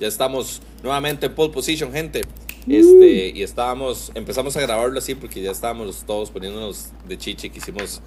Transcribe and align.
Ya 0.00 0.06
estamos 0.08 0.60
nuevamente 0.82 1.26
en 1.26 1.34
pole 1.34 1.52
position, 1.52 1.92
gente. 1.92 2.22
Este, 2.66 3.32
y 3.34 3.42
estábamos, 3.42 4.12
empezamos 4.14 4.56
a 4.56 4.60
grabarlo 4.60 4.98
así 4.98 5.14
porque 5.14 5.40
ya 5.42 5.50
estábamos 5.50 6.04
todos 6.06 6.30
poniéndonos 6.30 6.88
de 7.06 7.18
chiche. 7.18 7.50
Quisimos 7.50 8.00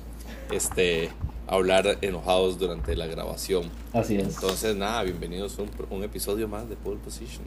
este, 0.51 1.09
hablar 1.47 1.99
enojados 2.01 2.57
durante 2.57 2.95
la 2.95 3.05
grabación. 3.05 3.69
Así 3.93 4.15
es. 4.17 4.35
Entonces, 4.35 4.75
nada, 4.75 5.03
bienvenidos 5.03 5.57
a 5.59 5.63
un, 5.63 5.69
un 5.91 6.03
episodio 6.03 6.47
más 6.47 6.67
de 6.67 6.75
pole 6.75 6.97
position. 6.97 7.43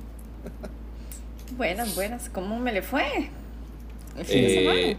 Buenas, 1.56 1.94
buenas. 1.94 2.28
¿Cómo 2.28 2.58
me 2.58 2.72
le 2.72 2.82
fue? 2.82 3.30
El 4.18 4.24
fin 4.24 4.38
Eh, 4.38 4.42
de 4.42 4.54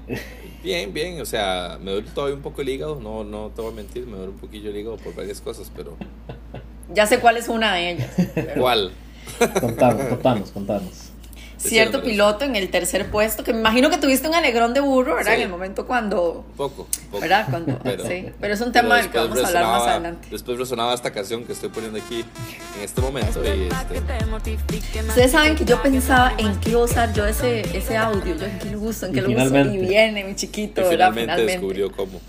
semana. 0.06 0.22
bien, 0.64 0.94
bien, 0.94 1.22
o 1.22 1.26
sea, 1.26 1.78
me 1.82 1.92
duele 1.92 2.08
todavía 2.14 2.36
un 2.36 2.42
poco 2.42 2.62
el 2.62 2.70
hígado, 2.70 3.00
no, 3.02 3.24
no 3.24 3.50
te 3.54 3.62
voy 3.62 3.72
a 3.74 3.76
mentir, 3.76 4.06
me 4.06 4.16
duele 4.16 4.32
un 4.32 4.38
poquillo 4.38 4.70
el 4.70 4.78
hígado 4.78 4.96
por 4.98 5.14
varias 5.16 5.42
cosas, 5.42 5.70
pero 5.76 5.98
Ya 6.94 7.06
sé 7.06 7.20
cuál 7.20 7.36
es 7.38 7.48
una 7.50 7.74
de 7.76 7.92
ellas. 7.92 8.14
pero- 8.36 8.62
¿cuál? 8.62 8.92
Contanos, 9.60 10.06
contanos, 10.08 10.52
contanos. 10.52 10.92
Cierto 11.58 12.04
piloto 12.04 12.46
en 12.46 12.56
el 12.56 12.70
tercer 12.70 13.10
puesto, 13.10 13.44
que 13.44 13.52
me 13.52 13.60
imagino 13.60 13.90
que 13.90 13.98
tuviste 13.98 14.28
un 14.30 14.36
alegrón 14.36 14.76
de 14.76 14.80
burro, 14.80 15.16
¿verdad? 15.16 15.32
Sí. 15.32 15.38
En 15.38 15.42
el 15.42 15.50
momento 15.50 15.88
cuando... 15.88 16.46
Poco, 16.56 16.88
poco. 17.10 17.20
¿Verdad? 17.20 17.48
Cuando, 17.50 17.80
Pero- 17.84 18.06
sí. 18.06 18.28
Pero 18.40 18.54
es 18.54 18.62
un 18.62 18.72
tema 18.72 18.96
del 18.98 19.10
que 19.10 19.18
vamos 19.18 19.44
a 19.44 19.48
hablar 19.48 19.64
más 19.66 19.88
adelante. 19.88 20.28
Después 20.30 20.60
resonaba 20.60 20.94
esta 20.94 21.12
canción 21.12 21.46
que 21.46 21.54
estoy 21.54 21.70
poniendo 21.70 21.98
aquí 22.00 22.24
en 22.78 22.84
este 22.84 23.02
momento 23.02 23.42
y 23.44 23.70
este, 23.70 25.02
Ustedes 25.10 25.32
saben 25.32 25.56
que 25.56 25.66
yo 25.66 25.82
pensaba 25.82 26.32
en 26.38 26.56
qué 26.60 26.76
usar 26.76 27.12
yo 27.14 27.26
ese, 27.26 27.62
ese 27.76 27.98
audio, 27.98 28.36
yo 28.36 28.46
en 28.46 28.60
qué 28.60 28.70
lo 28.70 28.80
uso, 28.80 29.08
en 29.08 29.14
qué 29.14 29.20
Y 29.20 29.22
lo 29.24 29.28
uso. 29.30 29.38
Y 29.40 29.48
finalmente. 29.48 29.88
viene 29.88 30.24
mi 30.26 30.32
y 30.32 30.36
chiquito, 30.36 30.82
¿verdad? 30.84 31.10
finalmente, 31.12 31.44
descubrió 31.44 31.92
cómo 31.92 32.22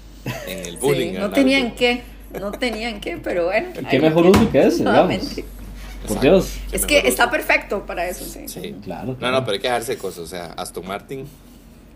en 0.47 0.59
el 0.61 0.71
Sí, 0.73 0.77
bullying. 0.81 1.09
no 1.13 1.17
Arnaldo. 1.17 1.35
tenía 1.35 1.59
en 1.59 1.75
qué, 1.75 2.03
no 2.41 2.51
tenía 2.53 2.89
en 2.89 3.01
qué, 3.01 3.19
pero 3.23 3.45
bueno. 3.45 3.69
¿Qué 3.91 4.01
mejor 4.01 4.27
uso 4.27 4.51
que 4.51 4.67
ese, 4.67 4.83
nuevamente. 4.83 5.27
digamos? 5.35 5.58
Por 6.07 6.21
Dios. 6.21 6.55
Es 6.73 6.87
que 6.87 6.99
está 7.07 7.31
perfecto 7.31 7.85
para 7.87 8.09
eso, 8.09 8.25
sí. 8.25 8.47
Sí. 8.49 8.75
Claro. 8.85 9.17
No, 9.21 9.31
no, 9.33 9.41
pero 9.45 9.55
hay 9.55 9.59
que 9.59 9.67
dejarse 9.69 9.93
de 9.93 9.99
cosas. 9.99 10.21
O 10.21 10.27
sea, 10.27 10.47
Aston 10.57 10.87
Martin 10.87 11.27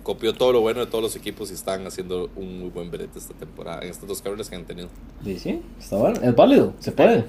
copió 0.02 0.34
todo 0.34 0.52
lo 0.52 0.60
bueno 0.60 0.80
de 0.80 0.86
todos 0.86 1.02
los 1.02 1.14
equipos 1.16 1.50
y 1.50 1.54
están 1.54 1.86
haciendo 1.86 2.28
un 2.34 2.58
muy 2.58 2.70
buen 2.70 2.90
brete 2.90 3.18
esta 3.18 3.34
temporada, 3.34 3.82
en 3.82 3.90
estas 3.90 4.08
dos 4.08 4.20
carreras 4.20 4.50
que 4.50 4.56
han 4.56 4.64
tenido. 4.64 4.88
Sí, 5.24 5.38
sí, 5.38 5.62
está 5.78 5.96
bueno. 5.96 6.20
Es 6.22 6.34
válido, 6.34 6.74
se 6.80 6.90
puede. 6.92 7.24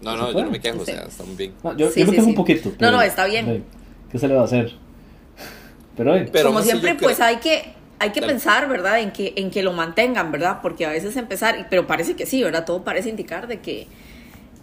No, 0.00 0.12
¿Se 0.12 0.16
no, 0.18 0.32
yo 0.32 0.44
no 0.44 0.50
me 0.50 0.60
quejo, 0.60 0.80
o 0.82 0.84
sea, 0.84 1.02
están 1.02 1.36
bien. 1.36 1.52
No, 1.62 1.76
yo, 1.76 1.90
Sí, 1.90 2.00
yo 2.00 2.06
me 2.06 2.10
sí, 2.12 2.16
quejo 2.16 2.24
sí. 2.24 2.30
un 2.30 2.34
poquito. 2.36 2.68
No, 2.70 2.74
pero- 2.78 2.92
no, 2.92 3.02
está 3.02 3.26
bien. 3.26 3.64
¿Qué 4.10 4.18
se 4.18 4.28
le 4.28 4.34
va 4.34 4.42
a 4.42 4.44
hacer? 4.44 4.72
Pero 5.96 6.14
Pero 6.32 6.48
Como 6.48 6.62
siempre, 6.62 6.96
creo- 6.96 7.02
pues 7.08 7.20
hay 7.20 7.36
que, 7.36 7.72
hay 7.98 8.10
que 8.12 8.20
Dale. 8.20 8.32
pensar, 8.32 8.68
¿verdad? 8.68 9.00
En 9.00 9.12
que, 9.12 9.32
en 9.36 9.50
que 9.50 9.62
lo 9.62 9.72
mantengan, 9.72 10.32
¿verdad? 10.32 10.60
Porque 10.62 10.86
a 10.86 10.90
veces 10.90 11.16
empezar, 11.16 11.66
pero 11.70 11.86
parece 11.86 12.14
que 12.16 12.24
sí, 12.26 12.42
¿verdad? 12.42 12.64
Todo 12.64 12.82
parece 12.84 13.10
indicar 13.10 13.46
de 13.46 13.60
que, 13.60 13.86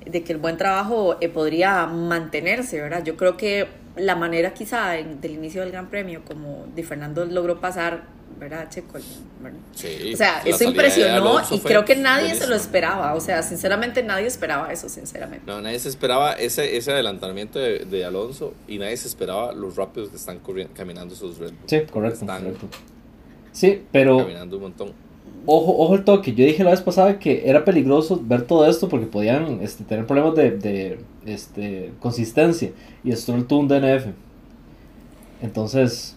de 0.06 0.24
que 0.24 0.32
el 0.34 0.40
buen 0.40 0.58
trabajo 0.58 1.18
eh, 1.22 1.30
podría 1.30 1.86
mantenerse, 1.86 2.82
¿verdad? 2.82 3.04
Yo 3.04 3.16
creo 3.18 3.38
que 3.38 3.68
la 3.96 4.16
manera 4.16 4.54
quizá 4.54 4.98
en- 4.98 5.20
del 5.22 5.32
inicio 5.34 5.62
del 5.62 5.72
Gran 5.72 5.90
Premio, 5.90 6.22
como 6.26 6.66
Di 6.76 6.84
Fernando 6.84 7.26
logró 7.26 7.60
pasar, 7.60 8.04
¿verdad? 8.40 8.70
Checo, 8.70 8.94
¿verdad? 9.42 9.58
Sí, 9.76 10.14
O 10.14 10.18
sea, 10.18 10.42
eso 10.46 10.64
impresionó 10.64 11.42
y 11.52 11.60
creo 11.60 11.84
que 11.84 11.96
nadie 11.98 12.34
se 12.36 12.48
lo 12.48 12.56
esperaba. 12.56 13.14
O 13.16 13.20
sea, 13.20 13.44
sinceramente 13.44 14.02
nadie 14.02 14.28
esperaba 14.28 14.72
eso, 14.72 14.88
sinceramente. 14.88 15.44
No, 15.46 15.60
nadie 15.62 15.80
se 15.80 15.90
esperaba 15.90 16.34
ese, 16.34 16.78
ese 16.78 16.92
adelantamiento 16.94 17.60
de, 17.60 17.80
de 17.80 18.06
Alonso 18.06 18.54
y 18.68 18.78
nadie 18.78 18.96
se 18.96 19.08
esperaba 19.10 19.52
los 19.52 19.76
rápidos 19.76 20.10
que 20.10 20.16
están 20.16 20.40
corriendo, 20.40 20.74
caminando 20.74 21.14
esos 21.14 21.38
Red 21.38 21.50
Bull. 21.50 21.60
sí, 21.66 21.82
correcto, 21.92 22.20
Están 22.22 22.44
correcto. 22.44 22.68
Sí, 23.52 23.84
pero 23.92 24.20
caminando 24.20 24.56
un 24.56 24.62
montón. 24.62 24.94
Ojo, 25.46 25.76
ojo 25.78 25.96
el 25.96 26.04
toque. 26.04 26.34
Yo 26.34 26.46
dije 26.46 26.64
la 26.64 26.72
vez 26.72 26.82
pasada 26.82 27.20
que 27.20 27.50
era 27.50 27.66
peligroso 27.66 28.22
ver 28.24 28.44
todo 28.44 28.68
esto 28.68 28.90
porque 28.90 29.06
podían 29.06 29.60
este, 29.62 29.84
tener 29.84 30.06
problemas 30.06 30.36
de, 30.36 30.52
de 30.52 31.00
este, 31.26 31.92
consistencia. 32.00 32.72
Y 33.04 33.12
Stroll 33.12 33.46
tuvo 33.46 33.60
un 33.60 33.68
DNF. 33.68 34.08
Entonces, 35.42 36.16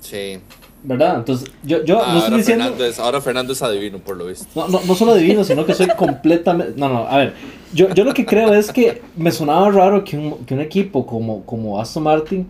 Sí. 0.00 0.38
¿verdad? 0.82 1.16
Entonces, 1.18 1.50
yo, 1.62 1.84
yo 1.84 1.96
no 1.96 2.02
ahora, 2.02 2.18
estoy 2.18 2.38
diciendo. 2.38 2.64
Fernando 2.64 2.86
es, 2.86 2.98
ahora 2.98 3.20
Fernando 3.20 3.52
es 3.52 3.62
adivino, 3.62 3.98
por 3.98 4.16
lo 4.16 4.26
visto. 4.26 4.46
No, 4.54 4.68
no, 4.68 4.80
no 4.86 4.94
solo 4.94 5.12
adivino, 5.12 5.44
sino 5.44 5.64
que 5.66 5.74
soy 5.74 5.88
completamente... 5.96 6.74
No, 6.78 6.88
no, 6.88 7.06
a 7.06 7.18
ver, 7.18 7.34
yo, 7.74 7.92
yo 7.94 8.04
lo 8.04 8.14
que 8.14 8.24
creo 8.24 8.54
es 8.54 8.72
que 8.72 9.02
me 9.16 9.30
sonaba 9.30 9.70
raro 9.70 10.04
que 10.04 10.16
un, 10.16 10.44
que 10.46 10.54
un 10.54 10.60
equipo 10.60 11.06
como, 11.06 11.44
como 11.44 11.80
Aston 11.80 12.02
Martin, 12.02 12.48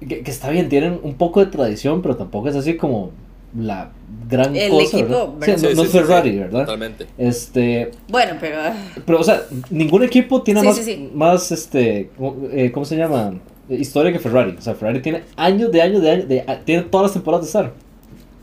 que, 0.00 0.22
que 0.22 0.30
está 0.30 0.50
bien, 0.50 0.68
tienen 0.68 0.98
un 1.02 1.14
poco 1.14 1.40
de 1.40 1.46
tradición, 1.46 2.02
pero 2.02 2.16
tampoco 2.16 2.48
es 2.48 2.56
así 2.56 2.76
como 2.76 3.10
la 3.56 3.90
gran 4.28 4.54
El 4.54 4.70
cosa, 4.70 4.96
equipo, 4.98 5.34
¿verdad? 5.38 5.56
Sí, 5.56 5.62
¿verdad? 5.62 5.70
no, 5.70 5.74
no 5.76 5.82
es 5.84 5.90
Ferrari, 5.90 6.38
¿verdad? 6.38 6.60
Totalmente. 6.60 7.06
Este, 7.16 7.90
Bueno, 8.08 8.32
pero... 8.40 8.56
ah, 8.60 8.74
pero, 9.06 9.20
o 9.20 9.24
sea, 9.24 9.42
ningún 9.70 10.02
equipo 10.02 10.42
tiene 10.42 10.60
Sí, 10.60 10.66
más, 10.66 10.76
sí, 10.76 10.82
sí. 10.84 11.10
más, 11.14 11.50
este, 11.52 12.10
eh, 12.52 12.70
¿cómo 12.72 12.84
se 12.84 12.96
llama? 12.96 13.34
Historia 13.70 14.12
que 14.12 14.18
Ferrari. 14.18 14.54
O 14.58 14.60
sea, 14.62 14.74
Ferrari 14.74 15.00
tiene 15.00 15.22
años 15.36 15.70
de 15.72 15.82
años 15.82 16.02
de 16.02 16.10
años, 16.10 16.28
de, 16.28 16.44
tiene 16.64 16.82
todas 16.84 17.06
las 17.06 17.12
temporadas 17.14 17.44
de 17.44 17.48
estar. 17.48 17.72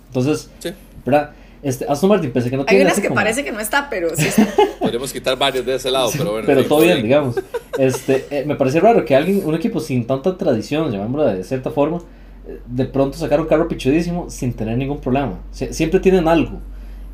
Entonces, 0.08 0.50
Sí. 0.60 0.70
¿verdad? 1.06 1.32
Este, 1.64 1.86
Aston 1.90 2.10
Martin, 2.10 2.32
pensé 2.32 2.50
que 2.52 2.58
no 2.58 2.62
Hay 2.64 2.68
tiene 2.68 2.84
unas 2.84 2.94
así 2.94 3.02
que 3.02 3.08
como- 3.08 3.16
parece 3.22 3.44
que 3.44 3.52
no 3.52 3.60
está, 3.60 3.90
pero 3.90 4.16
sí 4.16 4.28
está. 4.28 4.48
Podríamos 4.80 5.12
quitar 5.12 5.36
varios 5.36 5.66
de 5.66 5.76
ese 5.76 5.90
lado, 5.90 6.10
pero 6.16 6.32
bueno. 6.34 6.46
pero 6.46 6.62
sí, 6.62 6.70
todo 6.70 6.82
bien, 6.82 7.02
digamos. 7.02 7.36
Este, 7.80 8.26
eh, 8.30 8.44
me 8.46 8.56
parece 8.56 8.80
raro 8.80 9.04
que 9.04 9.16
alguien, 9.16 9.42
un 9.46 9.56
equipo 9.56 9.80
sin 9.80 10.06
tanta 10.06 10.38
tradición, 10.38 10.92
llamémoslo 10.92 11.26
de 11.26 11.44
cierta 11.44 11.72
forma, 11.72 12.02
de 12.68 12.86
pronto 12.86 13.18
sacar 13.18 13.40
un 13.42 13.48
carro 13.48 13.68
pichudísimo 13.68 14.30
sin 14.30 14.54
tener 14.54 14.78
ningún 14.78 15.00
problema. 15.00 15.40
Sie- 15.54 15.72
siempre 15.74 16.00
tienen 16.00 16.28
algo. 16.28 16.60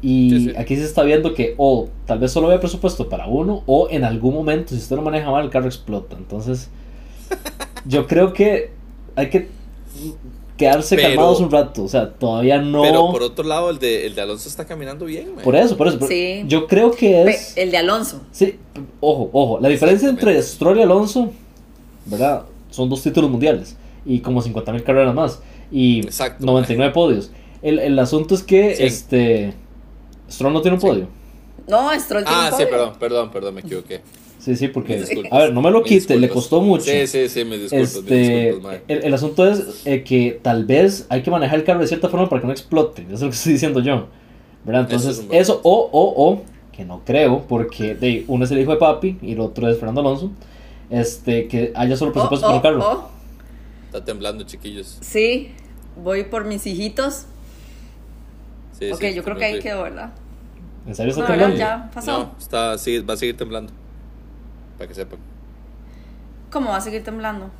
Y 0.01 0.29
Sí, 0.31 0.45
sí. 0.49 0.53
aquí 0.57 0.75
se 0.75 0.83
está 0.83 1.03
viendo 1.03 1.33
que 1.35 1.53
o 1.57 1.87
tal 2.07 2.17
vez 2.19 2.31
solo 2.31 2.47
había 2.47 2.59
presupuesto 2.59 3.07
para 3.07 3.27
uno, 3.27 3.63
o 3.67 3.87
en 3.91 4.03
algún 4.03 4.33
momento, 4.33 4.69
si 4.73 4.77
usted 4.81 4.95
lo 4.95 5.01
maneja 5.03 5.29
mal, 5.29 5.43
el 5.45 5.51
carro 5.51 5.67
explota. 5.67 6.15
Entonces, 6.17 6.69
yo 7.85 8.07
creo 8.07 8.33
que 8.33 8.71
hay 9.15 9.29
que 9.29 9.47
quedarse 10.57 10.95
Pero- 10.95 11.09
calmados 11.09 11.39
un 11.39 11.51
rato. 11.51 11.83
O 11.83 11.87
sea, 11.87 12.09
todavía 12.13 12.59
no. 12.61 12.81
Pero 12.81 13.11
por 13.11 13.23
otro 13.23 13.43
lado, 13.45 13.69
el 13.69 13.79
de, 13.79 14.05
el 14.07 14.15
de 14.15 14.21
Alonso 14.21 14.49
está 14.49 14.65
caminando 14.65 15.05
bien, 15.05 15.35
man. 15.35 15.43
Por 15.43 15.55
eso, 15.55 15.77
por 15.77 15.87
eso. 15.87 15.99
por- 15.99 16.07
Sí. 16.07 16.43
Yo 16.47 16.67
creo 16.67 16.91
que 16.91 17.23
Pe- 17.25 17.31
es. 17.31 17.57
El 17.57 17.71
de 17.71 17.77
Alonso. 17.77 18.21
Sí, 18.31 18.57
ojo, 18.99 19.29
ojo. 19.33 19.59
La 19.59 19.69
diferencia 19.69 20.09
entre. 20.09 20.41
Stroll 20.41 20.79
y 20.79 20.81
Alonso, 20.81 21.31
¿verdad? 22.05 22.43
Son 22.69 22.89
dos 22.89 23.01
títulos 23.01 23.29
mundiales 23.29 23.75
y 24.05 24.19
como 24.19 24.41
50 24.41 24.71
mil 24.73 24.83
carreras 24.83 25.13
más 25.15 25.41
y 25.71 25.99
Exacto. 26.01 26.45
99 26.45 26.93
podios. 26.93 27.31
El, 27.61 27.79
el 27.79 27.97
asunto 27.99 28.35
es 28.35 28.43
que 28.43 28.75
Sí. 28.75 28.83
este 28.83 29.53
Stroll 30.29 30.53
no 30.53 30.61
tiene 30.61 30.75
un 30.75 30.81
Sí. 30.81 30.87
podio. 30.87 31.07
No, 31.67 31.89
Stroll 31.99 32.23
tiene 32.23 32.37
Ah, 32.41 32.49
un 32.51 32.57
sí, 32.57 32.63
podio. 32.63 32.69
perdón, 32.69 32.93
perdón, 32.99 33.31
perdón, 33.31 33.55
me 33.55 33.61
equivoqué. 33.61 34.01
Sí, 34.39 34.55
sí, 34.55 34.69
porque. 34.69 35.03
A 35.29 35.37
ver, 35.37 35.53
no 35.53 35.61
me 35.61 35.69
lo 35.69 35.83
quite, 35.83 36.17
le 36.17 36.27
costó 36.27 36.61
mucho. 36.61 36.85
Sí, 36.85 37.05
sí, 37.05 37.29
sí, 37.29 37.45
mis 37.45 37.61
disculpas, 37.61 37.95
Este, 37.95 38.49
el, 38.49 39.03
el 39.03 39.13
asunto 39.13 39.47
es 39.47 39.83
eh, 39.85 40.01
que 40.03 40.39
tal 40.41 40.65
vez 40.65 41.05
hay 41.09 41.21
que 41.21 41.29
manejar 41.29 41.59
el 41.59 41.63
carro 41.63 41.81
de 41.81 41.87
cierta 41.87 42.09
forma 42.09 42.27
para 42.27 42.41
que 42.41 42.47
no 42.47 42.53
explote. 42.53 43.03
Eso 43.03 43.13
es 43.13 43.21
lo 43.21 43.27
que 43.29 43.35
estoy 43.35 43.53
diciendo 43.53 43.79
yo. 43.81 44.07
¿Verdad? 44.65 44.87
Eso 44.91 45.11
es 45.11 45.19
Entonces, 45.19 45.39
eso, 45.41 45.59
o, 45.63 45.89
o, 45.91 46.29
o, 46.31 46.41
que 46.71 46.83
no 46.85 47.01
creo, 47.05 47.45
porque 47.47 47.93
de, 47.93 48.25
uno 48.27 48.45
es 48.45 48.51
el 48.51 48.59
hijo 48.59 48.71
de 48.71 48.77
papi 48.77 49.17
y 49.21 49.33
el 49.33 49.39
otro 49.41 49.67
es 49.69 49.77
Fernando 49.77 50.01
Alonso. 50.01 50.31
Este, 50.89 51.47
que 51.47 51.71
haya 51.75 51.95
solo 51.95 52.09
Oh, 52.09 52.13
presupuesto 52.13 52.47
para 52.47 52.53
un 52.55 52.59
oh, 52.59 52.61
carro. 52.63 52.79
oh. 53.05 53.20
Está 53.91 54.05
temblando, 54.05 54.45
chiquillos. 54.45 54.99
Sí, 55.01 55.51
voy 56.01 56.23
por 56.23 56.45
mis 56.45 56.65
hijitos. 56.65 57.25
Sí, 58.71 58.89
ok, 58.89 58.99
sí, 59.01 59.13
yo 59.13 59.21
creo 59.21 59.35
que 59.35 59.43
ahí 59.43 59.59
quedó, 59.59 59.83
¿verdad? 59.83 60.11
¿En 60.87 60.95
serio 60.95 61.09
está 61.11 61.23
No, 61.23 61.27
temblando? 61.27 61.57
ya 61.57 61.91
pasó. 61.93 62.11
No, 62.11 62.35
está, 62.39 62.77
sigue- 62.77 63.01
va 63.05 63.15
a 63.15 63.17
seguir 63.17 63.35
temblando. 63.35 63.73
Para 64.77 64.87
que 64.87 64.93
sepan. 64.95 65.19
¿Cómo 66.49 66.69
va 66.69 66.77
a 66.77 66.81
seguir 66.81 67.03
temblando? 67.03 67.51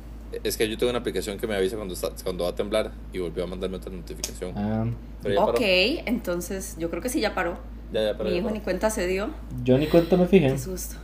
Es 0.42 0.56
que 0.56 0.66
yo 0.70 0.78
tengo 0.78 0.88
una 0.88 1.00
aplicación 1.00 1.36
que 1.38 1.46
me 1.46 1.54
avisa 1.54 1.76
cuando, 1.76 1.92
está, 1.92 2.08
cuando 2.24 2.44
va 2.44 2.50
a 2.50 2.54
temblar 2.54 2.92
y 3.12 3.18
volvió 3.18 3.44
a 3.44 3.46
mandarme 3.46 3.76
otra 3.76 3.92
notificación. 3.92 4.54
Ah, 4.56 4.86
Pero 5.22 5.34
ya 5.34 5.40
paró. 5.44 5.52
Ok, 5.58 5.62
entonces 6.06 6.76
yo 6.78 6.88
creo 6.88 7.02
que 7.02 7.10
sí 7.10 7.20
ya 7.20 7.34
paró. 7.34 7.58
Ya, 7.92 8.02
ya 8.02 8.12
paró. 8.16 8.24
Mi 8.24 8.30
ya 8.30 8.36
hijo 8.38 8.46
paró. 8.46 8.54
ni 8.58 8.62
cuenta 8.64 8.88
se 8.88 9.06
dio. 9.06 9.28
yo 9.62 9.76
ni 9.76 9.86
cuenta 9.86 10.16
me 10.16 10.26
fijé. 10.26 10.48
Qué 10.48 10.58
susto. 10.58 10.96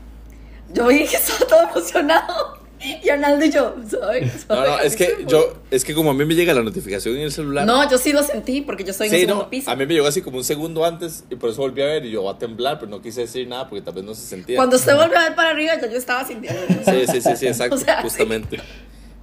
Yo 0.72 0.86
vi 0.88 1.06
que 1.06 1.16
estaba 1.16 1.46
todo 1.46 1.62
emocionado. 1.70 2.57
Y 2.80 3.08
Arnaldo 3.08 3.44
y 3.44 3.50
yo, 3.50 3.74
¿sabes? 3.90 4.46
No, 4.48 4.54
no, 4.64 4.78
es 4.78 4.94
que 4.94 5.24
yo, 5.26 5.54
es 5.70 5.84
que 5.84 5.94
como 5.94 6.10
a 6.10 6.14
mí 6.14 6.24
me 6.24 6.34
llega 6.34 6.54
la 6.54 6.62
notificación 6.62 7.16
en 7.16 7.22
el 7.22 7.32
celular. 7.32 7.66
No, 7.66 7.90
yo 7.90 7.98
sí 7.98 8.12
lo 8.12 8.22
sentí 8.22 8.60
porque 8.60 8.84
yo 8.84 8.92
estoy 8.92 9.08
en 9.08 9.14
el 9.14 9.20
Sí, 9.20 9.26
segundo 9.26 9.44
no, 9.44 9.50
piso. 9.50 9.70
a 9.70 9.74
mí 9.76 9.84
me 9.86 9.94
llegó 9.94 10.06
así 10.06 10.22
como 10.22 10.38
un 10.38 10.44
segundo 10.44 10.84
antes 10.84 11.24
y 11.28 11.34
por 11.34 11.50
eso 11.50 11.60
volví 11.60 11.82
a 11.82 11.86
ver 11.86 12.04
y 12.04 12.10
yo 12.12 12.22
va 12.24 12.32
a 12.32 12.38
temblar, 12.38 12.78
pero 12.78 12.88
no 12.90 13.02
quise 13.02 13.22
decir 13.22 13.48
nada 13.48 13.68
porque 13.68 13.82
tal 13.82 13.94
vez 13.94 14.04
no 14.04 14.14
se 14.14 14.22
sentía. 14.22 14.56
Cuando 14.56 14.76
usted 14.76 14.94
volvió 14.96 15.18
a 15.18 15.24
ver 15.24 15.34
para 15.34 15.50
arriba, 15.50 15.72
ya 15.80 15.88
yo 15.90 15.98
estaba 15.98 16.24
sintiendo. 16.24 16.60
Sí, 16.84 17.04
sí, 17.10 17.20
sí, 17.20 17.36
sí, 17.36 17.46
exacto, 17.48 17.74
O 17.74 17.78
sea, 17.78 17.96
sí. 17.96 18.02
justamente. 18.04 18.60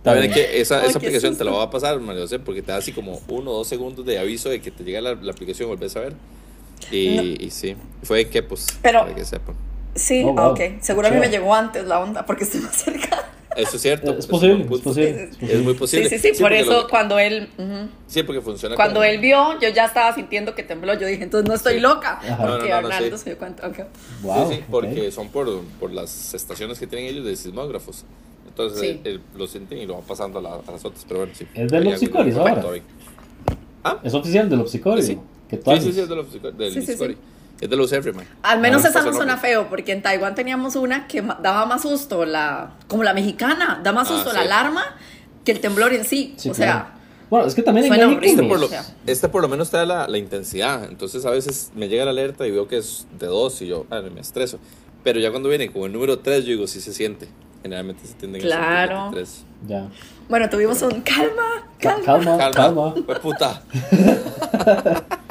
También 0.04 0.30
es 0.32 0.34
que 0.36 0.62
esa, 0.62 0.82
Ay, 0.82 0.90
esa 0.90 0.98
aplicación 1.00 1.36
te 1.38 1.44
la 1.44 1.50
susto. 1.52 1.58
voy 1.60 1.68
a 1.68 1.70
pasar, 1.72 2.00
María 2.00 2.22
José, 2.24 2.38
porque 2.40 2.62
te 2.62 2.72
da 2.72 2.78
así 2.78 2.92
como 2.92 3.22
uno 3.28 3.52
o 3.52 3.58
dos 3.58 3.68
segundos 3.68 4.06
de 4.06 4.20
aviso 4.20 4.50
de 4.50 4.62
que 4.62 4.70
te 4.70 4.84
llega 4.84 5.02
la, 5.02 5.16
la 5.16 5.32
aplicación, 5.32 5.68
volvés 5.70 5.96
a 5.96 6.02
ver. 6.02 6.14
Y, 6.92 7.16
No. 7.16 7.24
y 7.24 7.50
sí, 7.52 7.76
fue 8.04 8.28
que 8.28 8.44
pues, 8.44 8.68
Pero- 8.84 9.00
para 9.02 9.16
que 9.16 9.24
sepan. 9.26 9.56
Sí, 9.96 10.24
Oh, 10.26 10.36
ah, 10.38 10.44
wow. 10.48 10.52
ok. 10.52 10.82
Seguro 10.82 11.08
a 11.08 11.12
mí 11.12 11.20
me 11.20 11.30
llegó 11.30 11.56
antes 11.56 11.86
la 11.88 12.00
onda 12.02 12.26
porque 12.26 12.44
estoy 12.44 12.60
más 12.62 12.76
cerca. 12.76 13.30
Eso 13.56 13.76
es 13.78 13.82
cierto. 13.82 14.18
Es 14.18 14.28
posible, 14.28 14.64
es 14.64 14.82
posible. 14.82 15.10
Es 15.10 15.16
sí, 15.18 15.28
posible. 15.36 15.54
Es 15.54 15.62
muy 15.64 15.74
posible. 15.76 16.10
Sí, 16.10 16.20
sí, 16.20 16.32
sí. 16.36 16.42
por 16.42 16.54
eso 16.54 16.72
lo- 16.84 16.88
cuando 16.88 17.18
él. 17.20 17.50
ujú. 17.58 17.90
Sí, 18.08 18.24
porque 18.24 18.42
funciona 18.42 18.76
Cuando 18.76 18.96
como- 18.96 19.04
él 19.06 19.20
vio, 19.20 19.60
yo 19.60 19.70
ya 19.70 19.86
estaba 19.86 20.14
sintiendo 20.14 20.54
que 20.56 20.64
tembló. 20.64 20.94
Yo 21.00 21.08
dije, 21.08 21.24
entonces 21.24 21.48
no 21.48 21.56
estoy 21.56 21.76
Sí. 21.76 21.80
loca. 21.80 22.20
Ajá. 22.22 22.38
Porque 22.38 22.70
No, 22.70 22.76
no, 22.76 22.82
no, 22.82 22.88
Arnaldo 22.88 23.18
sí. 23.18 23.24
se 23.24 23.30
dio 23.32 23.40
cuenta. 23.40 23.68
ok. 23.68 23.78
Wow, 24.24 24.50
sí, 24.50 24.56
sí, 24.58 24.64
porque 24.70 25.12
son 25.12 25.30
por, 25.30 25.62
por 25.80 25.92
las 25.92 26.34
estaciones 26.34 26.80
que 26.80 26.88
tienen 26.88 27.08
ellos 27.10 27.26
de 27.26 27.36
sismógrafos. 27.36 28.06
Entonces 28.48 28.80
Sí. 28.80 28.88
él- 28.88 29.02
él 29.04 29.22
lo 29.36 29.48
sienten 29.48 29.78
y 29.80 29.86
lo 29.86 29.96
van 29.96 30.04
pasando 30.04 30.40
a, 30.40 30.42
la- 30.42 30.56
a 30.68 30.72
las 30.72 30.84
otras. 30.86 31.04
Pero 31.08 31.22
bueno, 31.22 31.34
sí. 31.36 31.46
Es 31.54 31.72
de 31.72 31.80
los 31.82 31.94
Ahí, 31.94 32.00
psicoris 32.00 32.36
ahí, 32.36 32.40
ahora. 32.40 32.64
ahí. 32.74 32.82
Es 34.04 34.14
oficial 34.14 34.50
del 34.50 34.62
Opsicori. 34.62 35.02
Sí. 35.04 35.18
Que 35.50 35.58
Sí, 35.58 35.62
sí, 35.80 35.94
sí, 35.94 36.00
es 36.02 36.10
de 36.10 36.16
los, 36.16 36.28
del. 36.58 36.74
Discovery. 36.74 37.18
Es 37.62 37.70
de 37.70 37.76
los 37.78 37.92
Every, 37.94 38.12
man. 38.14 38.26
Al 38.44 38.60
menos 38.60 38.84
Ah, 38.86 38.90
esa 38.90 39.02
no 39.04 39.14
suena 39.14 39.38
feo, 39.38 39.68
porque 39.70 39.92
en 39.94 40.02
Taiwán 40.02 40.36
teníamos 40.36 40.76
una 40.76 41.08
que 41.08 41.22
daba 41.22 41.66
más 41.66 41.84
susto, 41.84 42.26
la, 42.26 42.72
como 42.88 43.04
la 43.04 43.14
mexicana, 43.14 43.80
da 43.84 43.92
más 43.94 44.10
Ah, 44.10 44.16
susto 44.16 44.30
sí. 44.32 44.36
la 44.36 44.42
alarma 44.42 44.84
que 45.46 45.52
el 45.54 45.60
temblor 45.62 45.94
en 45.94 46.04
sí. 46.06 46.34
Sí, 46.38 46.50
o 46.50 46.54
claro. 46.54 46.72
sea, 46.86 46.94
Bueno, 47.30 47.48
es 47.48 47.56
que 47.56 47.62
también 47.62 47.86
en 47.86 47.90
Suena 47.94 48.08
México. 48.08 48.20
horrible. 48.20 48.44
Este 48.44 48.50
por, 48.50 48.60
lo, 48.60 49.12
este 49.12 49.30
por 49.30 49.42
lo 49.42 49.48
menos 49.48 49.72
te 49.72 49.78
da 49.78 49.86
la, 49.86 50.08
la 50.08 50.18
intensidad. 50.18 50.84
Entonces 50.86 51.26
a 51.26 51.30
veces 51.30 51.72
me 51.76 51.88
llega 51.88 52.04
la 52.04 52.12
alerta 52.12 52.46
y 52.46 52.52
veo 52.52 52.68
que 52.68 52.78
es 52.78 53.08
de 53.20 53.28
2 53.28 53.62
y 53.62 53.68
yo, 53.68 53.86
ah, 53.90 54.02
me 54.14 54.20
estreso. 54.22 54.60
Pero 55.04 55.20
ya 55.20 55.32
cuando 55.32 55.48
viene 55.50 55.72
con 55.72 55.84
el 55.84 55.94
número 55.94 56.20
3, 56.20 56.44
yo 56.44 56.50
digo, 56.52 56.68
sí 56.68 56.82
se 56.82 56.92
siente. 56.94 57.28
Generalmente 57.62 58.06
se 58.06 58.14
tienden 58.16 58.42
Claro. 58.42 58.98
a 59.00 59.04
sentir 59.06 59.24
3. 59.24 59.46
Ya. 59.68 59.88
bueno, 60.30 60.50
tuvimos 60.50 60.82
un 60.82 61.02
calma, 61.02 61.68
Ca- 61.80 61.96
calma. 62.06 62.38
Calma, 62.38 62.52
calma. 62.52 62.94
Fue 63.06 63.20
puta. 63.20 63.62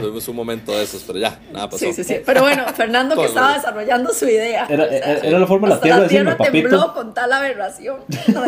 Tuvimos 0.00 0.26
un 0.28 0.36
momento 0.36 0.72
de 0.76 0.84
esos, 0.84 1.02
pero 1.06 1.18
ya, 1.18 1.38
nada 1.52 1.68
pasó. 1.70 1.84
Sí, 1.84 1.92
sí, 1.92 2.04
sí. 2.04 2.16
Pero 2.24 2.42
bueno, 2.42 2.64
Fernando 2.74 3.16
que 3.16 3.26
estaba 3.26 3.54
desarrollando 3.54 4.12
su 4.12 4.26
idea. 4.26 4.66
Era, 4.68 4.84
O 4.84 4.88
sea, 4.88 4.96
era, 4.98 5.20
era 5.20 5.38
la 5.38 5.46
forma 5.46 5.68
de 5.68 5.74
la 5.74 5.80
tierra 5.80 5.96
de 5.96 6.02
la 6.02 6.08
decirme, 6.08 6.34
tierra 6.36 6.50
tembló 6.52 6.78
papito. 6.78 6.94
con 6.94 7.14
tal 7.14 7.32
aberración. 7.32 7.96
No. 8.28 8.42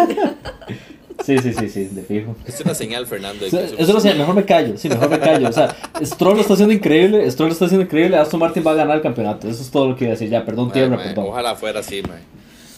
Sí, 1.25 1.38
sí, 1.38 1.55
sí, 1.55 1.69
sí, 1.69 1.85
de 1.87 2.02
fijo. 2.02 2.35
Es 2.44 2.61
una 2.61 2.75
señal, 2.75 3.06
Fernando. 3.06 3.41
de 3.44 3.46
O 3.46 3.50
sea, 3.50 3.76
que 3.76 3.82
Eso 3.82 3.93
lo 3.93 4.00
sé, 4.00 4.12
mejor 4.14 4.35
me 4.35 4.44
callo, 4.44 4.76
sí, 4.76 4.88
mejor 4.88 5.08
me 5.08 5.20
callo. 5.20 5.49
O 5.49 5.52
sea, 5.52 5.75
Stroll 6.02 6.35
lo 6.35 6.41
está 6.41 6.55
haciendo 6.55 6.75
increíble, 6.75 7.31
Stroll 7.31 7.49
lo 7.50 7.52
está 7.52 7.67
haciendo 7.67 7.85
increíble, 7.85 8.17
Aston 8.19 8.41
Martin 8.41 8.64
va 8.67 8.73
a 8.73 8.75
ganar 8.75 8.96
el 8.96 9.02
campeonato. 9.02 9.49
Eso 9.49 9.62
es 9.62 9.70
todo 9.70 9.88
lo 9.88 9.96
que 9.96 10.05
iba 10.05 10.11
a 10.11 10.17
decir. 10.17 10.29
Ya, 10.29 10.44
perdón, 10.44 10.73
tierra, 10.73 10.96
perdón. 10.96 11.26
Ojalá 11.29 11.55
fuera 11.55 11.81
así, 11.81 12.02
mae. 12.02 12.19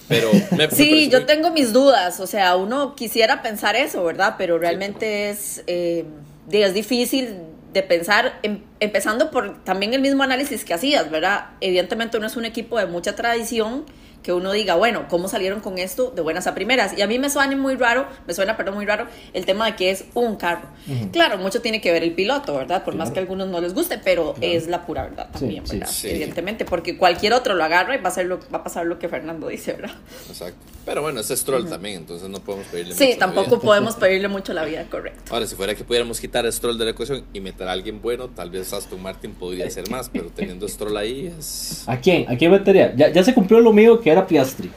Pero 0.09 0.31
me, 0.57 0.71
Sí, 0.71 1.09
yo 1.09 1.19
muy- 1.19 1.27
tengo 1.27 1.51
mis 1.51 1.73
dudas, 1.73 2.21
o 2.21 2.27
sea, 2.27 2.57
uno 2.57 2.95
quisiera 2.95 3.43
pensar 3.43 3.75
eso, 3.75 4.05
¿verdad? 4.05 4.35
Pero 4.39 4.59
realmente 4.59 5.31
es, 5.31 5.65
eh, 5.67 6.05
es 6.53 6.75
difícil 6.75 7.39
de 7.73 7.83
pensar, 7.83 8.39
em- 8.43 8.63
empezando 8.81 9.31
por 9.31 9.63
también 9.65 9.93
el 9.95 10.01
mismo 10.01 10.23
análisis 10.23 10.65
que 10.65 10.75
hacías, 10.75 11.11
¿verdad? 11.11 11.47
Evidentemente 11.61 12.17
uno 12.17 12.27
es 12.27 12.37
un 12.37 12.45
equipo 12.45 12.79
de 12.79 12.87
mucha 12.87 13.15
tradición, 13.17 13.85
que 14.27 14.33
uno 14.33 14.51
diga, 14.51 14.75
bueno, 14.75 15.07
¿cómo 15.09 15.29
salieron 15.29 15.61
con 15.61 15.79
esto 15.79 16.11
de 16.11 16.21
buenas 16.21 16.49
a 16.49 16.55
primeras? 16.55 16.99
Y 16.99 17.03
a 17.03 17.07
mí 17.07 17.17
me 17.21 17.31
suena 17.31 17.57
muy 17.57 17.77
raro, 17.77 18.09
me 18.27 18.35
suena, 18.35 18.57
perdón, 18.57 18.75
muy 18.75 18.85
raro 18.85 19.07
el 19.33 19.47
tema 19.47 19.67
de 19.67 19.77
que 19.77 19.93
es 19.93 20.05
un 20.15 20.35
carro. 20.35 20.67
Claro, 21.13 21.39
mucho 21.39 21.63
tiene 21.63 21.81
que 21.81 21.93
ver 21.93 22.03
el 22.03 22.13
piloto, 22.13 22.57
¿verdad? 22.57 22.83
Por 22.85 22.97
más 22.97 23.07
Claro. 23.11 23.15
que 23.15 23.21
a 23.21 23.23
algunos 23.23 23.47
no 23.49 23.61
les 23.61 23.73
guste, 23.73 23.99
pero 24.03 24.35
es 24.41 24.67
la 24.67 24.85
pura 24.85 25.05
verdad 25.05 25.29
Sí, 25.35 25.39
también, 25.39 25.65
sí. 25.65 25.79
¿verdad? 25.79 25.93
Sí. 25.95 26.11
Evidentemente, 26.11 26.65
porque 26.65 26.97
cualquier 26.99 27.35
otro 27.35 27.55
lo 27.55 27.63
agarra 27.63 27.95
y 27.95 28.01
va 28.03 28.09
a, 28.09 28.13
ser 28.13 28.27
lo, 28.27 28.41
va 28.53 28.59
a 28.59 28.65
pasar 28.65 28.85
lo 28.87 28.99
que 28.99 29.09
Fernando 29.09 29.47
dice, 29.47 29.75
¿verdad? 29.75 29.95
Exacto. 30.29 30.59
Pero 30.85 31.03
bueno, 31.03 31.21
es 31.21 31.29
Stroll 31.29 31.69
también, 31.69 31.97
entonces 31.99 32.29
no 32.29 32.41
podemos 32.41 32.67
pedirle 32.67 32.95
Sí, 32.95 33.05
mucho 33.05 33.15
la 33.21 33.27
tampoco 33.27 33.51
vida. 33.57 33.61
podemos 33.65 33.95
pedirle 33.95 34.27
mucho 34.29 34.53
la 34.55 34.65
vida, 34.65 34.85
correcto. 34.91 35.33
Ahora, 35.33 35.47
si 35.47 35.55
fuera 35.55 35.75
que 35.77 35.85
pudiéramos 35.85 36.21
quitar 36.21 36.45
a 36.47 36.51
Stroll 36.51 36.79
de 36.79 36.85
la 36.85 36.91
ecuación 36.93 37.25
y 37.33 37.39
meter 37.41 37.69
a 37.69 37.73
alguien 37.73 38.03
bueno, 38.03 38.29
tal 38.29 38.51
vez 38.51 38.73
Aston 38.73 39.01
Martin 39.01 39.33
podría 39.35 39.71
ser 39.71 39.89
más, 39.89 40.09
pero 40.09 40.31
teniendo 40.31 40.67
a 40.67 40.69
Stroll 40.69 40.97
ahí 40.97 41.33
es... 41.39 41.85
¿A 41.87 41.99
quién? 42.01 42.29
¿A 42.29 42.37
quién 42.37 42.51
metería? 42.51 42.93
Ya, 42.97 43.09
ya 43.13 43.23
se 43.23 43.33
cumplió 43.35 43.61
lo 43.61 43.73
mío 43.73 44.01
que 44.01 44.11
era 44.19 44.27
Piastri. 44.27 44.71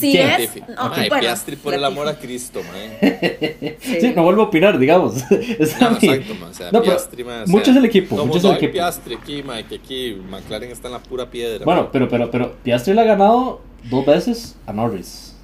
¿Quién? 0.00 0.30
es. 0.40 0.56
No, 0.68 0.88
bueno, 0.88 1.20
Piastri 1.20 1.56
por 1.56 1.74
el 1.74 1.84
amor 1.84 2.08
a 2.08 2.18
Cristo, 2.18 2.62
mae. 2.62 3.76
Sí, 4.00 4.12
no 4.16 4.22
vuelvo 4.22 4.42
a 4.42 4.44
opinar, 4.46 4.78
digamos. 4.78 5.16
Es 5.30 5.78
No, 5.80 5.88
exacto, 5.92 6.34
mae. 6.40 6.50
O 6.50 6.54
sea, 6.54 6.72
No, 6.72 6.82
Piastri, 6.82 7.24
mae, 7.24 7.44
o 7.44 7.46
mucho 7.46 7.64
sea, 7.66 7.72
es 7.74 7.78
el 7.78 7.84
equipo, 7.84 8.16
todo 8.16 8.24
mucho 8.26 8.38
es 8.38 8.44
el 8.44 8.50
"Ay, 8.52 8.56
equipo. 8.56 8.72
Piastri 8.72 9.14
aquí, 9.14 9.42
mae, 9.42 9.64
que 9.64 9.74
aquí 9.76 10.16
McLaren 10.30 10.70
está 10.70 10.88
en 10.88 10.92
la 10.94 11.00
pura 11.00 11.30
piedra. 11.30 11.64
Bueno, 11.64 11.82
mae". 11.82 11.90
pero, 11.92 12.08
pero, 12.08 12.30
pero 12.30 12.54
Piastri 12.62 12.94
le 12.94 13.02
ha 13.02 13.04
ganado 13.04 13.60
dos 13.90 14.06
veces 14.06 14.56
a 14.66 14.72
Norris. 14.72 15.34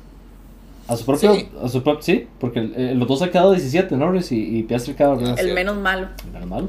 A 0.89 0.97
su 0.97 1.05
propio, 1.05 1.35
Sí. 1.35 1.49
a 1.63 1.69
su 1.69 1.83
propio, 1.83 2.03
sí, 2.03 2.27
porque 2.41 2.59
eh, 2.75 2.95
los 2.97 3.07
dos 3.07 3.21
han 3.23 3.31
quedado 3.31 3.53
17, 3.53 3.97
Norris 3.97 4.33
y, 4.33 4.59
y 4.59 4.63
Piastri 4.65 4.95
quedado 4.95 5.19
Ah, 5.25 5.35
El 5.39 5.53
menos 5.55 5.77
malo. 5.77 6.09
Menos 6.33 6.49
mal. 6.49 6.69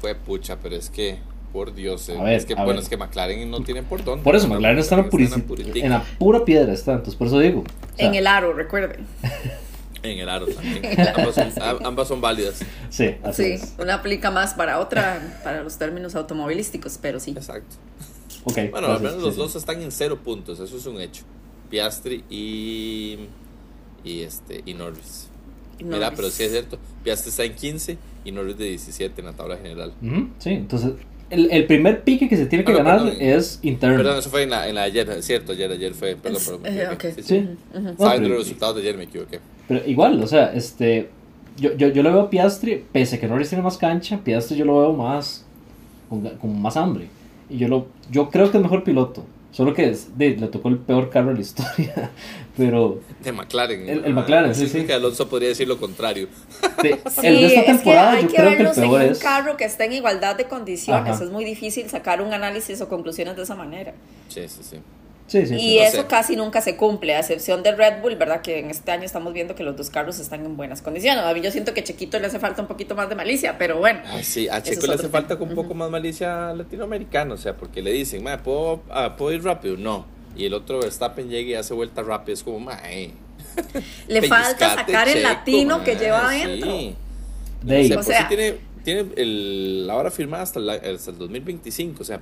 Fue 0.00 0.14
pucha, 0.14 0.56
pero 0.62 0.74
es 0.76 0.90
que, 0.90 1.18
por 1.52 1.74
Dios, 1.74 2.08
eh, 2.08 2.16
A 2.18 2.22
ver, 2.22 2.34
es 2.34 2.46
que, 2.46 2.54
a 2.54 2.56
bueno, 2.56 2.70
ver. 2.74 2.82
es 2.82 2.88
que 2.88 2.96
McLaren 2.96 3.50
no 3.50 3.60
tiene 3.62 3.82
por 3.82 4.02
dónde. 4.04 4.24
Por 4.24 4.34
eso, 4.36 4.48
McLaren 4.48 4.78
está 4.78 4.94
en 4.96 5.02
la, 5.02 5.06
está 5.08 5.22
en 5.80 5.90
la 5.90 5.96
en 5.96 6.02
pura 6.18 6.44
piedra, 6.44 6.72
está, 6.72 6.92
entonces 6.92 7.14
por 7.16 7.26
eso 7.28 7.38
digo. 7.38 7.60
O 7.60 7.96
sea, 7.96 8.06
en 8.08 8.14
el 8.14 8.26
aro, 8.26 8.52
recuerden. 8.52 9.06
En 10.04 10.18
el 10.18 10.28
aro 10.28 10.46
también. 10.48 10.82
ambas, 11.16 11.34
son, 11.36 11.52
a- 11.62 11.86
ambas 11.86 12.08
son 12.08 12.20
válidas. 12.20 12.60
Sí, 12.90 13.14
así 13.22 13.44
Sí, 13.44 13.52
es. 13.52 13.74
una 13.78 13.94
aplica 13.94 14.32
más 14.32 14.52
para 14.54 14.80
otra, 14.80 15.40
para 15.44 15.62
los 15.62 15.78
términos 15.78 16.16
automovilísticos, 16.16 16.98
pero 17.00 17.20
sí. 17.20 17.30
Exacto. 17.30 17.76
Ok, 18.42 18.58
Bueno, 18.72 18.88
al 18.88 18.98
menos 19.00 19.18
sí, 19.18 19.22
los 19.26 19.34
sí. 19.34 19.40
dos 19.40 19.54
están 19.54 19.80
en 19.80 19.92
cero 19.92 20.18
puntos, 20.24 20.58
eso 20.58 20.76
es 20.76 20.86
un 20.86 21.00
hecho. 21.00 21.22
Piastri 21.70 22.24
y. 22.28 23.16
y 24.02 24.22
este 24.22 24.62
y 24.66 24.74
Norris. 24.74 25.28
Y 25.78 25.84
Mira, 25.84 26.10
pero 26.16 26.30
sí 26.30 26.42
es 26.42 26.50
cierto. 26.50 26.78
Piastri 27.04 27.30
está 27.30 27.44
en 27.44 27.54
15 27.54 27.96
y 28.24 28.32
Norris 28.32 28.58
de 28.58 28.64
17 28.70 29.20
en 29.20 29.26
la 29.28 29.34
tabla 29.34 29.56
general. 29.58 29.92
Sí, 30.40 30.50
entonces 30.50 30.94
el, 31.32 31.50
el 31.50 31.66
primer 31.66 32.02
pique 32.04 32.28
que 32.28 32.36
se 32.36 32.46
tiene 32.46 32.64
que 32.64 32.72
Ah, 32.72 32.78
no, 32.78 32.84
ganar 32.84 33.02
perdón. 33.04 33.16
es 33.20 33.58
interno. 33.62 33.96
Perdón, 33.96 34.18
eso 34.18 34.30
fue 34.30 34.42
en 34.44 34.50
la, 34.50 34.68
en 34.68 34.74
la 34.76 34.82
ayer, 34.82 35.08
es 35.10 35.24
cierto, 35.24 35.52
ayer, 35.52 35.70
ayer 35.70 35.94
fue, 35.94 36.14
perdón, 36.16 36.40
Es- 36.40 36.48
perdón. 36.48 36.66
eh, 36.66 36.82
equivoqué. 36.82 37.08
ok. 37.08 37.14
Sí, 37.16 37.22
sí. 37.22 37.48
Saben 37.72 37.88
de 37.88 37.96
pero- 37.98 38.28
los 38.28 38.38
resultados 38.44 38.76
de 38.76 38.82
ayer, 38.82 38.96
me 38.96 39.04
equivoqué. 39.04 39.40
Pero 39.68 39.80
igual, 39.86 40.22
o 40.22 40.26
sea, 40.26 40.52
este. 40.54 41.08
Yo, 41.58 41.76
yo, 41.76 41.88
yo 41.88 42.02
lo 42.02 42.10
veo 42.12 42.20
a 42.22 42.30
Piastri, 42.30 42.82
pese 42.92 43.16
a 43.16 43.20
que 43.20 43.26
Norris 43.28 43.48
tiene 43.50 43.62
más 43.62 43.76
cancha, 43.76 44.20
Piastri 44.24 44.56
yo 44.56 44.64
lo 44.64 44.78
veo 44.80 44.92
más. 44.94 45.44
con 46.08 46.60
más 46.62 46.76
hambre. 46.76 47.08
Y 47.50 47.58
yo 47.58 47.68
lo 47.68 47.86
yo 48.10 48.30
creo 48.30 48.50
que 48.50 48.56
es 48.58 48.62
mejor 48.62 48.84
piloto. 48.84 49.24
Solo 49.52 49.74
que 49.74 49.90
es- 49.90 50.16
de- 50.18 50.36
le 50.36 50.48
tocó 50.48 50.68
el 50.70 50.78
peor 50.78 51.10
carro 51.10 51.28
de 51.28 51.34
la 51.34 51.40
historia. 51.42 52.10
Pero. 52.56 53.00
De 53.22 53.32
McLaren. 53.32 53.88
El- 53.88 54.04
el 54.04 54.12
McLaren, 54.14 54.54
sí, 54.54 54.66
sí. 54.68 54.84
que 54.84 54.92
Alonso 54.94 55.28
podría 55.28 55.50
decir 55.50 55.68
lo 55.68 55.78
contrario. 55.78 56.28
de- 56.82 56.98
Sí, 57.10 57.20
el 57.26 57.34
de 57.36 57.46
esta 57.46 57.60
es 57.60 57.66
que 57.66 57.72
temporada 57.74 58.12
hay 58.12 58.22
yo 58.22 58.28
que 58.28 58.34
creo 58.36 58.46
que 58.48 58.52
el 58.52 58.58
verlos 58.58 58.78
en 58.78 58.84
peor 58.90 59.02
un 59.02 59.10
es. 59.12 59.18
carro 59.20 59.56
que 59.56 59.64
esté 59.64 59.84
en 59.84 59.92
igualdad 59.92 60.36
de 60.36 60.44
condiciones. 60.44 61.12
Ajá. 61.14 61.24
Es 61.24 61.30
muy 61.30 61.44
difícil 61.44 61.88
sacar 61.90 62.20
un 62.22 62.32
análisis 62.32 62.80
o 62.80 62.88
conclusiones 62.88 63.36
de 63.36 63.42
esa 63.42 63.54
manera. 63.54 63.92
Sí, 64.28 64.42
sí, 64.48 64.60
sí. 64.62 64.76
Sí, 65.32 65.46
sí. 65.46 65.54
Y 65.54 65.58
sí. 65.58 65.78
eso 65.78 66.02
sé. 66.02 66.06
casi 66.06 66.36
nunca 66.36 66.60
se 66.60 66.76
cumple, 66.76 67.14
a 67.14 67.20
excepción 67.20 67.62
de 67.62 67.72
Red 67.72 68.02
Bull, 68.02 68.16
¿verdad? 68.16 68.42
Que 68.42 68.58
en 68.58 68.68
este 68.70 68.90
año 68.92 69.04
estamos 69.04 69.32
viendo 69.32 69.54
que 69.54 69.62
los 69.62 69.74
dos 69.76 69.88
carros 69.88 70.18
están 70.18 70.44
en 70.44 70.58
buenas 70.58 70.82
condiciones. 70.82 71.24
A 71.24 71.32
mí 71.32 71.40
yo 71.40 71.50
siento 71.50 71.72
que 71.72 71.82
Chequito 71.82 72.18
le 72.18 72.26
hace 72.26 72.38
falta 72.38 72.60
un 72.60 72.68
poquito 72.68 72.94
más 72.94 73.08
de 73.08 73.14
malicia, 73.14 73.56
pero 73.56 73.78
bueno. 73.78 74.00
Ay, 74.06 74.24
sí, 74.24 74.46
a 74.50 74.62
Checo 74.62 74.86
le 74.86 74.94
hace 74.94 75.08
falta 75.08 75.28
tema. 75.28 75.38
con 75.38 75.48
un 75.48 75.54
poco 75.54 75.72
más 75.74 75.88
malicia 75.90 76.52
latinoamericana, 76.52 77.32
o 77.32 77.38
sea, 77.38 77.56
porque 77.56 77.80
le 77.80 77.92
dicen, 77.92 78.22
"Ma, 78.22 78.36
¿puedo, 78.42 78.82
ah, 78.90 79.16
¿puedo 79.16 79.32
ir 79.34 79.42
rápido? 79.42 79.78
No. 79.78 80.04
Y 80.36 80.44
el 80.44 80.52
otro 80.54 80.80
Verstappen 80.80 81.30
llega 81.30 81.50
y 81.50 81.54
hace 81.54 81.72
vuelta 81.72 82.02
rápido, 82.02 82.34
es 82.34 82.42
como, 82.42 82.60
mae. 82.60 83.12
Le 84.08 84.22
falta 84.28 84.74
sacar 84.74 85.08
el 85.08 85.22
latino 85.22 85.82
que 85.82 85.96
lleva 85.96 86.30
sí. 86.30 86.42
adentro. 86.42 86.72
De 87.62 87.76
ahí. 87.76 87.84
O 87.86 87.88
sea, 87.88 87.98
O 87.98 88.02
sea- 88.02 88.20
sí 88.22 88.24
tiene, 88.28 88.71
tiene 88.84 89.06
el, 89.16 89.86
la 89.86 89.96
hora 89.96 90.10
firmada 90.10 90.42
hasta, 90.42 90.60
la- 90.60 90.74
hasta 90.74 91.10
el 91.10 91.18
2025, 91.18 92.02
o 92.02 92.04
sea, 92.04 92.20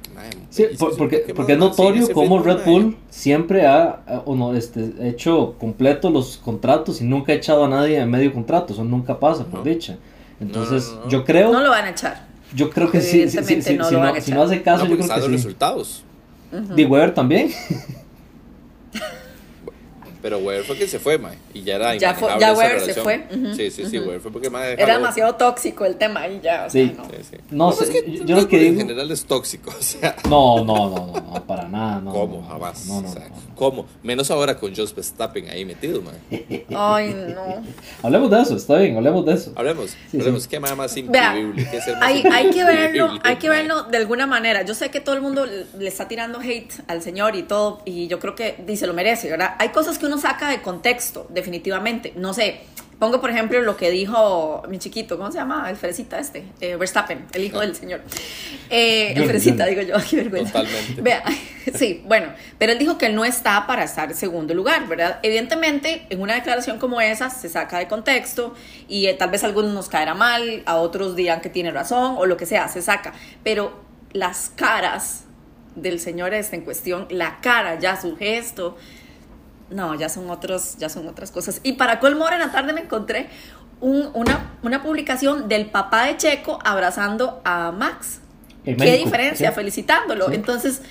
Sí, 0.50 0.64
por- 0.78 0.96
porque, 0.96 1.22
¿qué 1.26 1.34
porque 1.34 1.52
es 1.54 1.58
notorio 1.58 2.02
ese 2.04 2.12
cómo 2.12 2.42
Red. 2.42 2.64
Bull 2.64 2.96
siempre 3.08 3.66
ha 3.66 4.02
o 4.26 4.34
no, 4.36 4.54
este, 4.54 4.92
hecho 5.08 5.54
completo 5.58 6.10
los 6.10 6.36
contratos 6.38 7.00
y 7.00 7.04
nunca 7.04 7.32
ha 7.32 7.34
echado 7.36 7.64
a 7.64 7.68
nadie 7.68 7.98
en 7.98 8.10
medio 8.10 8.32
contrato. 8.32 8.72
Eso 8.72 8.84
nunca 8.84 9.18
pasa, 9.18 9.44
por 9.44 9.60
No. 9.60 9.64
dicha. 9.64 9.96
Entonces, 10.40 10.88
No, 10.88 10.94
no, 10.96 11.04
no. 11.04 11.10
yo 11.10 11.24
creo, 11.24 11.52
No 11.52 11.60
lo 11.60 11.70
van 11.70 11.84
a 11.86 11.90
echar. 11.90 12.26
yo 12.54 12.70
creo 12.70 12.90
que 12.90 13.00
sí, 13.00 13.28
sí, 13.28 13.38
sí, 13.42 13.54
sí, 13.56 13.62
si, 13.62 13.76
lo 13.76 13.90
no, 13.90 13.98
van 13.98 14.08
a 14.16 14.20
si 14.20 14.30
echar. 14.30 14.34
no 14.38 14.42
hace 14.44 14.62
caso, 14.62 14.84
No, 14.84 14.90
yo 14.90 14.96
creo 14.96 15.08
que 15.08 15.20
sí. 15.22 15.28
resultados. 15.28 16.04
Big 16.74 16.90
Weber 16.90 17.14
también. 17.14 17.50
Pero 20.22 20.38
Weber 20.38 20.64
fue 20.64 20.76
que 20.76 20.86
se 20.86 20.98
fue, 20.98 21.18
mae. 21.18 21.36
Y 21.54 21.62
ya 21.62 21.76
era 21.76 21.94
Ya 21.96 22.14
fue- 22.14 22.28
ya 22.38 22.52
Weber 22.52 22.80
se 22.80 22.92
relación. 22.92 23.04
fue, 23.04 23.26
ujú, 23.30 23.54
Sí, 23.54 23.70
sí, 23.70 23.86
sí, 23.86 23.98
ujú. 23.98 24.06
Weber 24.08 24.20
fue 24.20 24.30
porque 24.32 24.50
mae 24.50 24.72
Era 24.74 24.94
demasiado 24.96 25.34
tóxico 25.34 25.84
el 25.84 25.96
tema 25.96 26.20
ahí 26.20 26.40
ya. 26.42 26.64
O 26.66 26.70
sea, 26.70 26.86
Sí. 26.86 26.94
no. 26.96 27.04
Sí, 27.04 27.10
sí. 27.30 27.36
No 27.50 27.66
pues 27.66 27.78
sé, 27.78 27.84
es 27.84 27.90
que 28.04 28.12
yo- 28.18 28.24
yo 28.24 28.36
lo 28.36 28.48
que 28.48 28.56
Bull 28.56 28.66
en 28.66 28.72
digo- 28.74 28.80
general 28.88 29.10
es 29.10 29.24
tóxico, 29.24 29.70
o 29.78 29.82
sea, 29.82 30.16
No, 30.28 30.64
no, 30.64 30.90
no, 30.90 31.06
no, 31.06 31.12
no, 31.32 31.46
para 31.46 31.68
nada. 31.68 32.00
No, 32.00 32.12
¿cómo? 32.12 32.42
no, 32.42 32.48
Jamás. 32.48 32.86
No, 32.86 33.00
no, 33.02 33.08
o 33.08 33.12
sea, 33.12 33.28
no. 33.28 33.34
¿cómo? 33.56 33.86
Menos 34.02 34.30
ahora 34.30 34.56
con 34.58 34.74
Jos 34.74 34.94
Verstappen 34.94 35.48
ahí 35.50 35.64
metido, 35.64 36.02
mae. 36.02 36.64
Ay, 36.74 37.14
no. 37.34 37.62
Hablemos 38.02 38.30
de 38.30 38.40
eso, 38.42 38.56
está 38.56 38.76
bien, 38.76 38.96
hablemos 38.96 39.24
de 39.26 39.34
eso. 39.34 39.52
Hablemos, 39.56 39.90
Sí, 40.10 40.18
hablemos, 40.18 40.42
sí. 40.44 40.48
¿qué 40.48 40.60
más 40.60 40.76
más 40.76 40.96
increíble? 40.96 41.66
¿Qué 41.70 41.76
es 41.78 41.84
ser 41.84 41.96
más 41.96 42.08
hay, 42.08 42.22
hay 42.32 42.50
que 42.50 42.64
verlo, 42.64 42.84
increíble, 43.06 43.20
hay 43.24 43.36
que 43.36 43.48
mae? 43.48 43.58
verlo 43.58 43.82
de 43.84 43.96
alguna 43.96 44.26
manera. 44.26 44.62
Yo 44.62 44.74
sé 44.74 44.90
que 44.90 45.00
todo 45.00 45.14
el 45.14 45.22
mundo 45.22 45.46
le 45.46 45.88
está 45.88 46.08
tirando 46.08 46.40
hate 46.40 46.72
al 46.88 47.02
señor 47.02 47.36
y 47.36 47.42
todo, 47.42 47.82
y 47.84 48.06
yo 48.08 48.18
creo 48.18 48.34
que 48.34 48.56
dice 48.66 48.86
lo 48.86 48.94
merece, 48.94 49.30
¿verdad? 49.30 49.54
Hay 49.58 49.70
cosas 49.70 49.98
que 49.98 50.06
uno 50.10 50.20
saca 50.20 50.48
de 50.48 50.60
contexto, 50.60 51.26
definitivamente. 51.30 52.12
No 52.16 52.34
sé, 52.34 52.62
pongo 52.98 53.20
por 53.20 53.30
ejemplo 53.30 53.60
lo 53.60 53.76
que 53.76 53.90
dijo 53.90 54.62
mi 54.68 54.78
chiquito, 54.78 55.16
¿cómo 55.16 55.30
se 55.30 55.38
llama? 55.38 55.70
El 55.70 55.76
fresita 55.76 56.18
este, 56.18 56.44
eh, 56.60 56.74
Verstappen, 56.74 57.26
el 57.32 57.44
hijo 57.44 57.60
del 57.60 57.76
señor. 57.76 58.00
Eh, 58.68 59.12
el 59.14 59.24
fresita, 59.26 59.66
digo 59.66 59.82
yo, 59.82 59.94
qué 60.10 60.16
vergüenza. 60.16 60.52
Totalmente. 60.52 61.00
Vea, 61.00 61.22
sí, 61.74 62.02
bueno, 62.06 62.32
pero 62.58 62.72
él 62.72 62.78
dijo 62.78 62.98
que 62.98 63.06
él 63.06 63.14
no 63.14 63.24
está 63.24 63.68
para 63.68 63.84
estar 63.84 64.10
en 64.10 64.16
segundo 64.16 64.52
lugar, 64.52 64.88
¿verdad? 64.88 65.20
Evidentemente, 65.22 66.06
en 66.10 66.20
una 66.20 66.34
declaración 66.34 66.80
como 66.80 67.00
esa 67.00 67.30
se 67.30 67.48
saca 67.48 67.78
de 67.78 67.86
contexto 67.86 68.54
y 68.88 69.06
eh, 69.06 69.14
tal 69.14 69.30
vez 69.30 69.44
a 69.44 69.46
algunos 69.46 69.72
nos 69.72 69.88
caerá 69.88 70.14
mal, 70.14 70.64
a 70.66 70.76
otros 70.76 71.14
dirán 71.14 71.40
que 71.40 71.50
tiene 71.50 71.70
razón 71.70 72.16
o 72.18 72.26
lo 72.26 72.36
que 72.36 72.46
sea, 72.46 72.66
se 72.66 72.82
saca. 72.82 73.12
Pero 73.44 73.80
las 74.12 74.50
caras 74.56 75.24
del 75.76 76.00
señor 76.00 76.34
este 76.34 76.56
en 76.56 76.62
cuestión, 76.62 77.06
la 77.10 77.40
cara, 77.40 77.78
ya 77.78 78.00
su 78.00 78.16
gesto, 78.16 78.76
No, 79.70 79.94
ya 79.94 80.08
son 80.08 80.28
otros, 80.30 80.76
ya 80.78 80.88
son 80.88 81.06
otras 81.08 81.30
cosas. 81.30 81.60
Y 81.62 81.74
para 81.74 82.00
colmo, 82.00 82.24
ahora 82.24 82.36
en 82.36 82.42
la 82.42 82.52
tarde 82.52 82.72
me 82.72 82.80
encontré 82.82 83.28
un- 83.80 84.10
una, 84.14 84.56
una 84.62 84.82
publicación 84.82 85.48
del 85.48 85.66
papá 85.70 86.06
de 86.06 86.16
Checo 86.16 86.58
abrazando 86.64 87.40
a 87.44 87.72
Max. 87.72 88.20
Qué 88.64 88.74
diferencia, 88.98 89.48
sí. 89.50 89.54
felicitándolo. 89.54 90.28
Sí. 90.28 90.34
Entonces, 90.34 90.82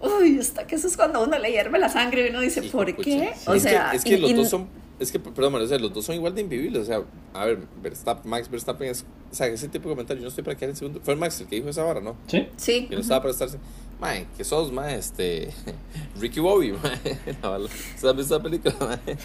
uy, 0.00 0.38
hasta 0.38 0.66
que 0.66 0.74
eso 0.74 0.86
es 0.86 0.96
cuando 0.96 1.22
uno 1.22 1.38
le 1.38 1.50
hierve 1.50 1.78
la 1.78 1.88
sangre 1.88 2.26
y 2.26 2.30
uno 2.30 2.40
dice, 2.40 2.64
Hijo 2.64 2.78
¿por 2.78 2.94
qué? 2.96 3.32
Sí, 3.36 3.48
O 3.50 3.54
es 3.54 3.62
sea, 3.62 3.90
que, 3.90 3.96
es 3.96 4.04
que 4.04 4.14
y- 4.14 4.18
los 4.18 4.30
y- 4.30 4.34
dos 4.34 4.48
son, 4.48 4.68
es 4.98 5.10
que, 5.12 5.18
perdón, 5.18 5.54
o 5.54 5.66
sea, 5.66 5.78
los 5.78 5.92
dos 5.94 6.04
son 6.04 6.14
igual 6.16 6.34
de 6.34 6.42
invivibles. 6.42 6.82
O 6.82 6.84
sea, 6.84 7.00
a 7.32 7.44
ver, 7.46 7.60
Verstappen, 7.82 8.28
Max 8.30 8.50
Verstappen 8.50 8.88
es, 8.88 9.04
o 9.30 9.34
sea, 9.34 9.46
ese 9.46 9.68
tipo 9.68 9.88
de 9.88 9.94
comentario, 9.94 10.20
yo 10.20 10.24
no 10.24 10.28
estoy 10.28 10.44
para 10.44 10.56
quedar 10.56 10.70
en 10.70 10.76
segundo. 10.76 11.00
Fue 11.02 11.16
Max 11.16 11.40
el 11.40 11.46
que 11.46 11.56
dijo 11.56 11.68
esa 11.68 11.84
vara, 11.84 12.00
¿no? 12.00 12.16
Sí. 12.26 12.48
Sí. 12.56 12.86
Que 12.88 12.96
no 12.96 13.00
estaba 13.00 13.20
para 13.22 13.32
estarse. 13.32 13.58
Mae, 14.00 14.26
que 14.36 14.44
sos, 14.44 14.72
mae, 14.72 14.96
este. 14.96 15.52
Ricky 16.20 16.40
Bobby, 16.40 16.72
mae. 16.82 17.68
¿Sabes 17.96 18.26
esa 18.26 18.40
película, 18.42 18.74
mae? 18.80 19.16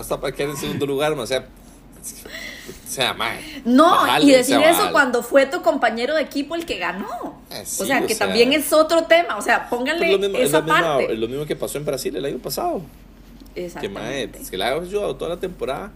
Está 0.00 0.20
para 0.20 0.32
quedar 0.32 0.50
en 0.50 0.56
segundo 0.56 0.86
lugar, 0.86 1.14
mae. 1.14 1.24
O 1.24 1.26
sea. 1.26 1.40
O 1.40 2.88
sea, 2.88 3.14
mae. 3.14 3.62
No, 3.64 3.90
bájale, 3.90 4.26
y 4.26 4.30
decir 4.30 4.60
eso 4.60 4.92
cuando 4.92 5.22
fue 5.22 5.46
tu 5.46 5.62
compañero 5.62 6.14
de 6.14 6.22
equipo 6.22 6.54
el 6.54 6.64
que 6.64 6.78
ganó. 6.78 7.40
Eh, 7.50 7.62
sí, 7.64 7.82
o 7.82 7.86
sea, 7.86 8.00
o 8.00 8.06
que 8.06 8.14
sea. 8.14 8.26
también 8.26 8.52
es 8.52 8.72
otro 8.72 9.04
tema. 9.04 9.36
O 9.36 9.42
sea, 9.42 9.68
pónganle 9.68 10.06
Es 10.06 10.12
lo, 10.12 10.18
mismo, 10.20 10.38
es, 10.38 10.48
esa 10.48 10.60
mismo, 10.60 10.80
parte. 10.80 11.12
es 11.12 11.18
lo 11.18 11.28
mismo 11.28 11.46
que 11.46 11.56
pasó 11.56 11.78
en 11.78 11.84
Brasil 11.84 12.14
el 12.14 12.24
año 12.24 12.38
pasado. 12.38 12.82
Que 13.54 13.60
mae, 13.60 13.66
Exactamente. 13.66 14.38
es 14.40 14.50
que 14.50 14.56
le 14.56 14.64
ha 14.64 14.74
ayudado 14.74 15.16
toda 15.16 15.34
la 15.34 15.40
temporada 15.40 15.92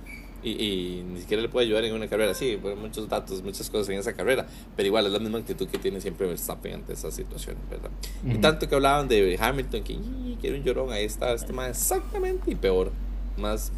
y, 0.49 0.51
y 0.65 1.03
ni 1.03 1.21
siquiera 1.21 1.43
le 1.43 1.49
puede 1.49 1.67
ayudar 1.67 1.85
en 1.85 1.95
una 1.95 2.07
carrera. 2.09 2.33
Sí, 2.35 2.59
muchos 2.81 3.09
datos, 3.09 3.43
muchas 3.43 3.69
cosas 3.69 3.89
en 3.89 3.99
esa 3.99 4.13
carrera, 4.13 4.47
pero 4.77 4.87
igual 4.87 5.07
es 5.07 5.13
la 5.13 5.19
misma 5.19 5.39
actitud 5.39 5.67
que 5.69 5.79
tiene 5.79 6.01
siempre 6.01 6.27
Verstappen 6.27 6.75
ante 6.75 6.93
esas 6.93 7.15
situaciones, 7.15 7.61
¿verdad? 7.69 7.91
Y 8.25 8.33
Ujú. 8.33 8.41
tanto 8.41 8.69
que 8.69 8.75
hablaban 8.75 9.09
de 9.09 9.37
Hamilton, 9.41 9.83
que 9.83 9.93
"Ih, 9.95 10.37
quiere 10.41 10.59
un 10.59 10.65
llorón, 10.65 10.93
ahí 10.93 11.05
está 11.05 11.33
este 11.33 11.53
mae, 11.53 11.71
exactamente, 11.71 12.51
y 12.51 12.55
peor, 12.55 12.93
más. 13.37 13.73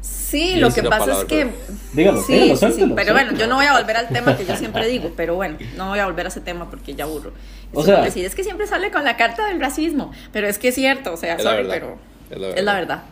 Sí, 0.00 0.54
Y 0.56 0.60
lo 0.60 0.70
que 0.70 0.82
pasa 0.82 0.96
es 0.96 1.00
palabra, 1.00 1.26
que... 1.28 1.50
Dígalo, 1.94 2.22
sí, 2.22 2.32
dígalo, 2.34 2.56
sí, 2.56 2.72
sí, 2.72 2.92
pero 2.94 3.12
bueno, 3.14 3.32
yo 3.38 3.46
no 3.46 3.54
voy 3.56 3.64
a 3.64 3.78
volver 3.78 3.96
al 3.96 4.08
tema 4.08 4.36
que 4.36 4.44
yo 4.44 4.54
siempre 4.56 4.86
digo, 4.86 5.12
pero 5.16 5.34
bueno, 5.34 5.56
no 5.76 5.88
voy 5.88 5.98
a 5.98 6.04
volver 6.04 6.26
a 6.26 6.28
ese 6.28 6.42
tema 6.42 6.68
porque 6.68 6.94
ya 6.94 7.04
aburro. 7.04 7.32
O 7.72 7.82
sea- 7.82 8.02
decir, 8.02 8.24
es 8.26 8.34
que 8.34 8.44
siempre 8.44 8.66
sale 8.66 8.90
con 8.90 9.02
la 9.04 9.16
carta 9.16 9.46
del 9.48 9.60
racismo, 9.60 10.12
pero 10.32 10.46
es 10.46 10.58
que 10.58 10.68
es 10.68 10.74
cierto, 10.74 11.14
o 11.14 11.16
sea, 11.16 11.36
Es 11.36 11.44
la 11.44 11.52
sorry, 11.52 11.62
verdad, 11.68 11.74
pero 11.74 11.98
es 12.30 12.38
la 12.40 12.48
es 12.58 12.64
la 12.64 12.74
verdad. 12.74 13.02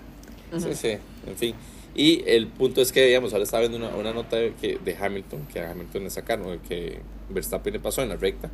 verdad. 0.53 0.69
Sí, 0.69 0.75
sí, 0.75 0.99
en 1.27 1.37
fin. 1.37 1.55
Y 1.95 2.23
el 2.27 2.47
punto 2.47 2.81
es 2.81 2.93
que, 2.93 3.05
digamos, 3.05 3.33
ahora 3.33 3.45
estaba 3.45 3.67
viendo 3.67 3.77
una, 3.77 3.95
una 3.97 4.13
nota 4.13 4.37
de, 4.37 4.55
que, 4.61 4.79
de 4.83 4.97
Hamilton, 4.97 5.47
que 5.53 5.61
a 5.61 5.71
Hamilton 5.71 6.05
le 6.05 6.11
sacaron, 6.11 6.59
que 6.61 7.01
Verstappen 7.29 7.73
le 7.73 7.81
pasó 7.81 8.03
en 8.03 8.09
la 8.09 8.17
recta, 8.17 8.51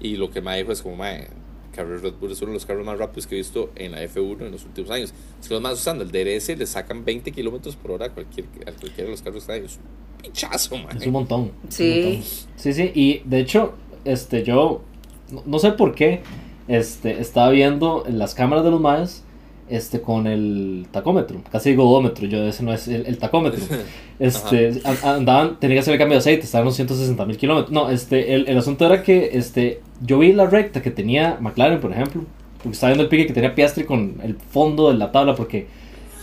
y 0.00 0.16
lo 0.16 0.30
que 0.30 0.40
me 0.40 0.56
dijo 0.58 0.72
es 0.72 0.82
como, 0.82 0.96
mae, 0.96 1.28
carrera 1.72 2.02
Red 2.02 2.14
Bull 2.20 2.32
es 2.32 2.40
uno 2.42 2.50
de 2.50 2.54
los 2.54 2.66
carros 2.66 2.84
más 2.84 2.98
rápidos 2.98 3.26
que 3.26 3.34
he 3.34 3.38
visto 3.38 3.70
en 3.76 3.92
la 3.92 4.04
F1 4.04 4.42
en 4.42 4.52
los 4.52 4.64
últimos 4.64 4.90
años. 4.90 5.12
Es 5.40 5.48
que 5.48 5.54
los 5.54 5.62
más 5.62 5.74
usando 5.74 6.04
el 6.04 6.10
DRS 6.10 6.56
le 6.56 6.66
sacan 6.66 7.04
20 7.04 7.32
kilómetros 7.32 7.76
por 7.76 7.92
hora 7.92 8.06
a 8.06 8.10
cualquier, 8.10 8.46
a 8.66 8.72
cualquiera 8.72 9.04
de 9.04 9.10
los 9.10 9.22
carros 9.22 9.44
que. 9.44 9.56
Es 9.56 9.76
un 9.76 10.22
pinchazo, 10.22 10.76
mae. 10.76 10.96
Es 10.98 11.06
un 11.06 11.12
montón. 11.12 11.52
Sí. 11.68 11.90
un 11.90 12.04
montón. 12.04 12.22
Sí, 12.56 12.72
sí. 12.72 12.92
Y 12.94 13.22
de 13.24 13.40
hecho, 13.40 13.74
este, 14.04 14.44
yo 14.44 14.82
no, 15.30 15.42
no 15.46 15.58
sé 15.58 15.72
por 15.72 15.94
qué 15.94 16.22
este, 16.68 17.20
estaba 17.20 17.50
viendo 17.50 18.04
en 18.06 18.18
las 18.18 18.34
cámaras 18.34 18.64
de 18.64 18.70
los 18.70 18.80
maes 18.80 19.24
este, 19.72 20.00
con 20.00 20.26
el 20.26 20.86
tacómetro. 20.90 21.40
Casi 21.50 21.70
digo 21.70 21.88
odómetro, 21.88 22.26
yo 22.26 22.44
ese 22.46 22.62
no 22.62 22.72
es 22.72 22.86
el, 22.88 23.06
el 23.06 23.18
tacómetro. 23.18 23.60
Este, 24.18 24.80
a- 24.84 25.14
andaban, 25.14 25.58
tenía 25.58 25.74
que 25.76 25.80
hacer 25.80 25.94
el 25.94 25.98
cambio 25.98 26.14
de 26.14 26.20
aceite, 26.20 26.44
estaban 26.44 26.66
unos 26.66 26.76
160 26.76 27.24
mil 27.26 27.36
kilómetros. 27.36 27.72
No, 27.72 27.90
este, 27.90 28.34
el, 28.34 28.46
el 28.48 28.56
asunto 28.58 28.86
era 28.86 29.02
que 29.02 29.30
este, 29.32 29.80
yo 30.00 30.18
vi 30.20 30.32
la 30.32 30.46
recta 30.46 30.80
que 30.80 30.92
tenía 30.92 31.38
McLaren, 31.40 31.80
por 31.80 31.90
ejemplo, 31.92 32.22
porque 32.58 32.70
estaba 32.74 32.90
viendo 32.90 33.02
el 33.02 33.08
pique 33.08 33.26
que 33.26 33.32
tenía 33.32 33.52
Piastri 33.56 33.82
con 33.84 34.20
el 34.22 34.36
fondo 34.36 34.92
de 34.92 34.98
la 34.98 35.10
tabla, 35.10 35.34
porque... 35.34 35.66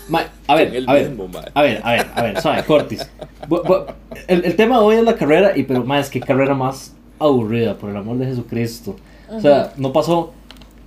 ma- 0.07 0.23
a 0.47 0.55
ver, 0.55 0.81
a 0.87 0.93
ver, 0.93 1.09
mismo, 1.09 1.27
mae. 1.27 1.43
a 1.53 1.61
ver, 1.61 1.81
a 1.83 1.91
ver, 1.91 2.07
a 2.15 2.23
ver, 2.23 2.41
suave, 2.41 2.63
Cortis. 2.63 3.05
Bu- 3.49 3.63
bu- 3.63 3.85
El, 4.27 4.45
el 4.45 4.55
tema 4.55 4.79
de 4.79 4.85
hoy 4.85 4.95
es 4.95 5.03
la 5.03 5.15
carrera, 5.17 5.57
y 5.57 5.63
pero 5.63 5.83
más 5.83 6.09
que 6.09 6.21
carrera 6.21 6.53
más 6.53 6.95
aburrida, 7.19 7.77
por 7.77 7.89
el 7.89 7.97
amor 7.97 8.17
de 8.17 8.27
Jesucristo. 8.27 8.95
O 9.29 9.41
sea, 9.41 9.73
no 9.75 9.91
pasó 9.91 10.31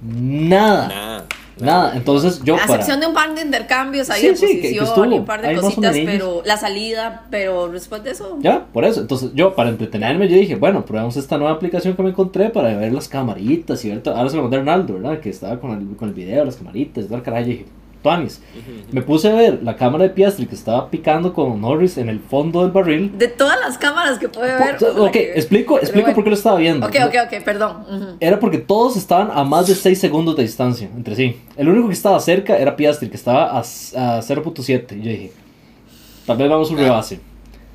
nada. 0.02 0.88
Nada. 0.88 1.26
Nada. 1.60 1.96
Entonces 1.96 2.40
yo 2.44 2.54
a 2.54 2.58
para... 2.58 2.74
excepción 2.74 3.00
de 3.00 3.06
un 3.06 3.14
par 3.14 3.34
de 3.34 3.42
intercambios 3.42 4.08
ahí 4.10 4.20
Sí, 4.22 4.28
de 4.28 4.36
sí, 4.36 4.46
que- 4.46 4.52
que 4.52 4.60
posición 4.80 4.84
estuvo 4.86 5.04
y 5.04 5.18
un 5.18 5.24
par 5.24 5.42
de 5.42 5.54
cositas, 5.56 5.96
pero 6.04 6.42
la 6.44 6.56
salida, 6.56 7.24
pero 7.30 7.68
después 7.68 8.02
de 8.04 8.10
eso... 8.12 8.38
Ya, 8.40 8.66
por 8.72 8.84
eso. 8.84 9.00
Entonces 9.02 9.30
yo 9.34 9.54
para 9.54 9.70
entretenerme 9.70 10.28
yo 10.28 10.36
dije, 10.36 10.56
bueno, 10.56 10.84
probemos 10.84 11.16
esta 11.16 11.36
nueva 11.38 11.52
aplicación 11.54 11.94
que 11.94 12.02
me 12.02 12.10
encontré 12.10 12.50
para 12.50 12.74
ver 12.76 12.92
las 12.92 13.08
camaritas 13.08 13.84
y 13.84 13.90
ver... 13.90 14.02
Ahora 14.06 14.28
se 14.30 14.36
lo 14.36 14.42
mandé 14.42 14.56
a 14.56 14.60
Arnaldo, 14.60 14.94
¿verdad? 14.94 15.20
Que 15.20 15.30
estaba 15.30 15.60
con 15.60 15.72
el, 15.72 15.96
con 15.96 16.08
el 16.08 16.14
video, 16.14 16.44
las 16.44 16.56
camaritas, 16.56 17.04
todo 17.06 17.16
el 17.16 17.22
carajo. 17.22 17.42
Y 17.44 17.50
dije, 17.50 17.66
Tuanis. 18.02 18.42
Me 18.90 19.00
puse 19.02 19.30
a 19.30 19.34
ver 19.34 19.60
la 19.62 19.76
cámara 19.76 20.04
de 20.04 20.10
Piastri 20.10 20.46
que 20.46 20.54
estaba 20.54 20.90
picando 20.90 21.32
con 21.32 21.60
Norris 21.60 21.98
en 21.98 22.08
el 22.08 22.18
fondo 22.20 22.62
del 22.62 22.70
barril. 22.72 23.16
De 23.16 23.28
todas 23.28 23.58
las 23.60 23.78
cámaras 23.78 24.18
que 24.18 24.28
puede 24.28 24.56
ver. 24.58 24.76
Ok, 24.98 25.12
que- 25.12 25.32
explico, 25.34 25.78
explico 25.78 26.06
bueno. 26.06 26.14
por 26.16 26.24
qué 26.24 26.30
lo 26.30 26.36
estaba 26.36 26.58
viendo. 26.58 26.86
Ok, 26.86 26.96
ok, 27.06 27.14
ok, 27.32 27.44
perdón. 27.44 27.76
ujú. 27.88 28.06
Era 28.20 28.40
porque 28.40 28.58
todos 28.58 28.96
estaban 28.96 29.30
a 29.32 29.44
más 29.44 29.68
de 29.68 29.74
6 29.74 29.98
segundos 30.00 30.36
de 30.36 30.42
distancia 30.42 30.90
entre 30.96 31.14
sí. 31.14 31.36
El 31.56 31.68
único 31.68 31.86
que 31.88 31.94
estaba 31.94 32.18
cerca 32.20 32.56
era 32.58 32.74
Piastri, 32.76 33.08
que 33.08 33.16
estaba 33.16 33.44
a, 33.52 33.58
a 33.60 33.62
0.7. 33.62 34.96
Y 34.98 35.02
yo 35.02 35.10
dije, 35.10 35.32
tal 36.26 36.36
vez 36.38 36.48
vamos 36.50 36.70
a 36.70 36.72
un 36.74 36.80
Ah. 36.80 36.82
rebase. 36.82 37.20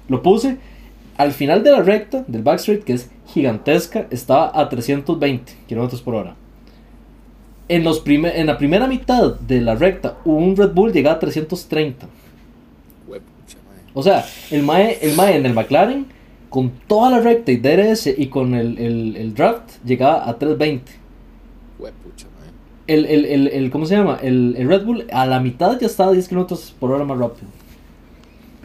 Lo 0.10 0.22
puse 0.22 0.58
al 1.18 1.32
final 1.32 1.64
de 1.64 1.72
la 1.72 1.82
recta 1.82 2.24
del 2.28 2.44
backstreet, 2.44 2.84
que 2.84 2.94
es 2.94 3.10
gigantesca, 3.28 4.08
estaba 4.12 4.52
a 4.54 4.70
320 4.70 5.54
kilómetros 5.68 6.02
por 6.02 6.16
hora. 6.16 6.36
En, 7.70 7.84
los 7.84 8.00
prime- 8.00 8.40
en 8.40 8.48
la 8.48 8.58
primera 8.58 8.88
mitad 8.88 9.36
de 9.36 9.60
la 9.62 9.76
recta, 9.76 10.18
un 10.26 10.56
Red 10.56 10.72
Bull 10.74 10.94
llegaba 10.94 11.18
a 11.18 11.20
330. 11.20 12.08
Huepucha, 13.08 13.58
mae. 13.68 13.80
O 13.94 14.02
sea, 14.04 14.26
el 14.52 14.64
Mae, 14.64 15.00
el 15.02 15.16
Mae 15.16 15.36
en 15.36 15.46
el 15.46 15.54
McLaren, 15.54 16.06
con 16.50 16.72
toda 16.88 17.10
la 17.12 17.20
recta 17.20 17.52
y 17.52 17.58
DRS 17.58 18.08
y 18.18 18.28
con 18.28 18.54
el, 18.54 18.78
el, 18.78 19.16
el 19.18 19.34
draft, 19.34 19.84
llegaba 19.86 20.30
a 20.30 20.38
320. 20.38 20.92
Huepucha, 21.80 22.28
mae. 22.40 22.50
El, 22.88 23.06
el, 23.06 23.26
el, 23.26 23.48
el- 23.50 23.70
¿cómo 23.70 23.86
se 23.86 23.96
llama? 23.98 24.18
El, 24.22 24.56
el 24.58 24.68
Red 24.70 24.86
Bull 24.86 25.06
a 25.12 25.26
la 25.26 25.40
mitad 25.42 25.78
ya 25.80 25.88
estaba 25.88 26.12
a 26.12 26.14
10 26.14 26.28
kilómetros 26.30 26.74
por 26.80 26.92
hora 26.92 27.04
más 27.04 27.18
rápido. 27.18 27.48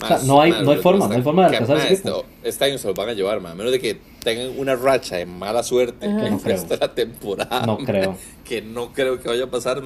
O 0.02 0.06
sea, 0.08 0.18
no 0.24 0.40
hay- 0.40 0.50
no 0.64 0.70
hay 0.72 0.78
forma, 0.78 1.08
no 1.08 1.14
hay 1.14 1.22
forma 1.22 1.42
de 1.42 1.56
alcanzar 1.56 1.76
ese 1.78 1.94
equipo. 1.94 2.24
Este, 2.42 2.48
este 2.48 2.64
año 2.64 2.78
se 2.78 2.88
lo 2.88 2.94
van 2.94 3.08
a 3.08 3.12
llevar, 3.12 3.40
mae, 3.40 3.52
a 3.52 3.54
menos 3.54 3.72
de 3.72 3.80
que 3.80 4.00
tengan 4.22 4.58
una 4.58 4.76
racha 4.76 5.16
de 5.16 5.26
mala 5.26 5.62
suerte 5.62 6.06
que 6.06 6.30
No 6.30 6.38
creo. 6.38 6.64
la 6.80 6.94
temporada. 6.94 7.66
No 7.66 7.78
creo. 7.78 8.16
Que 8.44 8.62
no 8.62 8.92
creo 8.92 9.20
que 9.20 9.28
vaya 9.28 9.44
a 9.44 9.50
pasar. 9.50 9.82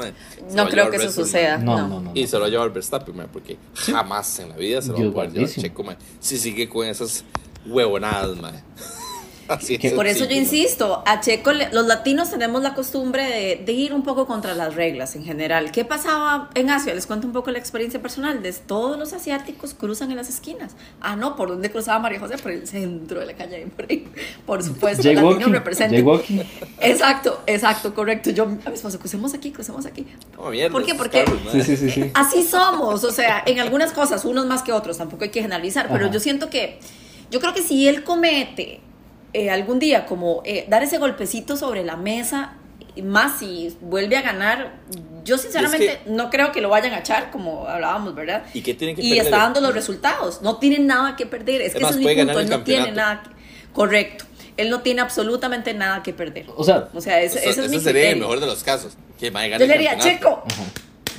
Se 0.49 0.56
No 0.56 0.68
creo 0.68 0.90
que 0.90 0.96
eso 0.96 1.11
suceda. 1.11 1.58
No, 1.58 1.76
No. 1.78 1.88
no, 1.88 2.00
no. 2.00 2.11
Y 2.14 2.26
se 2.26 2.37
lo 2.37 2.40
va 2.42 2.46
a 2.46 2.50
llevar 2.50 2.73
Verstappen, 2.73 3.14
porque 3.32 3.56
jamás 3.75 4.38
en 4.40 4.49
la 4.50 4.56
vida 4.56 4.82
se 4.82 4.88
lo 4.88 4.94
va 4.94 5.08
a 5.08 5.12
poder 5.12 5.32
llevar. 5.32 5.50
Checo, 5.50 5.82
mae. 5.85 5.96
Si 6.20 6.37
sigue 6.38 6.68
con 6.68 6.87
esas 6.87 7.25
huevonadas, 7.66 8.37
mae. 8.37 8.62
Así 9.49 9.79
Que- 9.79 9.88
es 9.88 9.93
Por 9.95 10.07
eso 10.07 10.25
yo 10.25 10.37
insisto, 10.37 11.03
a 11.07 11.21
Checo, 11.21 11.53
le- 11.53 11.71
los 11.73 11.87
latinos 11.87 12.31
tenemos 12.31 12.62
la 12.62 12.75
costumbre 12.75 13.25
de, 13.25 13.62
de 13.65 13.73
ir 13.73 13.93
un 13.93 14.03
poco 14.03 14.26
contra 14.26 14.55
las 14.55 14.75
reglas 14.75 15.15
en 15.17 15.25
general. 15.25 15.71
¿Qué 15.73 15.85
pasaba 15.85 16.50
en 16.55 16.71
Asia? 16.71 16.95
Les 16.95 17.07
cuento 17.07 17.26
un 17.26 17.33
poco 17.33 17.50
la 17.50 17.59
experiencia 17.59 18.00
personal. 18.03 18.43
De 18.43 18.53
todos 18.53 18.99
los 18.99 19.12
asiáticos 19.12 19.75
cruzan 19.75 20.11
en 20.11 20.17
las 20.17 20.29
esquinas. 20.29 20.75
Ah, 21.00 21.17
no, 21.17 21.37
¿por 21.37 21.49
dónde 21.49 21.71
cruzaba 21.71 21.99
María 21.99 22.19
José? 22.21 22.38
Por 22.38 22.53
el 22.53 22.67
centro 22.67 23.21
de 23.21 23.26
la 23.26 23.35
calle. 23.35 23.67
Por, 23.75 23.87
ahí. 23.91 24.07
por 24.45 24.62
supuesto, 24.62 25.03
latino 25.15 25.47
representa. 25.53 25.95
Exacto, 26.81 27.43
exacto, 27.47 27.95
correcto. 27.95 28.31
Yo 28.31 28.45
a 28.45 28.47
mi 28.47 28.59
esposo, 28.75 28.99
crucemos 28.99 29.35
aquí, 29.35 29.50
crucemos 29.53 29.87
aquí. 29.87 30.07
Mierda, 30.50 30.73
¿Por 30.73 30.85
qué? 30.85 30.95
Porque 30.95 31.25
Sí, 31.53 31.62
sí, 31.62 31.76
sí, 31.76 31.91
sí. 31.91 32.11
Así 32.15 32.43
somos, 32.43 33.05
o 33.05 33.11
sea, 33.12 33.43
en 33.47 33.61
algunas 33.61 33.93
cosas, 33.93 34.25
unos 34.25 34.47
más 34.47 34.62
que 34.62 34.73
otros, 34.73 34.99
tampoco 34.99 35.25
hay 35.25 35.31
que 35.31 35.41
generalizar, 35.43 35.88
pero 35.91 36.11
yo 36.11 36.21
siento 36.21 36.50
que, 36.50 36.79
yo 37.31 37.41
creo 37.41 37.53
que 37.55 37.62
si 37.62 37.88
él 37.88 38.05
comete 38.05 38.81
eh, 39.37 39.50
algún 39.50 39.78
día 39.78 40.07
como 40.07 40.43
eh, 40.45 40.64
dar 40.69 40.83
ese 40.83 40.99
golpecito 40.99 41.57
sobre 41.57 41.85
la 41.85 41.97
mesa, 41.97 42.55
y 42.95 43.02
más 43.02 43.38
si 43.38 43.76
vuelve 43.83 44.16
a 44.16 44.23
ganar, 44.23 44.73
yo 45.25 45.37
sinceramente 45.37 46.00
que- 46.05 46.11
no 46.11 46.31
creo 46.31 46.50
que 46.52 46.61
lo 46.62 46.71
vayan 46.71 46.95
a 46.95 47.00
echar, 47.00 47.31
como 47.31 47.69
hablábamos, 47.69 48.14
¿verdad? 48.14 48.45
¿Y 48.55 48.62
qué 48.62 48.73
tienen 48.75 48.97
que 48.97 49.02
Y 49.02 49.11
perder? 49.11 49.25
está 49.26 49.38
dando 49.38 49.61
los 49.61 49.75
resultados, 49.75 50.40
no 50.40 50.57
tiene 50.57 50.78
nada 50.78 51.14
que 51.16 51.26
perder, 51.26 51.61
es, 51.61 51.69
Es 51.69 51.75
que 51.75 51.81
más, 51.81 51.90
ese 51.90 52.00
es 52.00 52.07
mi 52.07 52.14
punto, 52.25 52.40
él 52.40 52.49
no 52.49 52.62
tiene 52.62 52.93
nada, 52.93 53.23
que- 53.23 53.31
correcto, 53.73 54.25
él 54.57 54.71
no 54.71 54.81
tiene 54.81 55.02
absolutamente 55.02 55.75
nada 55.75 56.02
que 56.02 56.14
perder. 56.14 56.47
O 56.57 56.64
sea, 56.64 56.88
O 56.95 57.00
sea, 57.02 57.21
ese, 57.21 57.38
O 57.38 57.43
sea, 57.43 57.50
ese 57.50 57.64
es 57.66 57.71
mi 57.71 57.81
sería 57.81 58.11
el 58.11 58.16
mejor 58.21 58.40
de 58.40 58.47
los 58.47 58.64
casos. 58.64 58.97
Que 59.21 59.28
gane 59.31 59.59
Yo 59.59 59.66
le 59.66 59.73
diría. 59.75 59.99
Checo, 59.99 60.43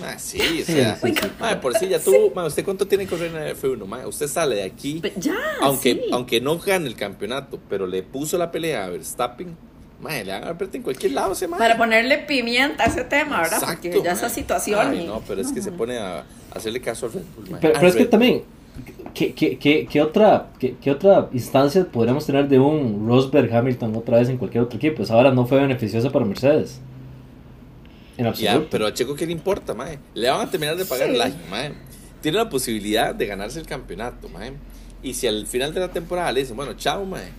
Ah, 0.04 0.18
sí, 0.20 0.40
o 0.40 0.44
Sí, 0.44 0.64
sea, 0.64 0.96
sí, 0.96 1.14
sí. 1.14 1.28
mae, 1.40 1.56
por 1.58 1.76
si 1.78 1.88
ya 1.88 2.00
tuvo, 2.00 2.32
¿usted 2.46 2.64
cuánto 2.64 2.88
tiene 2.88 3.06
que 3.06 3.10
correr 3.12 3.32
en 3.36 3.42
el 3.42 3.56
F1? 3.56 3.86
Mae? 3.86 4.06
Usted 4.06 4.28
sale 4.28 4.56
de 4.58 4.64
aquí, 4.64 5.02
ya, 5.18 5.36
aunque, 5.62 5.94
sí. 5.94 6.02
aunque 6.12 6.42
no 6.42 6.58
gane 6.60 6.88
el 6.88 6.96
campeonato, 6.96 7.60
pero 7.70 7.88
le 7.88 8.04
puso 8.04 8.38
la 8.38 8.52
pelea 8.52 8.86
a 8.86 8.90
Verstappen, 8.90 9.56
mae, 10.02 10.24
le 10.26 10.32
van 10.34 10.44
a 10.44 10.50
apretar 10.50 10.76
en 10.76 10.84
cualquier 10.84 11.14
lado 11.14 11.34
mae. 11.50 11.58
Para 11.60 11.78
ponerle 11.78 12.20
pimienta 12.20 12.84
a 12.84 12.88
ese 12.88 13.04
tema, 13.04 13.42
¿verdad? 13.42 13.60
Porque 13.66 14.02
ya 14.04 14.12
esa 14.12 14.30
situación. 14.30 14.80
Ay, 14.92 15.02
y- 15.04 15.08
no, 15.08 15.22
pero 15.28 15.42
es 15.42 15.52
que 15.52 15.62
se 15.62 15.72
pone 15.72 15.98
a 15.98 16.24
hacerle 16.54 16.80
caso 16.82 17.08
a 17.08 17.10
Red 17.10 17.22
Bull. 17.36 17.58
Pero, 17.60 17.74
pero 17.74 17.88
es 17.88 17.96
que 17.96 18.06
también, 18.06 18.44
¿qué, 19.14 19.34
qué, 19.34 19.58
qué, 19.58 19.88
qué 19.90 20.02
otra, 20.02 20.50
qué, 20.60 20.76
qué 20.82 20.92
otra 20.92 21.30
instancia 21.34 21.86
podríamos 21.86 22.26
tener 22.26 22.48
de 22.48 22.60
un 22.60 23.08
Rosberg 23.08 23.52
Hamilton 23.54 23.96
otra 23.96 24.20
vez 24.20 24.30
en 24.30 24.38
cualquier 24.38 24.64
otro 24.64 24.78
equipo? 24.78 24.98
Pues 24.98 25.10
ahora 25.12 25.32
no 25.32 25.46
fue 25.48 25.60
beneficioso 25.60 26.12
para 26.12 26.26
Mercedes. 26.26 26.80
En 28.18 28.34
Ya, 28.34 28.64
pero 28.70 28.88
a 28.88 28.94
Checo, 28.94 29.16
¿qué 29.16 29.26
le 29.26 29.32
importa, 29.32 29.74
mae? 29.74 30.00
Le 30.14 30.30
van 30.30 30.42
a 30.48 30.50
terminar 30.50 30.76
de 30.76 30.86
pagar 30.86 31.10
Sí. 31.10 31.16
el 31.16 31.22
año, 31.22 31.36
mae. 31.50 31.72
Tiene 32.22 32.38
la 32.38 32.50
posibilidad 32.50 33.14
de 33.14 33.26
ganarse 33.28 33.60
el 33.60 33.66
campeonato, 33.68 34.28
mae. 34.30 34.54
Y 35.04 35.14
si 35.14 35.28
al 35.28 35.46
final 35.46 35.74
de 35.74 35.80
la 35.82 35.90
temporada 35.92 36.32
le 36.32 36.40
dicen, 36.42 36.56
bueno, 36.56 36.74
chao, 36.74 37.06
mae. 37.06 37.30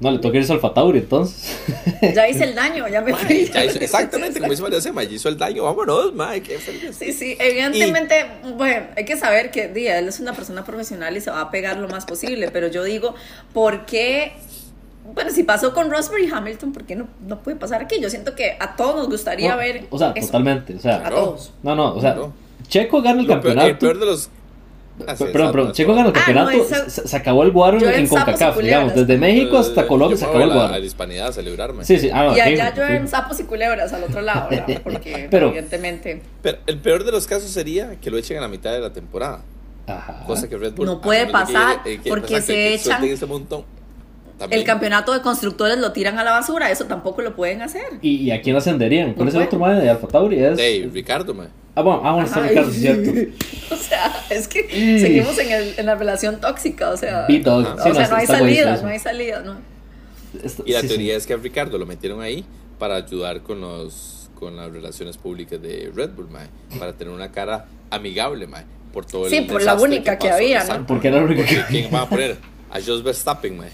No, 0.00 0.12
le 0.12 0.18
toca 0.20 0.38
irse 0.38 0.52
al 0.52 0.60
Fatauri 0.60 1.00
entonces. 1.00 1.58
Ya 2.14 2.28
hice 2.28 2.44
el 2.44 2.54
daño, 2.54 2.86
ya 2.86 3.00
me 3.00 3.10
Mae, 3.10 3.24
fui. 3.26 3.50
ya 3.52 3.64
hizo- 3.64 3.80
exactamente, 3.80 4.38
como 4.38 4.52
dice 4.52 4.62
María 4.62 4.80
Sema, 4.80 5.02
ya 5.02 5.10
hizo 5.10 5.28
el 5.28 5.36
daño, 5.36 5.64
vámonos, 5.64 6.14
mae, 6.14 6.40
qué 6.40 6.58
feliz. 6.60 6.96
Sí, 6.96 7.12
sí, 7.12 7.36
evidentemente, 7.40 8.24
bueno, 8.56 8.86
hay 8.96 9.04
que 9.04 9.16
saber 9.16 9.50
que 9.50 9.66
di, 9.66 9.88
él 9.88 10.06
es 10.06 10.20
una 10.20 10.32
persona 10.32 10.64
profesional 10.64 11.16
y 11.16 11.20
se 11.20 11.30
va 11.32 11.40
a 11.40 11.50
pegar 11.50 11.76
lo 11.78 11.88
más 11.88 12.04
posible, 12.06 12.50
pero 12.52 12.68
yo 12.68 12.84
digo, 12.84 13.16
¿por 13.52 13.84
qué? 13.86 14.34
Bueno, 15.14 15.30
si 15.30 15.42
pasó 15.42 15.72
con 15.74 15.90
Rosberg 15.90 16.24
y 16.24 16.30
Hamilton, 16.30 16.72
¿por 16.72 16.84
qué 16.84 16.96
no, 16.96 17.08
no 17.26 17.40
puede 17.42 17.56
pasar 17.56 17.82
aquí? 17.82 18.00
Yo 18.00 18.10
siento 18.10 18.34
que 18.34 18.56
a 18.60 18.76
todos 18.76 18.96
nos 18.96 19.08
gustaría 19.08 19.50
No, 19.52 19.56
ver. 19.56 19.86
o 19.90 19.98
sea, 19.98 20.12
eso. 20.14 20.26
totalmente. 20.26 20.74
O 20.74 20.78
sea, 20.80 21.06
A 21.06 21.10
todos. 21.10 21.52
no, 21.62 21.74
no, 21.74 21.94
o 21.94 22.00
sea, 22.00 22.14
No. 22.14 22.32
Checo 22.68 23.00
gana 23.00 23.20
el 23.20 23.26
Lo 23.26 23.32
peor- 23.34 23.42
campeonato. 23.42 23.68
el 23.68 23.78
peor 23.78 23.98
de 23.98 24.06
los. 24.06 24.30
Ah, 25.06 25.14
sí, 25.16 25.24
Pe- 25.24 25.30
Perdón, 25.30 25.52
perdón, 25.52 25.72
Checo 25.72 25.94
gana 25.94 26.08
el 26.08 26.14
Ah, 26.16 26.18
no, 26.18 26.24
campeonato. 26.44 26.74
eso- 26.74 26.90
se, 26.90 27.08
se 27.08 27.16
acabó 27.16 27.44
el 27.44 27.52
guaro 27.52 27.78
en, 27.88 28.06
CONCACAF, 28.08 28.58
digamos. 28.58 28.94
Desde 28.96 29.16
México 29.16 29.56
hasta 29.58 29.86
Colombia 29.86 30.16
yo 30.16 30.18
se 30.18 30.24
acabó 30.24 30.42
el 30.44 30.50
guaro. 30.52 30.74
A 30.74 30.78
la 30.78 30.84
hispanidad 30.84 31.28
a 31.28 31.32
celebrarme. 31.32 31.84
Sí, 31.84 31.98
sí, 32.00 32.10
ah, 32.12 32.24
no, 32.24 32.36
Y 32.36 32.40
allá 32.40 32.66
fijo, 32.72 32.76
llueven 32.76 33.08
sapos 33.08 33.38
y 33.40 33.44
culebras 33.44 33.92
al 33.92 34.02
otro 34.04 34.20
lado, 34.20 34.48
¿verdad? 34.50 34.80
Porque 34.84 35.28
Pero- 35.30 35.48
evidentemente 35.48 36.20
Pero 36.42 36.58
el 36.66 36.78
peor 36.78 37.04
de 37.04 37.12
los 37.12 37.26
casos 37.28 37.48
sería 37.50 37.96
que 38.00 38.10
lo 38.10 38.18
echen 38.18 38.38
a 38.38 38.40
la 38.40 38.48
mitad 38.48 38.72
de 38.72 38.80
la 38.80 38.92
temporada. 38.92 39.42
Ajá. 39.86 40.24
Cosa 40.26 40.48
que 40.48 40.58
Red 40.58 40.72
Bull. 40.74 40.84
No 40.86 41.00
puede 41.00 41.26
pasar, 41.28 41.80
eh, 41.86 42.00
que- 42.02 42.10
porque 42.10 42.42
se 42.42 42.52
que 42.52 42.74
echan- 42.74 43.26
montón. 43.28 43.64
También. 44.38 44.60
el 44.60 44.66
campeonato 44.66 45.12
de 45.12 45.20
constructores 45.20 45.78
lo 45.78 45.92
tiran 45.92 46.18
a 46.18 46.24
la 46.24 46.30
basura, 46.30 46.70
eso 46.70 46.84
tampoco 46.86 47.22
lo 47.22 47.34
pueden 47.34 47.60
hacer. 47.62 47.82
¿Y, 48.02 48.16
y 48.22 48.30
a 48.30 48.40
quién 48.40 48.54
ascenderían? 48.56 49.14
¿Cuál 49.14 49.24
No 49.26 49.28
es 49.30 49.34
el 49.34 49.42
otro 49.42 49.58
madre 49.58 49.80
de 49.82 49.90
Alfa 49.90 50.06
Tauri? 50.06 50.38
Es... 50.42 50.58
Hey, 50.60 50.88
Ricardo, 50.92 51.34
man. 51.34 51.48
Ah, 51.74 51.82
bueno, 51.82 52.00
ah, 52.04 52.12
bueno, 52.12 52.26
está 52.28 52.40
Ricardo, 52.46 52.70
sí, 52.70 52.86
es 52.86 53.02
cierto. 53.04 53.32
O 53.70 53.76
sea, 53.76 54.12
es 54.30 54.48
que 54.48 54.60
Y- 54.60 55.00
seguimos 55.00 55.38
en, 55.38 55.50
el, 55.52 55.74
en 55.76 55.86
la 55.86 55.94
relación 55.94 56.40
tóxica, 56.40 56.90
o 56.90 56.96
sea, 56.96 57.26
sí, 57.26 57.42
o 57.46 57.62
sea, 57.94 58.08
no 58.08 58.16
hay 58.16 58.26
salida, 58.26 58.80
no 58.82 58.88
hay 58.88 58.98
salida, 58.98 59.40
no. 59.40 59.56
Y 60.64 60.72
la 60.72 60.80
sí, 60.80 60.88
sí. 60.88 60.94
teoría 60.94 61.16
es 61.16 61.26
que 61.26 61.34
a 61.34 61.36
Ricardo 61.36 61.76
lo 61.78 61.86
metieron 61.86 62.20
ahí 62.22 62.44
para 62.78 62.96
ayudar 62.96 63.40
con 63.42 63.60
los 63.60 64.28
con 64.38 64.56
las 64.56 64.70
relaciones 64.70 65.16
públicas 65.16 65.60
de 65.60 65.90
Red 65.94 66.10
Bull, 66.10 66.28
man. 66.30 66.48
Para 66.78 66.92
tener 66.92 67.12
una 67.12 67.32
cara 67.32 67.66
amigable, 67.90 68.46
man. 68.46 68.64
Por 68.92 69.04
todo 69.04 69.24
el 69.26 69.30
Sí, 69.32 69.40
por 69.42 69.62
la 69.62 69.74
única 69.74 70.16
que 70.18 70.28
pasó, 70.28 70.36
había, 70.38 70.64
¿no? 70.64 70.86
Porque 70.86 71.08
era 71.08 71.18
único 71.18 71.40
Porque 71.42 71.56
que- 71.56 71.64
¿quién 71.68 71.92
va 71.94 72.02
a 72.02 72.08
poner? 72.08 72.36
A 72.70 72.80
Jos 72.80 73.02
Verstappen, 73.02 73.56
man. 73.56 73.68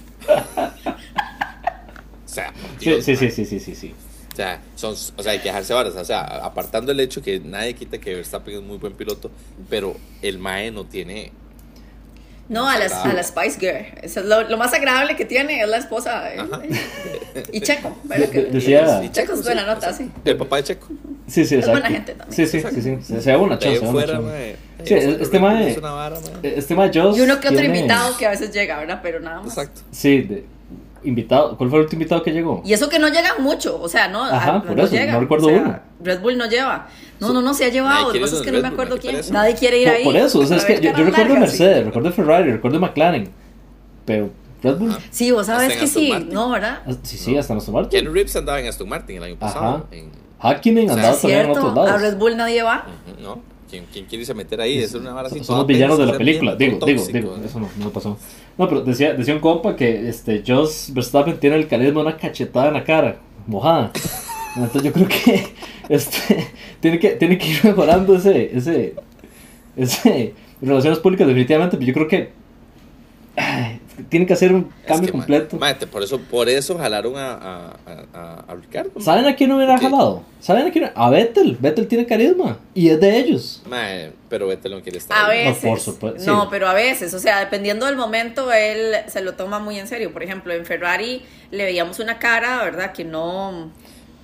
O 2.24 2.28
sea, 2.28 2.52
Dios, 2.80 3.04
sí, 3.04 3.16
sí, 3.16 3.30
sí, 3.30 3.44
sí, 3.44 3.60
sí, 3.60 3.74
sí. 3.74 3.94
O 4.32 4.36
sea, 4.36 4.60
son, 4.74 4.94
o 5.16 5.22
sea, 5.22 5.32
hay 5.32 5.38
que 5.38 5.48
dejarse 5.48 5.72
varas. 5.72 5.94
O 5.94 6.04
sea, 6.04 6.22
apartando 6.22 6.90
el 6.90 6.98
hecho 7.00 7.22
que 7.22 7.38
nadie 7.38 7.74
quita 7.74 7.98
que 7.98 8.14
Verstappen 8.14 8.54
es 8.56 8.62
muy 8.62 8.78
buen 8.78 8.94
piloto, 8.94 9.30
pero 9.70 9.96
el 10.22 10.38
Mae 10.38 10.70
no 10.72 10.84
tiene. 10.84 11.30
No, 12.48 12.68
a 12.68 12.76
la, 12.78 12.86
a 12.86 13.12
la 13.12 13.22
Spice 13.22 13.58
Girl. 13.60 13.86
Eso 14.02 14.20
es 14.20 14.26
lo, 14.26 14.42
lo 14.48 14.58
más 14.58 14.74
agradable 14.74 15.16
que 15.16 15.24
tiene 15.24 15.60
es 15.62 15.68
la 15.68 15.76
esposa. 15.78 16.34
eh, 16.34 16.40
Ajá. 16.40 16.62
Y 17.52 17.60
Checo, 17.60 17.96
y 19.02 19.08
Checo 19.12 19.32
es 19.34 19.42
buena 19.44 19.64
nota, 19.64 19.92
sí. 19.92 20.10
El 20.24 20.36
papá 20.36 20.56
de 20.56 20.64
Checo. 20.64 20.88
Sí, 21.26 21.44
sí, 21.46 21.54
Es 21.56 21.64
buena 21.66 21.88
exacto. 21.88 21.94
gente 21.94 22.14
también. 22.14 22.36
Sí, 22.36 22.46
sí, 22.46 22.60
sí, 22.74 22.82
sí. 23.02 23.20
Se, 23.22 23.30
da 23.30 23.38
una 23.38 23.58
chance, 23.58 23.78
una 23.80 23.90
fuera, 23.92 24.12
chance. 24.14 24.22
mae. 24.26 24.56
Sí, 24.84 24.94
este 24.94 25.40
mae- 25.40 25.70
es 25.70 25.78
una 25.78 25.90
vara, 25.92 26.16
mae. 26.42 26.58
Este 26.58 26.74
más 26.74 26.90
Joss 26.94 27.16
Y 27.16 27.20
uno 27.22 27.40
que 27.40 27.48
otro 27.48 27.60
tiene- 27.60 27.78
invitado 27.78 28.16
que 28.18 28.26
a 28.26 28.30
veces 28.30 28.52
llega, 28.52 28.78
¿verdad? 28.78 29.00
Pero 29.02 29.20
nada 29.20 29.38
más. 29.40 29.48
Exacto. 29.48 29.80
Sí, 29.90 30.20
de- 30.20 30.44
invitado. 31.02 31.56
¿Cuál 31.56 31.70
fue 31.70 31.78
el 31.78 31.84
último 31.84 32.02
invitado 32.02 32.22
que 32.22 32.30
llegó? 32.32 32.62
Y 32.64 32.72
eso 32.74 32.88
que 32.90 32.98
no 32.98 33.08
llegan 33.08 33.42
mucho, 33.42 33.80
o 33.80 33.88
sea, 33.88 34.08
no, 34.08 34.22
Ajá, 34.24 34.56
a- 34.56 34.62
por 34.62 34.78
eso, 34.78 34.94
no 35.12 35.20
recuerdo 35.20 35.46
o 35.46 35.50
sea, 35.50 35.58
uno. 35.62 35.78
Red 36.02 36.20
Bull 36.20 36.36
no 36.36 36.46
lleva. 36.46 36.88
No, 37.20 37.32
no, 37.32 37.40
no, 37.40 37.54
se 37.54 37.64
ha 37.64 37.68
llevado. 37.68 38.08
Lo 38.08 38.12
que 38.12 38.20
pasa 38.20 38.36
es 38.36 38.42
que 38.42 38.52
no 38.52 38.60
me 38.60 38.68
acuerdo 38.68 38.96
mae, 38.96 39.00
quién. 39.00 39.20
Nadie 39.32 39.54
quiere 39.54 39.78
ir 39.78 39.86
Por, 39.88 39.96
ahí. 39.96 40.04
por 40.04 40.16
eso, 40.16 40.38
o 40.40 40.46
sea, 40.46 40.56
es 40.58 40.64
que 40.66 40.74
yo, 40.80 40.90
yo 40.92 41.04
recuerdo 41.04 41.34
largas, 41.34 41.52
sí. 41.52 41.62
Mercedes, 41.62 41.84
recuerdo 41.86 42.12
Ferrari, 42.12 42.52
recuerdo 42.52 42.80
McLaren. 42.80 43.28
Pero 44.04 44.30
Red 44.62 44.76
Bull. 44.76 44.90
Ah. 44.92 44.98
Sí, 45.10 45.30
vos 45.30 45.46
sabes 45.46 45.68
que 45.76 45.84
Aston 45.84 46.02
sí, 46.02 46.08
Martin. 46.10 46.32
¿no, 46.34 46.50
verdad? 46.50 46.80
ah, 46.86 46.92
Sí, 47.02 47.16
sí, 47.16 47.36
hasta 47.38 47.54
nos 47.54 47.68
Martin. 47.68 48.00
Ken 48.04 48.12
Reeves 48.12 48.36
andaba 48.36 48.60
en 48.60 48.66
Aston 48.66 48.88
Martin 48.88 49.16
el 49.16 49.22
año 49.22 49.36
pasado. 49.36 49.64
Ajá. 49.76 49.84
En, 49.92 50.10
Hakkinen 50.44 50.90
O 50.90 50.94
sea, 50.94 50.96
andaba 50.96 51.14
Es 51.14 51.20
también 51.22 51.40
en 51.40 51.50
otros 51.50 51.72
a 51.72 51.74
lados. 51.74 52.02
Red 52.02 52.16
Bull 52.16 52.36
nadie 52.36 52.62
va. 52.62 52.86
¿No? 53.22 53.40
¿Quién, 53.70 53.86
quién 53.92 54.04
quiere 54.04 54.20
irse 54.20 54.32
a 54.32 54.34
meter 54.34 54.60
ahí? 54.60 54.78
Es 54.78 54.94
una 54.94 55.12
vara 55.12 55.28
así. 55.28 55.42
Son 55.42 55.58
los 55.58 55.66
villanos 55.66 55.98
de 55.98 56.06
la 56.06 56.18
película. 56.18 56.54
bien, 56.54 56.72
Digo, 56.72 56.86
digo, 56.86 57.00
tóxico, 57.00 57.18
digo, 57.18 57.36
eso 57.44 57.60
no, 57.60 57.68
no 57.78 57.90
pasó. 57.90 58.18
No, 58.56 58.68
pero 58.68 58.82
decía, 58.82 59.14
decía 59.14 59.34
un 59.34 59.40
compa 59.40 59.74
que 59.74 60.08
este, 60.08 60.44
Joss 60.46 60.90
Verstappen 60.92 61.38
tiene 61.38 61.56
el 61.56 61.66
carisma 61.66 62.02
de 62.02 62.06
una 62.08 62.16
cachetada 62.16 62.68
en 62.68 62.74
la 62.74 62.84
cara, 62.84 63.16
mojada. 63.46 63.90
Entonces 64.54 64.82
yo 64.82 64.92
creo 64.92 65.08
que 65.08 65.48
este, 65.88 66.52
tiene 66.80 66.98
que 66.98 67.10
tiene 67.10 67.38
que 67.38 67.48
ir 67.48 67.64
mejorando 67.64 68.14
ese, 68.14 68.56
ese, 68.56 68.94
ese 69.76 70.34
relaciones 70.60 70.98
públicas 70.98 71.26
definitivamente, 71.26 71.76
pero 71.76 71.86
yo 71.86 71.94
creo 71.94 72.08
que 72.08 72.30
ay, 73.36 73.73
tiene 74.08 74.26
que 74.26 74.32
hacer 74.32 74.52
un 74.52 74.72
Es 74.82 74.86
cambio 74.88 75.06
que, 75.06 75.12
completo. 75.12 75.56
mate, 75.56 75.86
por 75.86 76.02
eso, 76.02 76.18
por 76.20 76.48
eso 76.48 76.76
jalaron 76.78 77.16
a, 77.16 77.32
a, 77.34 77.76
a, 78.12 78.44
a- 78.48 78.54
Ricardo. 78.54 78.90
ma. 78.94 79.02
¿Saben 79.02 79.26
a 79.26 79.34
quién 79.36 79.52
hubiera 79.52 79.78
jalado? 79.78 80.22
¿Saben 80.40 80.66
a 80.66 80.70
quién? 80.70 80.90
A 80.94 81.10
Vettel. 81.10 81.56
Vettel 81.60 81.86
tiene 81.88 82.06
carisma 82.06 82.58
y 82.74 82.88
es 82.90 83.00
de 83.00 83.16
ellos. 83.18 83.62
Mae, 83.66 84.12
pero 84.28 84.46
Vettel 84.48 84.72
no 84.72 84.82
quiere 84.82 84.98
estar 84.98 85.16
A 85.16 85.26
ahí. 85.30 85.46
veces. 85.46 85.64
No, 85.64 85.70
por 85.70 85.80
supuesto, 85.80 86.20
sí. 86.20 86.26
No, 86.26 86.48
pero 86.50 86.68
a 86.68 86.74
veces, 86.74 87.14
o 87.14 87.18
sea, 87.18 87.40
dependiendo 87.40 87.86
del 87.86 87.96
momento, 87.96 88.52
él 88.52 88.94
se 89.06 89.20
lo 89.20 89.34
toma 89.34 89.58
muy 89.58 89.78
en 89.78 89.86
serio. 89.88 90.12
Por 90.12 90.22
ejemplo, 90.22 90.52
en 90.52 90.64
Ferrari 90.66 91.22
le 91.50 91.64
veíamos 91.64 91.98
una 92.00 92.18
cara, 92.18 92.62
¿verdad? 92.64 92.92
Que 92.92 93.04
no, 93.04 93.70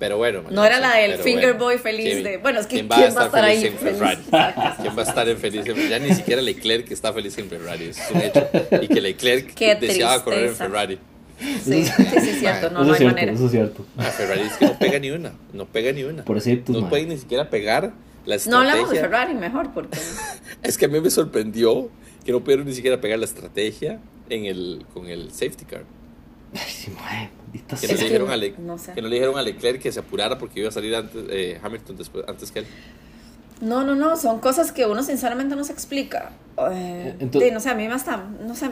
Pero 0.01 0.17
bueno. 0.17 0.41
no 0.49 0.65
era 0.65 0.79
la 0.79 0.95
del 0.95 1.19
finger 1.19 1.53
bueno. 1.53 1.59
boy 1.65 1.77
feliz 1.77 2.05
¿Quién- 2.05 2.23
de. 2.23 2.37
Bueno, 2.37 2.59
es 2.59 2.65
que 2.65 2.77
¿quién 2.77 2.87
¿quién, 2.87 2.99
va 2.99 3.03
a 3.05 3.25
estar, 3.25 3.29
feliz 3.31 3.45
ahí? 3.45 3.65
en 3.67 3.77
Ferrari? 3.77 4.15
feliz? 4.15 4.25
Exacto. 4.25 4.81
¿Quién 4.81 4.97
va 4.97 5.01
a 5.01 5.05
estar 5.05 5.29
en 5.29 5.37
feliz 5.37 5.67
en 5.67 5.89
Ya 5.89 5.99
ni 5.99 6.13
siquiera 6.15 6.41
Leclerc 6.41 6.87
que 6.87 6.93
está 6.95 7.13
feliz 7.13 7.37
en 7.37 7.47
Ferrari. 7.47 7.85
Eso 7.85 8.01
es 8.01 8.11
un 8.11 8.21
hecho. 8.21 8.49
Y 8.81 8.87
que 8.87 8.99
Leclerc 8.99 9.53
Qué 9.53 9.75
deseaba 9.75 10.23
correr 10.23 10.39
en 10.39 10.45
tristeza. 10.47 10.65
Ferrari. 10.65 10.97
Sí, 11.39 11.85
sí, 11.85 11.91
sí, 11.95 12.29
es 12.31 12.39
cierto, 12.39 12.71
no, 12.71 12.79
eso 12.79 12.85
no 12.87 12.91
hay 12.93 12.97
cierto, 12.97 13.15
manera. 13.15 13.31
eso 13.33 13.45
es 13.45 13.51
cierto. 13.51 13.85
Mae, 13.95 14.09
Ferrari 14.11 14.41
es 14.41 14.53
que 14.53 14.65
no 14.65 14.79
pega 14.79 14.97
ni 14.97 15.11
una. 15.11 15.33
No 15.53 15.65
pega 15.67 15.91
ni 15.91 16.03
una. 16.03 16.25
Pobrecitos, 16.25 16.75
No 16.75 16.81
mae. 16.81 16.89
puede 16.89 17.05
ni 17.05 17.17
siquiera 17.19 17.51
pegar 17.51 17.93
la 18.25 18.35
estrategia. 18.35 18.51
No 18.51 18.57
hablamos 18.71 18.89
de 18.89 18.99
Ferrari 19.01 19.33
mejor, 19.35 19.71
porque. 19.71 19.99
Es 20.63 20.79
que 20.79 20.85
a 20.85 20.87
mí 20.87 20.99
me 20.99 21.11
sorprendió 21.11 21.91
que 22.25 22.31
no 22.31 22.39
pudieron 22.39 22.65
ni 22.65 22.73
siquiera 22.73 22.99
pegar 22.99 23.19
la 23.19 23.25
estrategia 23.25 23.99
en 24.29 24.45
el, 24.45 24.83
con 24.95 25.07
el 25.07 25.29
safety 25.31 25.65
car. 25.65 25.83
Ay, 26.53 26.59
sí, 26.69 26.91
maldita 26.91 27.77
Que 27.77 27.87
no, 27.87 27.93
le 27.93 28.03
dijeron 28.03 28.31
a 28.31 28.37
Le- 28.37 28.55
no 28.57 28.77
sé. 28.77 28.93
que 28.93 29.01
no 29.01 29.07
le 29.07 29.15
dijeron 29.15 29.37
a 29.37 29.41
Leclerc 29.41 29.81
que 29.81 29.91
se 29.91 29.99
apurara 29.99 30.37
porque 30.37 30.59
iba 30.59 30.69
a 30.69 30.71
salir 30.71 30.95
antes, 30.95 31.23
eh, 31.29 31.59
Hamilton 31.63 31.95
después, 31.97 32.25
antes 32.27 32.51
que 32.51 32.59
él. 32.59 32.65
No, 33.61 33.83
no, 33.83 33.95
no, 33.95 34.17
son 34.17 34.39
cosas 34.39 34.71
que 34.71 34.85
uno 34.87 35.03
sinceramente 35.03 35.55
no 35.55 35.63
se 35.63 35.71
explica. 35.71 36.31
Eh, 36.71 37.15
Entonces- 37.19 37.49
sí, 37.49 37.53
no 37.53 37.59
sé, 37.59 37.69
a 37.69 37.75
mí 37.75 37.87
me 37.87 37.93
hasta, 37.93 38.17
no 38.17 38.55
sé, 38.55 38.69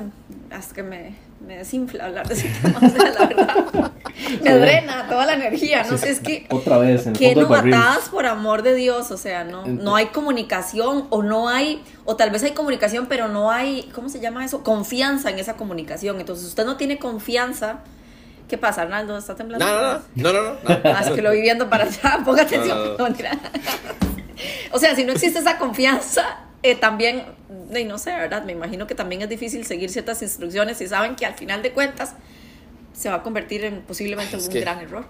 hasta 0.51 0.73
que 0.75 0.83
me, 0.83 1.15
me 1.45 1.57
desinfla 1.57 2.05
hablar 2.05 2.27
de 2.27 2.33
ese 2.33 2.49
tema, 2.61 2.79
o 2.81 2.89
sea, 2.89 3.11
la 3.11 3.25
verdad. 3.25 3.91
Me 4.43 4.53
drena 4.53 5.07
toda 5.07 5.25
la 5.25 5.33
energía, 5.33 5.83
no 5.89 5.97
sé, 5.97 6.09
es 6.11 6.19
que... 6.19 6.45
Otra 6.49 6.77
vez, 6.77 7.07
en 7.07 7.13
el 7.13 7.17
Que 7.17 7.33
no 7.33 7.41
del 7.41 7.49
barril. 7.49 7.73
atadas 7.73 8.09
por 8.09 8.25
amor 8.25 8.61
de 8.61 8.75
Dios, 8.75 9.09
o 9.11 9.17
sea, 9.17 9.43
no, 9.43 9.65
no 9.65 9.95
hay 9.95 10.07
comunicación 10.07 11.07
o 11.09 11.23
no 11.23 11.49
hay, 11.49 11.81
o 12.05 12.15
tal 12.15 12.29
vez 12.29 12.43
hay 12.43 12.51
comunicación, 12.51 13.07
pero 13.07 13.27
no 13.27 13.49
hay, 13.49 13.89
¿cómo 13.95 14.09
se 14.09 14.19
llama 14.19 14.45
eso? 14.45 14.61
Confianza 14.63 15.29
en 15.29 15.39
esa 15.39 15.55
comunicación. 15.55 16.19
Entonces, 16.19 16.45
usted 16.45 16.65
no 16.65 16.77
tiene 16.77 16.99
confianza. 16.99 17.79
¿Qué 18.47 18.57
pasa, 18.57 18.83
Arnaldo? 18.83 19.17
¿Está 19.17 19.35
temblando? 19.35 19.65
No, 19.65 19.73
no, 19.73 20.33
no, 20.33 20.33
no, 20.33 20.33
no, 20.33 20.51
no, 20.51 20.59
no. 20.69 20.79
Ah, 20.95 21.01
es 21.05 21.11
que 21.11 21.21
lo 21.21 21.31
vi 21.31 21.41
viendo 21.41 21.69
para 21.69 21.85
allá, 21.85 22.19
ponga 22.23 22.43
atención. 22.43 22.77
No, 22.77 22.85
no, 22.85 22.91
no. 22.91 22.97
No, 22.97 23.03
mentira. 23.05 23.31
O 24.71 24.79
sea, 24.79 24.95
si 24.95 25.05
no 25.05 25.13
existe 25.13 25.39
esa 25.39 25.57
confianza, 25.57 26.41
eh, 26.63 26.75
también, 26.75 27.23
y 27.75 27.83
no 27.85 27.97
sé, 27.97 28.11
¿verdad? 28.11 28.43
Me 28.43 28.51
imagino 28.51 28.85
que 28.87 28.95
también 28.95 29.21
es 29.21 29.29
difícil 29.29 29.65
seguir 29.65 29.89
ciertas 29.89 30.21
instrucciones 30.21 30.81
y 30.81 30.87
saben 30.87 31.15
que 31.15 31.25
al 31.25 31.35
final 31.35 31.61
de 31.61 31.71
cuentas 31.71 32.15
se 32.93 33.09
va 33.09 33.15
a 33.15 33.23
convertir 33.23 33.63
en 33.63 33.81
posiblemente 33.81 34.35
Es 34.37 34.47
un 34.47 34.53
que- 34.53 34.59
gran 34.61 34.79
error. 34.79 35.05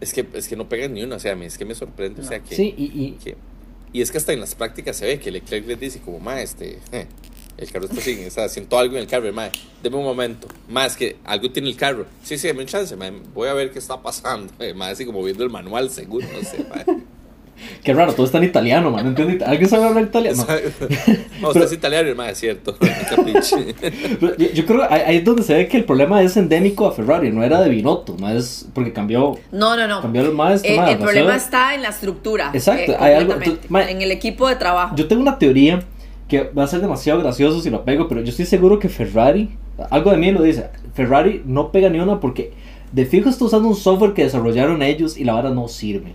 Es 0.00 0.12
que, 0.12 0.26
es 0.34 0.46
que 0.46 0.56
no 0.56 0.68
pegan 0.68 0.92
ni 0.92 1.02
una, 1.02 1.16
o 1.16 1.18
sea, 1.18 1.32
a 1.32 1.36
mí 1.36 1.46
es 1.46 1.56
que 1.56 1.64
me 1.64 1.74
sorprende, 1.74 2.20
o 2.20 2.24
sea, 2.24 2.40
que, 2.40 2.54
Sí, 2.54 2.74
y, 2.76 2.84
y 2.84 3.12
que- 3.12 3.36
y 3.92 4.02
es 4.02 4.10
que 4.10 4.18
hasta 4.18 4.32
en 4.34 4.40
las 4.40 4.54
prácticas 4.54 4.96
se 4.96 5.06
ve 5.06 5.18
que 5.18 5.30
Leclerc 5.30 5.66
les 5.66 5.80
dice 5.80 6.00
como, 6.00 6.20
ma, 6.20 6.40
este, 6.42 6.78
eh, 6.92 7.06
el 7.56 7.72
carro 7.72 7.86
está 7.86 8.00
sin, 8.02 8.30
sea, 8.30 8.48
siento 8.50 8.78
algo 8.78 8.94
en 8.96 9.00
el 9.00 9.06
carro, 9.08 9.32
ma, 9.32 9.48
deme 9.82 9.96
un 9.96 10.04
momento, 10.04 10.46
más 10.68 10.96
que 10.96 11.16
algo 11.24 11.50
tiene 11.50 11.68
el 11.70 11.76
carro, 11.76 12.04
sí, 12.22 12.36
sí, 12.36 12.46
dame 12.46 12.60
un 12.60 12.66
chance, 12.66 12.94
ma, 12.94 13.10
voy 13.34 13.48
a 13.48 13.54
ver 13.54 13.70
qué 13.72 13.78
está 13.78 14.00
pasando, 14.02 14.52
eh, 14.60 14.74
ma, 14.76 14.88
así 14.88 15.06
como 15.06 15.22
viendo 15.24 15.42
el 15.42 15.50
manual, 15.50 15.88
seguro, 15.90 16.26
no 16.30 16.42
sé, 16.46 16.62
ma. 16.68 16.84
Qué 17.82 17.92
raro, 17.94 18.12
todo 18.14 18.26
está 18.26 18.38
en 18.38 18.44
italiano, 18.44 18.90
man. 18.90 19.02
¿No 19.04 19.10
entiende? 19.10 19.44
¿Alguien 19.44 19.68
sabe 19.68 19.84
hablar 19.84 20.04
italiano? 20.04 20.46
No, 21.40 21.48
usted 21.48 21.62
es 21.62 21.72
italiano, 21.72 22.14
ma, 22.14 22.30
es 22.30 22.38
cierto. 22.38 22.76
Pero 22.80 24.36
Yo, 24.36 24.46
yo 24.52 24.66
creo 24.66 24.88
que 24.88 24.94
ahí 24.94 25.16
es 25.18 25.24
donde 25.24 25.42
se 25.42 25.54
ve 25.54 25.68
que 25.68 25.76
el 25.76 25.84
problema 25.84 26.22
es 26.22 26.36
endémico 26.36 26.86
a 26.86 26.92
Ferrari, 26.92 27.30
no 27.32 27.42
era 27.42 27.60
de 27.60 27.68
Binotto, 27.68 28.16
más 28.18 28.66
porque 28.74 28.92
cambió, 28.92 29.38
No, 29.52 29.76
no, 29.76 29.86
no. 29.86 30.00
cambió 30.02 30.22
el 30.22 30.32
maestro. 30.32 30.70
Eh, 30.70 30.74
el 30.76 30.98
problema 30.98 31.30
demasiado- 31.32 31.36
está 31.36 31.74
en 31.74 31.82
la 31.82 31.88
estructura. 31.90 32.50
Exacto, 32.52 32.92
eh, 32.92 32.96
hay 32.98 33.14
algo- 33.14 33.34
mae, 33.68 33.90
en 33.90 34.02
el 34.02 34.10
equipo 34.10 34.48
de 34.48 34.56
trabajo. 34.56 34.94
Yo 34.96 35.06
tengo 35.08 35.22
una 35.22 35.38
teoría 35.38 35.82
que 36.28 36.42
va 36.56 36.64
a 36.64 36.66
ser 36.66 36.80
demasiado 36.80 37.20
gracioso 37.20 37.60
si 37.60 37.70
lo 37.70 37.84
pego, 37.84 38.08
pero 38.08 38.20
yo 38.22 38.30
estoy 38.30 38.46
seguro 38.46 38.78
que 38.78 38.88
Ferrari, 38.88 39.50
algo 39.90 40.10
de 40.10 40.16
mí 40.16 40.32
lo 40.32 40.42
dice, 40.42 40.70
Ferrari 40.94 41.42
no 41.44 41.70
pega 41.70 41.88
ni 41.88 42.00
una 42.00 42.18
porque 42.20 42.52
de 42.92 43.06
fijo 43.06 43.28
está 43.28 43.44
usando 43.44 43.68
un 43.68 43.76
software 43.76 44.12
que 44.14 44.24
desarrollaron 44.24 44.82
ellos 44.82 45.16
y 45.16 45.24
la 45.24 45.34
vara 45.34 45.50
no 45.50 45.68
sirve. 45.68 46.14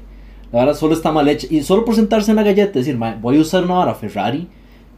La 0.51 0.59
vara 0.59 0.73
solo 0.73 0.93
está 0.93 1.11
mal 1.11 1.27
hecha. 1.29 1.47
Y 1.49 1.63
solo 1.63 1.85
por 1.85 1.95
sentarse 1.95 2.31
en 2.31 2.37
la 2.37 2.43
galleta 2.43 2.71
y 2.77 2.81
decir, 2.81 2.97
"Mae, 2.97 3.15
voy 3.21 3.37
a 3.37 3.41
usar 3.41 3.63
una 3.63 3.75
vara 3.75 3.95
Ferrari, 3.95 4.47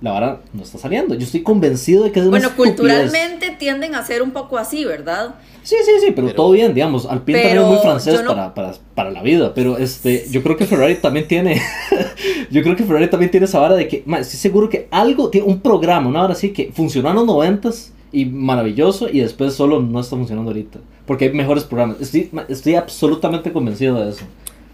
la 0.01 0.11
vara 0.11 0.41
no 0.53 0.63
está 0.63 0.77
saliendo. 0.77 1.15
Yo 1.15 1.23
estoy 1.23 1.43
convencido 1.43 2.03
de 2.03 2.11
que 2.11 2.19
es 2.19 2.25
una 2.25 2.31
Bueno, 2.31 2.47
estupidez. 2.49 2.75
culturalmente 2.77 3.55
tienden 3.57 3.95
a 3.95 4.03
ser 4.03 4.21
un 4.21 4.31
poco 4.31 4.57
así, 4.57 4.83
¿verdad? 4.83 5.35
Sí, 5.61 5.75
sí, 5.85 5.91
sí, 6.01 6.07
pero, 6.13 6.27
Pero- 6.27 6.35
todo 6.35 6.51
bien, 6.51 6.73
digamos. 6.73 7.05
Alpine 7.05 7.39
también 7.41 7.63
es 7.63 7.69
muy 7.69 7.77
francés 7.77 8.21
no- 8.21 8.27
para, 8.31 8.53
para, 8.53 8.73
para 8.95 9.11
la 9.11 9.21
vida. 9.23 9.53
Pero 9.53 9.77
este, 9.77 10.25
yo 10.29 10.43
creo 10.43 10.57
que 10.57 10.65
Ferrari 10.65 10.95
también 10.95 11.25
tiene. 11.27 11.61
yo 12.51 12.61
creo 12.63 12.75
que 12.75 12.83
Ferrari 12.83 13.07
también 13.09 13.31
tiene 13.31 13.45
esa 13.45 13.59
vara 13.59 13.75
de 13.75 13.87
que. 13.87 14.03
ma, 14.05 14.19
estoy 14.19 14.39
seguro 14.39 14.67
que 14.69 14.87
algo, 14.91 15.29
tiene 15.29 15.47
un 15.47 15.59
programa, 15.61 16.09
una 16.09 16.21
vara 16.21 16.33
así 16.33 16.49
que 16.51 16.71
funcionó 16.73 17.09
en 17.11 17.15
los 17.15 17.25
noventas 17.25 17.93
y 18.11 18.25
maravilloso. 18.25 19.07
Y 19.07 19.19
después 19.21 19.53
solo 19.53 19.79
no 19.81 19.99
está 20.01 20.17
funcionando 20.17 20.49
ahorita. 20.51 20.79
Porque 21.05 21.25
hay 21.25 21.31
mejores 21.33 21.63
programas. 21.63 22.01
Estoy, 22.01 22.27
ma, 22.33 22.43
estoy 22.49 22.75
absolutamente 22.75 23.53
convencido 23.53 24.03
de 24.03 24.09
eso. 24.11 24.25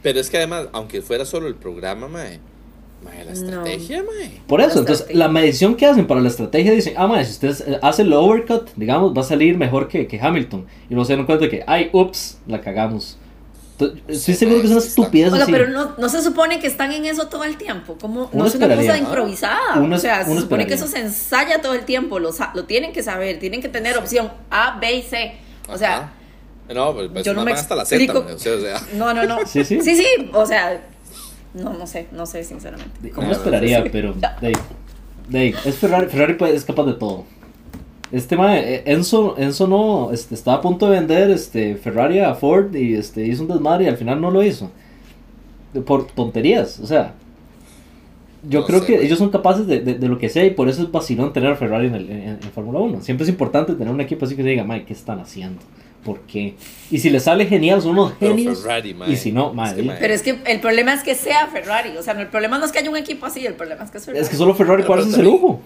Pero 0.02 0.20
es 0.20 0.30
que 0.30 0.38
además, 0.38 0.68
aunque 0.72 1.02
fuera 1.02 1.26
solo 1.26 1.48
el 1.48 1.56
programa, 1.56 2.08
mae, 2.08 2.40
mae, 3.04 3.20
la 3.26 3.26
No. 3.26 3.32
estrategia, 3.32 4.04
mae. 4.04 4.32
Por 4.48 4.62
eso, 4.62 4.70
La 4.76 4.80
entonces, 4.82 4.94
estrategia. 5.02 5.20
la 5.20 5.28
medición 5.32 5.76
que 5.76 5.86
hacen 5.86 6.08
para 6.08 6.22
la 6.22 6.30
estrategia 6.30 6.72
dicen, 6.72 6.94
ah, 6.98 7.08
ma, 7.08 7.24
si 7.24 7.32
usted 7.32 7.74
eh, 7.74 7.80
hace 7.82 8.04
el 8.04 8.14
overcut, 8.14 8.70
digamos, 8.76 9.16
va 9.16 9.22
a 9.22 9.26
salir 9.26 9.58
mejor 9.58 9.88
que, 9.88 10.08
que 10.08 10.20
Hamilton. 10.20 10.66
Y 10.90 10.94
luego 10.94 11.06
se 11.06 11.16
dan 11.16 11.26
cuenta 11.26 11.46
de 11.46 11.50
que, 11.52 11.64
ay, 11.68 11.90
ups, 11.94 12.40
la 12.48 12.62
cagamos. 12.62 13.18
Estoy 13.82 14.02
Sí, 14.14 14.36
seguro 14.36 14.60
que 14.60 14.66
es 14.66 14.72
una 14.72 14.82
estupidez 14.82 15.32
Oiga, 15.32 15.44
así. 15.44 15.52
pero 15.54 15.70
no, 15.70 15.94
no 15.98 16.10
se 16.10 16.22
supone 16.22 16.60
que 16.60 16.68
están 16.68 16.92
en 16.92 17.06
eso 17.06 17.28
todo 17.28 17.46
el 17.46 17.56
tiempo. 17.56 17.98
Como, 18.00 18.30
no 18.34 18.46
es 18.46 18.56
una 18.56 18.76
cosa 18.76 18.98
improvisada. 18.98 19.80
Uno 19.80 19.96
o 19.96 20.00
sea, 20.00 20.26
se 20.26 20.36
supone 20.38 20.68
que 20.68 20.74
eso 20.74 20.86
se 20.86 21.00
ensaya 21.00 21.62
todo 21.62 21.74
el 21.76 21.86
tiempo. 21.86 22.20
Lo, 22.20 22.34
sa- 22.34 22.52
lo 22.56 22.66
tienen 22.66 22.92
que 22.92 23.04
saber. 23.04 23.40
Tienen 23.40 23.62
que 23.62 23.70
tener 23.70 23.98
opción 23.98 24.32
A, 24.52 24.78
B 24.82 24.96
y 24.96 25.02
C. 25.02 25.36
O 25.70 25.78
sea, 25.78 25.96
Ajá. 25.98 26.14
No, 26.74 26.94
pues 26.94 27.10
pues, 27.12 27.26
yo 27.26 27.34
no 27.34 27.44
me 27.44 27.52
hasta 27.52 27.76
la 27.76 27.86
Z, 27.86 28.12
o 28.14 28.38
sea, 28.38 28.54
o 28.56 28.60
sea, 28.60 28.82
no, 28.96 29.14
no, 29.14 29.24
no. 29.26 29.38
Sí, 29.46 29.64
sí. 29.64 29.82
Sí, 29.82 29.96
sí. 29.96 30.06
O 30.34 30.46
sea, 30.46 30.82
no, 31.54 31.74
no 31.74 31.88
sé. 31.88 32.08
No 32.12 32.26
sé, 32.26 32.44
sinceramente. 32.44 33.10
¿Cómo 33.12 33.28
No, 33.28 33.34
esperaría? 33.34 33.82
sí. 33.84 33.90
Pero, 33.92 34.14
Dave, 34.14 34.54
Dave, 35.30 35.56
es 35.66 35.76
Ferrari, 35.78 36.08
Ferrari 36.08 36.34
puede- 36.36 36.56
es 36.56 36.66
capaz 36.66 36.84
de 36.86 36.94
todo. 36.94 37.24
Este 38.12 38.36
mae, 38.36 38.76
eh, 38.76 38.84
Enzo, 38.88 39.36
Enzo 39.38 39.68
no, 39.68 40.12
este, 40.12 40.34
estaba 40.36 40.58
a 40.58 40.62
punto 40.62 40.90
de 40.90 41.00
vender 41.00 41.30
este, 41.32 41.76
Ferrari 41.76 42.20
a 42.20 42.34
Ford 42.34 42.74
y 42.76 42.96
este, 42.96 43.26
hizo 43.26 43.44
un 43.44 43.50
desmadre 43.50 43.86
y 43.86 43.88
al 43.88 43.98
final 43.98 44.20
no 44.22 44.32
lo 44.32 44.42
hizo. 44.44 44.72
Por 45.86 46.08
tonterías, 46.08 46.80
o 46.80 46.88
sea. 46.88 47.14
Yo 48.48 48.62
No 48.62 48.66
creo 48.68 48.80
sé, 48.80 48.86
que 48.86 48.94
güey. 48.94 49.06
ellos 49.06 49.20
son 49.20 49.30
capaces 49.30 49.68
de, 49.68 49.82
de- 49.82 49.96
de 49.96 50.08
lo 50.08 50.18
que 50.18 50.30
sea 50.30 50.46
y 50.46 50.52
por 50.52 50.70
eso 50.70 50.82
es 50.82 50.92
vacilón 50.92 51.34
tener 51.34 51.52
a 51.52 51.56
Ferrari 51.56 51.88
en, 51.88 51.96
el- 51.96 52.10
en, 52.10 52.30
en 52.30 52.52
Fórmula 52.56 52.80
1. 52.80 53.02
Siempre 53.02 53.24
es 53.26 53.30
importante 53.30 53.74
tener 53.74 53.94
un 53.94 54.00
equipo 54.02 54.26
así 54.26 54.36
que 54.36 54.44
se 54.44 54.50
diga, 54.50 54.64
mae, 54.64 54.86
¿qué 54.86 54.94
están 54.94 55.20
haciendo? 55.20 55.62
¿Por 56.04 56.22
qué? 56.22 56.56
Y 56.90 57.00
si 57.00 57.10
les 57.10 57.24
sale 57.24 57.46
genial, 57.46 57.82
son 57.82 57.92
unos 57.92 58.14
genios. 58.20 58.62
Ferrari, 58.62 58.96
y 59.08 59.16
si 59.18 59.32
no, 59.32 59.48
es 59.66 59.74
que, 59.74 59.84
mae, 59.84 59.98
Pero 60.00 60.14
es 60.14 60.22
que 60.22 60.40
el 60.46 60.60
problema 60.62 60.94
es 60.94 61.04
que 61.04 61.14
sea 61.14 61.48
Ferrari. 61.48 61.98
O 61.98 62.04
sea, 62.04 62.14
no, 62.14 62.22
el 62.22 62.28
problema 62.28 62.58
no 62.58 62.66
es 62.66 62.72
que 62.72 62.80
haya 62.80 62.90
un 62.90 62.96
equipo 62.98 63.26
así. 63.26 63.46
El 63.46 63.56
problema 63.56 63.84
es 63.84 63.92
que 63.92 63.98
es 63.98 64.06
Ferrari. 64.06 64.24
es 64.24 64.30
que 64.30 64.36
solo 64.38 64.56
Ferrari 64.56 64.84
puede 64.84 65.02
hacerse 65.02 65.24
lujo. 65.24 65.62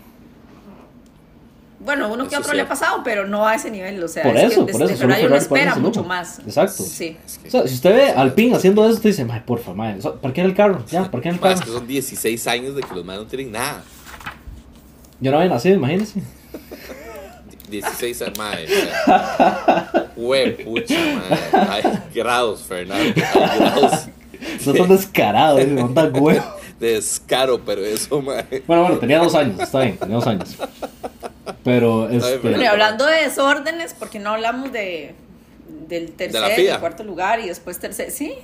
Bueno, 1.80 2.12
uno 2.13 2.28
que 2.30 2.38
otro 2.38 2.52
sí. 2.52 2.56
le 2.56 2.62
ha 2.62 2.67
pasado, 2.67 3.02
pero 3.04 3.28
no 3.28 3.46
a 3.46 3.56
ese 3.56 3.69
nivel. 3.69 4.02
O 4.02 4.08
sea, 4.08 4.24
Por 4.24 4.38
es 4.38 4.54
eso, 4.54 4.65
que 4.65 4.72
por 4.72 4.84
eso, 4.84 4.96
Ferrari 4.96 5.22
uno 5.26 5.30
Ferrari 5.32 5.46
puede 5.50 5.62
espera 5.63 5.76
mucho 5.76 6.04
más. 6.04 6.39
Exacto. 6.39 6.82
Sí. 6.84 7.17
es 7.26 7.38
que- 7.39 7.48
O 7.50 7.52
sea, 7.52 7.67
si 7.67 7.74
usted 7.76 7.93
ve 7.93 8.10
al 8.12 8.17
Alpine 8.19 8.56
haciendo 8.56 8.86
eso, 8.86 8.93
usted 8.96 9.10
dice, 9.10 9.26
mae, 9.26 9.41
porfa, 9.41 9.74
so- 10.02 10.15
parquea 10.15 10.46
el 10.46 10.56
carro, 10.56 10.84
ya, 10.89 11.12
parquea 11.12 11.34
el 11.34 11.39
mae, 11.41 11.54
es 11.54 11.60
carro. 11.60 11.72
que 11.74 11.78
son 11.80 11.88
16 11.88 12.48
años 12.48 12.76
de 12.76 12.82
que 12.84 12.96
los 12.96 13.04
maes 13.04 13.19
no 13.19 13.26
tienen 13.28 13.52
nada. 13.52 13.84
Yo 15.19 15.32
no 15.32 15.38
había 15.39 15.50
nacido, 15.50 15.76
imagínense. 15.76 16.22
16 17.73 18.21
años, 18.21 18.38
sea, 18.38 20.12
Hue 20.15 20.51
pucha, 20.63 20.95
mae. 20.95 21.67
Hay 21.69 21.83
grados, 22.13 22.63
Fernando. 22.63 23.21
Hay 23.36 23.59
grados 23.59 24.07
No 24.65 24.73
tan 24.73 24.89
descarado, 24.89 25.59
eh, 25.59 25.65
no 25.65 25.89
tan 25.93 26.15
huevo. 26.15 26.43
de 26.79 26.93
descaro, 26.95 27.59
pero 27.65 27.86
eso, 27.86 28.21
mae. 28.21 28.63
Bueno, 28.67 28.83
bueno, 28.83 28.97
tenía 28.99 29.19
dos 29.19 29.36
años, 29.36 29.59
está 29.59 29.81
bien, 29.81 29.97
tenía 29.97 30.15
dos 30.15 30.27
años. 30.27 30.55
Pero, 31.63 32.09
este... 32.09 32.38
Bueno, 32.38 32.62
y 32.62 32.65
hablando 32.65 33.05
de 33.05 33.23
desórdenes, 33.23 33.93
porque 33.97 34.19
no 34.19 34.31
hablamos 34.31 34.71
de 34.71 35.15
del 35.88 36.12
tercer, 36.13 36.41
FIA. 36.55 36.79
cuarto 36.79 37.03
lugar 37.03 37.39
y 37.39 37.47
después 37.47 37.77
tercer. 37.77 38.09
Sí, 38.12 38.36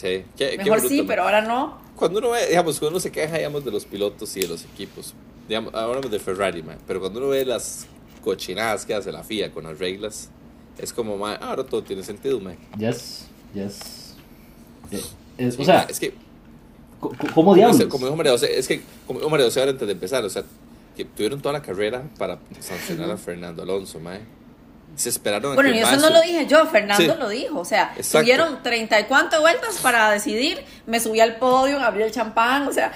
Sí, 0.00 0.24
qué, 0.36 0.56
mejor 0.58 0.80
sí, 0.80 1.02
pero 1.02 1.24
ahora 1.24 1.40
no. 1.40 1.80
Cuando 1.96 2.20
uno 2.20 2.30
ve, 2.30 2.46
digamos, 2.46 2.78
cuando 2.78 2.96
uno 2.96 3.00
se 3.00 3.10
queja, 3.10 3.36
digamos, 3.36 3.64
de 3.64 3.72
los 3.72 3.84
pilotos 3.84 4.36
y 4.36 4.40
de 4.40 4.48
los 4.48 4.64
equipos, 4.64 5.12
digamos, 5.48 5.74
hablamos 5.74 6.10
de 6.10 6.20
Ferrari, 6.20 6.62
man, 6.62 6.78
pero 6.86 7.00
cuando 7.00 7.18
uno 7.18 7.30
ve 7.30 7.44
las 7.44 7.86
cochinadas 8.20 8.84
que 8.86 8.94
hace 8.94 9.12
la 9.12 9.22
FIA 9.24 9.50
con 9.52 9.64
las 9.64 9.78
reglas, 9.78 10.30
es 10.78 10.92
como, 10.92 11.16
man, 11.16 11.38
ahora 11.40 11.64
todo 11.64 11.82
tiene 11.82 12.02
sentido, 12.02 12.38
man. 12.40 12.56
Yes, 12.78 13.26
yes. 13.54 14.14
Eh, 14.90 15.02
es- 15.38 15.54
Sí, 15.54 15.62
o 15.62 15.64
sea, 15.64 15.74
man, 15.78 15.86
es 15.88 16.00
que, 16.00 16.14
¿cómo 17.00 17.16
como, 17.34 17.54
diablos? 17.54 17.84
como 17.86 18.06
dijo 18.06 18.16
María 18.16 18.32
José, 18.32 18.58
es 18.58 18.66
que, 18.68 18.82
como 19.06 19.18
dijo 19.20 19.30
María 19.30 19.46
José 19.46 19.60
ahora 19.60 19.72
antes 19.72 19.86
de 19.86 19.92
empezar, 19.92 20.24
o 20.24 20.30
sea, 20.30 20.42
que 20.96 21.04
tuvieron 21.04 21.40
toda 21.40 21.52
la 21.52 21.62
carrera 21.62 22.02
para 22.18 22.38
sancionar 22.60 23.10
a 23.10 23.16
Fernando 23.16 23.62
Alonso, 23.62 24.00
man. 24.00 24.20
Se 24.96 25.10
esperaron 25.10 25.54
Bueno, 25.54 25.70
y 25.72 25.78
eso 25.78 25.90
mae 25.92 26.00
no 26.00 26.10
lo 26.10 26.20
dije 26.22 26.46
yo, 26.48 26.66
Fernando 26.66 27.12
Sí. 27.14 27.18
lo 27.20 27.28
dijo. 27.28 27.60
O 27.60 27.64
sea, 27.64 27.92
Exacto. 27.96 28.18
tuvieron 28.24 28.62
treinta 28.64 28.98
y 28.98 29.04
cuántas 29.04 29.38
vueltas 29.40 29.78
para 29.80 30.10
decidir. 30.10 30.58
Me 30.86 30.98
subí 30.98 31.20
al 31.20 31.36
podio, 31.36 31.78
abrí 31.78 32.02
el 32.02 32.10
champán, 32.10 32.66
o 32.66 32.72
sea. 32.72 32.90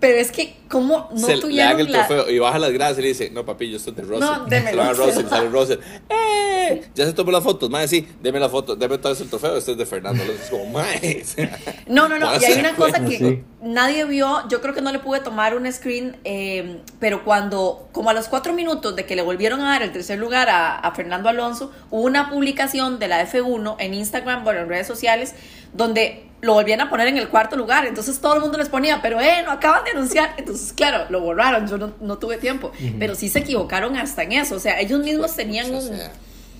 Pero 0.00 0.18
es 0.18 0.30
que, 0.30 0.54
¿cómo 0.68 1.08
no 1.12 1.18
se 1.26 1.34
le 1.36 1.42
tuvieron 1.42 1.80
el 1.80 1.90
la. 1.90 2.06
trofeo 2.06 2.30
y 2.30 2.38
baja 2.38 2.58
las 2.60 2.70
gradas 2.70 2.96
y 2.98 3.02
le 3.02 3.08
dice, 3.08 3.30
no 3.30 3.44
papi, 3.44 3.68
yo 3.68 3.78
estoy 3.78 3.94
de 3.94 4.02
Russell. 4.02 4.20
No, 4.20 4.44
démelo. 4.46 4.70
Se 4.70 4.76
lo 4.76 4.82
a 4.82 4.92
Russell, 4.92 5.26
sale 5.28 5.48
Russell. 5.48 5.78
¡Eh! 6.08 6.82
Ya 6.94 7.04
se 7.06 7.12
tomó 7.14 7.32
las 7.32 7.42
fotos, 7.42 7.68
mae, 7.68 7.88
sí, 7.88 8.06
deme 8.22 8.38
la 8.38 8.48
foto, 8.48 8.76
deme 8.76 8.98
todo 8.98 9.12
ese 9.12 9.24
trofeo, 9.24 9.56
este 9.56 9.72
es 9.72 9.78
de 9.78 9.86
Fernando. 9.86 10.22
Alonso. 10.22 10.42
Es 10.44 10.50
como, 10.50 10.66
mae. 10.66 11.24
No, 11.88 12.08
no, 12.08 12.18
no. 12.18 12.30
Y 12.40 12.44
hay 12.44 12.58
una 12.60 12.76
cosa 12.76 13.04
que 13.04 13.18
Sí. 13.18 13.42
nadie 13.60 14.04
vio. 14.04 14.46
Yo 14.48 14.60
creo 14.60 14.72
que 14.72 14.82
no 14.82 14.92
le 14.92 15.00
pude 15.00 15.18
tomar 15.20 15.56
un 15.56 15.70
screen. 15.72 16.16
eh, 16.24 16.80
pero 17.00 17.24
cuando, 17.24 17.88
como 17.92 18.10
a 18.10 18.12
los 18.14 18.28
cuatro 18.28 18.52
minutos 18.52 18.94
de 18.94 19.04
que 19.04 19.16
le 19.16 19.22
volvieron 19.22 19.60
a 19.62 19.70
dar 19.70 19.82
el 19.82 19.90
tercer 19.92 20.18
lugar 20.18 20.48
a, 20.48 20.76
a 20.78 20.94
Fernando 20.94 21.28
Alonso, 21.28 21.72
hubo 21.90 22.02
una 22.02 22.30
publicación 22.30 22.98
de 23.00 23.08
la 23.08 23.26
F1 23.28 23.76
en 23.80 23.94
Instagram, 23.94 24.44
bueno, 24.44 24.60
en 24.60 24.68
redes 24.68 24.86
sociales, 24.86 25.34
donde 25.72 26.27
lo 26.40 26.54
volvían 26.54 26.80
a 26.80 26.88
poner 26.88 27.08
en 27.08 27.18
el 27.18 27.28
cuarto 27.28 27.56
lugar. 27.56 27.86
Entonces 27.86 28.20
todo 28.20 28.34
el 28.34 28.40
mundo 28.40 28.58
les 28.58 28.68
ponía, 28.68 29.00
pero 29.02 29.20
eh, 29.20 29.42
no 29.44 29.52
acaban 29.52 29.84
de 29.84 29.90
anunciar. 29.90 30.34
Entonces, 30.36 30.72
claro, 30.72 31.06
lo 31.10 31.20
borraron. 31.20 31.66
Yo 31.66 31.78
no, 31.78 31.92
no 32.00 32.18
tuve 32.18 32.38
tiempo. 32.38 32.72
Pero 32.98 33.14
sí 33.14 33.28
se 33.28 33.40
equivocaron 33.40 33.96
hasta 33.96 34.22
en 34.22 34.32
eso. 34.32 34.56
O 34.56 34.60
sea, 34.60 34.80
ellos 34.80 35.00
mismos 35.00 35.34
tenían 35.34 35.74
un. 35.74 35.82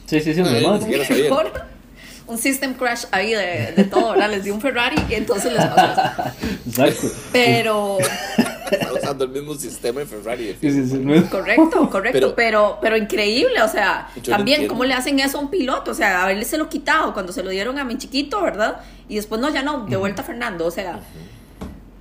Sí, 0.06 0.20
sí, 0.20 0.34
sí, 0.34 0.42
No, 0.42 0.78
un 2.28 2.38
system 2.38 2.74
crash 2.74 3.04
ahí 3.10 3.32
de, 3.32 3.72
de 3.74 3.84
todo, 3.84 4.12
¿verdad? 4.12 4.30
Les 4.30 4.44
dio 4.44 4.54
un 4.54 4.60
Ferrari 4.60 4.96
y 5.08 5.14
entonces 5.14 5.52
les 5.52 5.64
pasó. 5.64 6.02
Exacto. 6.66 7.08
Pero, 7.32 7.98
está 8.70 8.92
usando 8.92 9.24
el 9.24 9.30
mismo 9.30 9.54
sistema 9.54 10.00
de 10.00 10.06
Ferrari. 10.06 10.56
Sí, 10.60 10.70
sí, 10.70 10.86
sí, 10.88 10.98
no- 10.98 11.28
correcto, 11.30 11.90
correcto, 11.90 12.18
Pero- 12.20 12.34
pero, 12.34 12.78
pero, 12.80 12.96
increíble, 12.96 13.60
o 13.62 13.68
sea, 13.68 14.08
no 14.16 14.22
también 14.22 14.66
cómo 14.66 14.84
le 14.84 14.94
hacen 14.94 15.18
eso 15.20 15.38
a 15.38 15.40
un 15.40 15.50
piloto, 15.50 15.90
o 15.90 15.94
sea, 15.94 16.24
haberse 16.24 16.58
lo 16.58 16.68
quitado 16.68 17.12
cuando 17.12 17.32
se 17.32 17.42
lo 17.42 17.50
dieron 17.50 17.78
a 17.78 17.84
mi 17.84 17.98
chiquito, 17.98 18.42
¿verdad? 18.42 18.80
Y 19.08 19.16
después 19.16 19.40
no, 19.40 19.50
ya 19.52 19.62
no, 19.62 19.86
de 19.86 19.96
vuelta 19.96 20.22
a 20.22 20.24
Fernando, 20.24 20.66
o 20.66 20.70
sea, 20.70 21.00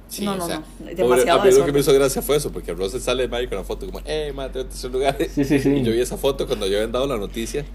Sí, 0.09 0.23
No, 0.23 0.31
o 0.31 0.35
no, 0.37 0.47
sea, 0.47 0.59
no, 0.59 0.65
pobre- 0.85 0.95
demasiado 0.95 1.41
a 1.41 1.43
mí 1.43 1.51
lo 1.51 1.65
que 1.65 1.71
me 1.73 1.79
hizo 1.81 1.91
gracia 1.93 2.21
fue 2.21 2.37
eso, 2.37 2.49
porque 2.49 2.71
Russell 2.73 3.01
sale 3.01 3.23
de 3.23 3.27
Mario 3.27 3.49
con 3.49 3.57
la 3.57 3.65
foto 3.65 3.85
como, 3.85 3.99
eh, 4.05 4.31
mate, 4.33 4.61
en 4.61 4.69
tercer 4.69 4.89
lugar. 4.89 5.17
Sí, 5.35 5.43
sí, 5.43 5.59
sí. 5.59 5.69
Y 5.69 5.83
yo 5.83 5.91
vi 5.91 5.99
esa 5.99 6.15
foto 6.15 6.47
cuando 6.47 6.65
yo 6.65 6.77
habían 6.77 6.93
dado 6.93 7.07
la 7.07 7.17
noticia 7.17 7.65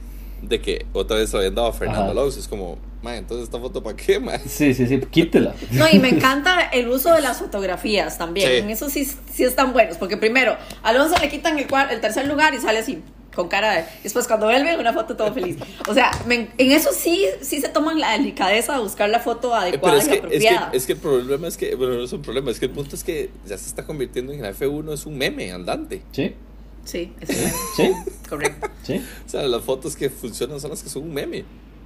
de 0.42 0.60
que 0.60 0.86
otra 0.92 1.16
vez 1.16 1.30
se 1.30 1.36
habían 1.36 1.54
dado 1.54 1.68
a 1.68 1.72
Fernando 1.72 2.02
Ajá. 2.02 2.10
Alonso. 2.10 2.38
Es 2.40 2.48
como, 2.48 2.76
man, 3.02 3.14
entonces 3.14 3.44
esta 3.44 3.58
foto 3.58 3.82
para 3.82 3.96
qué, 3.96 4.18
man. 4.20 4.40
Sí, 4.46 4.74
sí, 4.74 4.86
sí, 4.86 5.00
quítela. 5.10 5.54
no, 5.70 5.88
y 5.88 5.98
me 5.98 6.08
encanta 6.10 6.60
el 6.72 6.88
uso 6.88 7.14
de 7.14 7.20
las 7.20 7.38
fotografías 7.38 8.18
también, 8.18 8.50
Sí. 8.50 8.56
en 8.58 8.70
eso 8.70 8.90
sí, 8.90 9.04
sí 9.32 9.44
están 9.44 9.72
buenos, 9.72 9.96
porque 9.96 10.16
primero, 10.16 10.56
a 10.82 10.88
Alonso 10.88 11.14
le 11.20 11.28
quitan 11.28 11.58
el, 11.58 11.66
el 11.90 12.00
tercer 12.00 12.26
lugar 12.28 12.54
y 12.54 12.58
sale 12.58 12.80
así, 12.80 13.02
con 13.34 13.48
cara 13.48 13.72
de, 13.72 13.84
después 14.02 14.26
cuando 14.26 14.44
vuelve, 14.44 14.76
una 14.76 14.92
foto 14.92 15.16
todo 15.16 15.32
feliz, 15.32 15.56
o 15.88 15.94
sea, 15.94 16.10
me- 16.26 16.50
en 16.58 16.70
eso 16.72 16.90
sí, 16.92 17.24
sí 17.40 17.62
se 17.62 17.68
toman 17.70 17.98
la 17.98 18.12
delicadeza 18.12 18.74
de 18.74 18.80
buscar 18.82 19.08
la 19.08 19.20
foto 19.20 19.52
Eh, 19.54 19.58
adecuada 19.58 19.98
Pero 19.98 19.98
es 19.98 20.04
y 20.06 20.08
que, 20.10 20.14
es, 20.14 20.20
que, 20.20 20.48
apropiada. 20.48 20.70
es 20.74 20.86
que 20.86 20.92
el 20.92 20.98
problema 20.98 21.48
es 21.48 21.56
que, 21.56 21.74
bueno, 21.74 21.94
no 21.94 22.02
es 22.04 22.12
un 22.12 22.20
problema, 22.20 22.50
es 22.50 22.58
que 22.58 22.66
el 22.66 22.72
punto 22.72 22.94
es 22.94 23.02
que 23.04 23.30
ya 23.46 23.56
se 23.56 23.68
está 23.68 23.86
convirtiendo 23.86 24.32
en 24.32 24.42
la 24.42 24.50
F1, 24.52 24.92
es 24.92 25.06
un 25.06 25.16
meme 25.16 25.50
andante. 25.50 26.02
Sí, 26.12 26.34
Sí, 26.84 27.12
es 27.20 27.28
sí, 27.76 27.90
correcto. 28.28 28.68
sí. 28.82 29.00
O 29.26 29.28
sea, 29.28 29.42
las 29.44 29.62
fotos 29.62 29.94
que 29.96 30.10
funcionan 30.10 30.60
son 30.60 30.70
las 30.70 30.82
que 30.82 30.88
son 30.88 31.04
un 31.04 31.14
meme. 31.14 31.44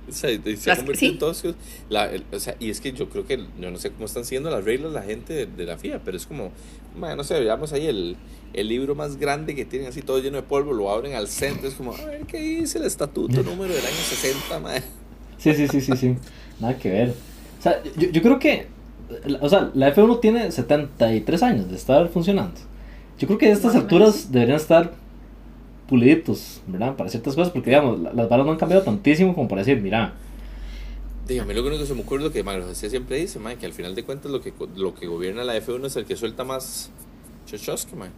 O 0.08 0.12
sea, 0.12 0.30
y 0.30 0.36
se 0.56 0.70
que- 0.84 0.94
sí. 0.96 1.06
en 1.06 1.18
todo 1.18 1.32
eso. 1.32 1.54
La, 1.90 2.10
el- 2.10 2.24
o 2.32 2.38
sea, 2.38 2.56
y 2.60 2.70
es 2.70 2.80
que 2.80 2.92
yo 2.92 3.08
creo 3.08 3.26
que, 3.26 3.44
yo 3.60 3.70
no 3.70 3.76
sé 3.78 3.90
cómo 3.90 4.06
están 4.06 4.24
siguiendo 4.24 4.50
las 4.50 4.64
reglas 4.64 4.92
la 4.92 5.02
gente 5.02 5.32
de, 5.34 5.46
de 5.46 5.64
la 5.64 5.76
FIA, 5.78 6.00
pero 6.04 6.16
es 6.16 6.26
como, 6.26 6.50
man, 6.96 7.16
no 7.16 7.24
sé, 7.24 7.38
veamos 7.40 7.72
ahí 7.72 7.86
el, 7.86 8.16
el 8.52 8.68
libro 8.68 8.94
más 8.94 9.16
grande 9.16 9.54
que 9.54 9.64
tienen 9.64 9.88
así 9.88 10.02
todo 10.02 10.20
lleno 10.20 10.36
de 10.36 10.44
polvo, 10.44 10.72
lo 10.72 10.90
abren 10.90 11.14
al 11.14 11.26
centro, 11.28 11.68
es 11.68 11.74
como, 11.74 11.92
a 11.94 12.04
ver 12.04 12.22
qué 12.26 12.38
dice 12.40 12.78
el 12.78 12.84
estatuto 12.84 13.42
número 13.42 13.74
del 13.74 13.84
año 13.84 13.96
60, 13.96 14.60
man. 14.60 14.82
Sí, 15.38 15.52
sí, 15.54 15.66
sí, 15.68 15.80
sí, 15.80 15.96
sí. 15.96 16.14
Nada 16.60 16.78
que 16.78 16.88
ver. 16.88 17.14
O 17.58 17.62
sea, 17.62 17.82
yo, 17.98 18.08
yo 18.08 18.22
creo 18.22 18.38
que. 18.38 18.68
O 19.40 19.48
sea, 19.48 19.70
la 19.74 19.94
F1 19.94 20.20
tiene 20.20 20.50
73 20.50 21.42
años 21.42 21.68
de 21.68 21.76
estar 21.76 22.08
funcionando. 22.08 22.58
Yo 23.18 23.26
creo 23.26 23.38
que 23.38 23.46
a 23.46 23.52
estas 23.52 23.74
Más 23.74 23.82
alturas 23.82 24.14
menos. 24.14 24.32
deberían 24.32 24.56
estar 24.56 24.92
puliditos, 25.88 26.60
¿verdad? 26.66 26.96
Para 26.96 27.08
ciertas 27.10 27.34
cosas, 27.34 27.52
porque 27.52 27.70
digamos, 27.70 28.00
la- 28.00 28.12
las 28.12 28.28
varas 28.28 28.44
no 28.46 28.52
han 28.52 28.58
cambiado 28.58 28.82
tantísimo 28.82 29.34
como 29.34 29.48
para 29.48 29.62
decir, 29.62 29.80
mira. 29.80 30.14
Dígame, 31.28 31.54
lo 31.54 31.62
único 31.62 31.78
que 31.78 31.86
se 31.86 31.94
me 31.94 32.02
ocurre 32.02 32.18
es 32.18 32.24
lo 32.24 32.32
que 32.32 32.42
Mario 32.44 32.64
José 32.66 32.88
siempre 32.90 33.16
dice, 33.16 33.38
mae, 33.38 33.56
que 33.56 33.66
al 33.66 33.72
final 33.72 33.94
de 33.94 34.04
cuentas 34.04 34.30
lo 34.30 34.40
que, 34.40 34.52
lo 34.76 34.94
que 34.94 35.06
gobierna 35.06 35.42
la 35.44 35.56
F1 35.56 35.86
es 35.86 35.96
el 35.96 36.04
que 36.04 36.16
suelta 36.16 36.44
más 36.44 36.90
chochosque, 37.46 37.96
mae. 37.96 38.10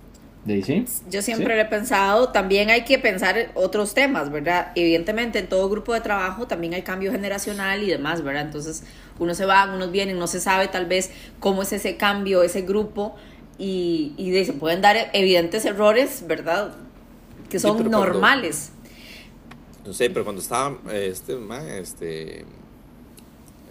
¿De 0.45 0.55
ahí 0.55 0.63
sí? 0.63 0.85
Yo 1.11 1.21
siempre 1.21 1.47
Sí. 1.49 1.53
lo 1.55 1.61
he 1.61 1.65
pensado, 1.67 2.29
también 2.31 2.71
hay 2.71 2.85
que 2.85 2.99
pensar 2.99 3.51
otros 3.55 3.93
temas, 3.93 4.31
¿verdad? 4.31 4.73
Evidentemente 4.77 5.39
en 5.41 5.49
todo 5.49 5.69
grupo 5.69 5.93
de 5.95 6.01
trabajo 6.01 6.47
también 6.47 6.75
hay 6.75 6.83
cambio 6.83 7.11
generacional 7.11 7.83
y 7.83 7.87
demás, 7.89 8.23
¿verdad? 8.23 8.43
Entonces 8.45 8.85
unos 9.19 9.37
se 9.37 9.45
van, 9.47 9.71
unos 9.71 9.91
vienen, 9.91 10.19
no 10.19 10.27
se 10.27 10.41
sabe 10.41 10.69
tal 10.69 10.87
vez 10.87 11.11
cómo 11.41 11.63
es 11.63 11.73
ese 11.73 11.97
cambio, 11.97 12.43
ese 12.43 12.63
grupo 12.63 13.17
y, 13.59 14.15
y 14.17 14.31
de- 14.31 14.45
se 14.45 14.53
pueden 14.53 14.81
dar 14.81 15.11
evidentes 15.13 15.65
errores, 15.65 16.25
¿verdad? 16.27 16.75
Que 17.51 17.59
Sí, 17.59 17.63
son 17.67 17.79
cuando- 17.79 17.99
normales. 17.99 18.73
No 19.85 19.93
sé, 19.95 20.11
pero 20.11 20.25
cuando 20.25 20.41
estaba 20.43 20.77
este, 20.93 21.35
este, 21.73 22.41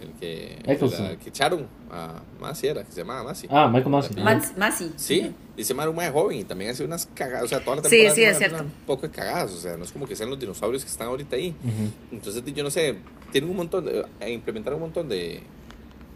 el 0.00 0.12
que, 0.20 0.58
Eccleston. 0.64 1.16
que 1.16 1.28
echaron 1.28 1.66
a 1.90 2.20
Masi 2.40 2.66
era, 2.68 2.84
que 2.84 2.92
se 2.92 2.98
llamaba 3.00 3.24
Masi. 3.24 3.46
Ah, 3.50 3.68
Michael. 3.72 3.94
Apellido. 3.94 4.24
Más, 4.24 4.56
más 4.56 4.78
sí. 4.78 4.92
Sí, 4.96 5.32
dice 5.56 5.74
Maru 5.74 5.92
mae 5.92 6.10
joven 6.10 6.38
y 6.38 6.44
también 6.44 6.70
hace 6.70 6.84
unas 6.84 7.06
cagadas, 7.14 7.44
o 7.44 7.48
sea, 7.48 7.60
toda 7.64 7.76
la 7.76 7.82
Sí, 7.84 7.90
temporada 7.90 8.14
sí, 8.14 8.24
hace 8.24 8.30
es 8.32 8.38
cierto. 8.38 8.64
Un 8.64 8.70
poco 8.86 9.02
de 9.02 9.10
cagadas, 9.12 9.52
o 9.52 9.58
sea, 9.58 9.76
no 9.76 9.84
es 9.84 9.92
como 9.92 10.06
que 10.06 10.14
sean 10.16 10.30
los 10.30 10.38
dinosaurios 10.38 10.84
que 10.84 10.90
están 10.90 11.08
ahorita 11.08 11.36
ahí. 11.36 11.50
Ujú. 11.64 11.90
Entonces, 12.12 12.42
yo 12.54 12.62
no 12.64 12.70
sé, 12.70 12.96
tienen 13.32 13.50
un 13.50 13.56
montón 13.56 13.84
de, 13.84 14.04
eh, 14.20 14.30
implementar 14.32 14.74
un 14.74 14.80
montón 14.80 15.08
de, 15.08 15.42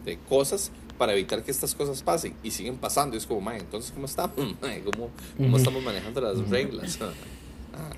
de 0.05 0.17
cosas 0.29 0.71
para 0.97 1.13
evitar 1.13 1.43
que 1.43 1.51
estas 1.51 1.73
cosas 1.75 2.01
pasen 2.01 2.33
y 2.43 2.51
siguen 2.51 2.77
pasando. 2.77 3.15
Y 3.15 3.19
es 3.19 3.25
como, 3.25 3.41
mae, 3.41 3.59
entonces, 3.59 3.91
¿cómo 3.91 4.05
estamos? 4.05 4.35
mae? 4.61 4.81
¿Cómo, 4.81 5.09
cómo 5.37 5.57
estamos 5.57 5.83
manejando 5.83 6.21
las 6.21 6.49
reglas? 6.49 6.99
Ah, 7.75 7.89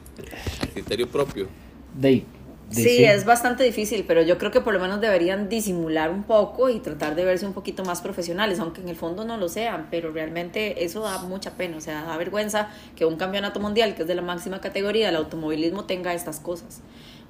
a 0.62 0.68
criterio 0.68 1.06
propio. 1.10 1.50
De. 1.94 2.24
De 2.70 2.82
Sí, 2.82 3.04
es 3.04 3.26
bastante 3.26 3.64
difícil, 3.64 4.06
pero 4.08 4.22
yo 4.22 4.38
creo 4.38 4.50
que 4.50 4.62
por 4.62 4.74
lo 4.74 4.80
menos 4.80 5.02
deberían 5.02 5.50
disimular 5.50 6.10
un 6.10 6.24
poco 6.24 6.70
y 6.70 6.80
tratar 6.80 7.14
de 7.16 7.26
verse 7.26 7.46
un 7.46 7.54
poquito 7.54 7.84
más 7.84 8.02
profesionales, 8.02 8.60
aunque 8.60 8.82
en 8.82 8.90
el 8.90 8.96
fondo 8.96 9.26
no 9.26 9.38
lo 9.38 9.50
sean, 9.50 9.88
pero 9.92 10.12
realmente 10.12 10.84
eso 10.84 11.02
da 11.02 11.20
mucha 11.20 11.52
pena, 11.58 11.78
o 11.78 11.82
sea, 11.82 12.04
da 12.04 12.18
vergüenza 12.18 12.70
que 12.96 13.06
un 13.06 13.18
campeonato 13.18 13.60
mundial, 13.60 13.96
que 13.96 14.04
es 14.04 14.08
de 14.08 14.16
la 14.16 14.22
máxima 14.22 14.62
categoría 14.62 15.08
del 15.08 15.18
automovilismo, 15.18 15.84
tenga 15.84 16.14
estas 16.14 16.40
cosas. 16.40 16.80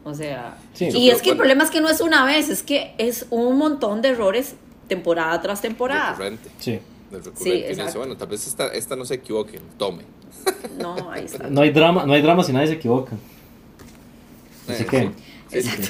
O 0.06 0.14
sea, 0.14 0.58
Sí. 0.74 0.90
Y 0.94 1.10
es 1.10 1.22
que 1.22 1.32
el 1.32 1.38
problema 1.38 1.64
es 1.64 1.72
que 1.72 1.82
no 1.82 1.90
es 1.90 2.00
una 2.00 2.24
vez, 2.26 2.50
es 2.50 2.62
que 2.62 2.94
es 3.00 3.26
un 3.32 3.58
montón 3.58 4.04
de 4.04 4.10
errores 4.10 4.56
temporada 4.88 5.42
tras 5.42 5.62
temporada. 5.62 6.12
Recurrente. 6.12 6.50
Sí. 6.60 6.72
Del 7.12 7.24
recurrente. 7.24 7.44
Sí, 7.44 7.52
dice, 7.52 7.70
exacto. 7.72 8.00
bueno, 8.00 8.18
tal 8.18 8.28
vez 8.28 8.48
esta, 8.48 8.68
esta 8.68 8.96
no 8.96 9.06
se 9.06 9.16
equivoquen, 9.16 9.62
tome. 9.78 10.04
No, 10.80 11.12
ahí 11.12 11.26
está. 11.26 11.50
No 11.50 11.62
hay 11.62 11.72
drama, 11.72 12.06
no 12.06 12.14
hay 12.14 12.22
drama 12.22 12.44
si 12.44 12.52
nadie 12.54 12.68
se 12.68 12.74
equivoca. 12.74 13.14
Así 14.68 14.84
Eh, 14.84 14.86
que, 14.86 15.00
sí, 15.02 15.10
sí, 15.52 15.58
Exacto. 15.58 15.88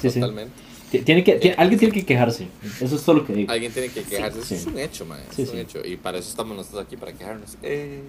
sí, 0.00 0.10
sí. 0.10 0.20
Totalmente. 0.20 0.52
Ti- 0.90 0.98
Tiene 1.00 1.24
que, 1.24 1.32
ti- 1.36 1.52
alguien 1.56 1.78
tiene 1.78 1.94
que 1.94 2.04
quejarse. 2.04 2.48
Eso 2.80 2.96
es 2.96 3.02
todo 3.02 3.16
lo 3.16 3.26
que 3.26 3.32
digo. 3.32 3.50
Alguien 3.52 3.72
tiene 3.72 3.88
que 3.88 4.02
quejarse. 4.02 4.38
Eso 4.40 4.48
Sí. 4.48 4.54
es 4.56 4.66
un 4.66 4.78
hecho, 4.78 5.06
man. 5.06 5.20
Sí, 5.34 5.42
es 5.42 5.48
un 5.48 5.54
sí. 5.54 5.60
hecho. 5.60 5.80
Y 5.84 5.96
para 5.96 6.18
eso 6.18 6.28
estamos 6.28 6.56
nosotros 6.56 6.84
aquí, 6.84 6.96
para 6.96 7.12
quejarnos. 7.12 7.56
Eh, 7.62 8.02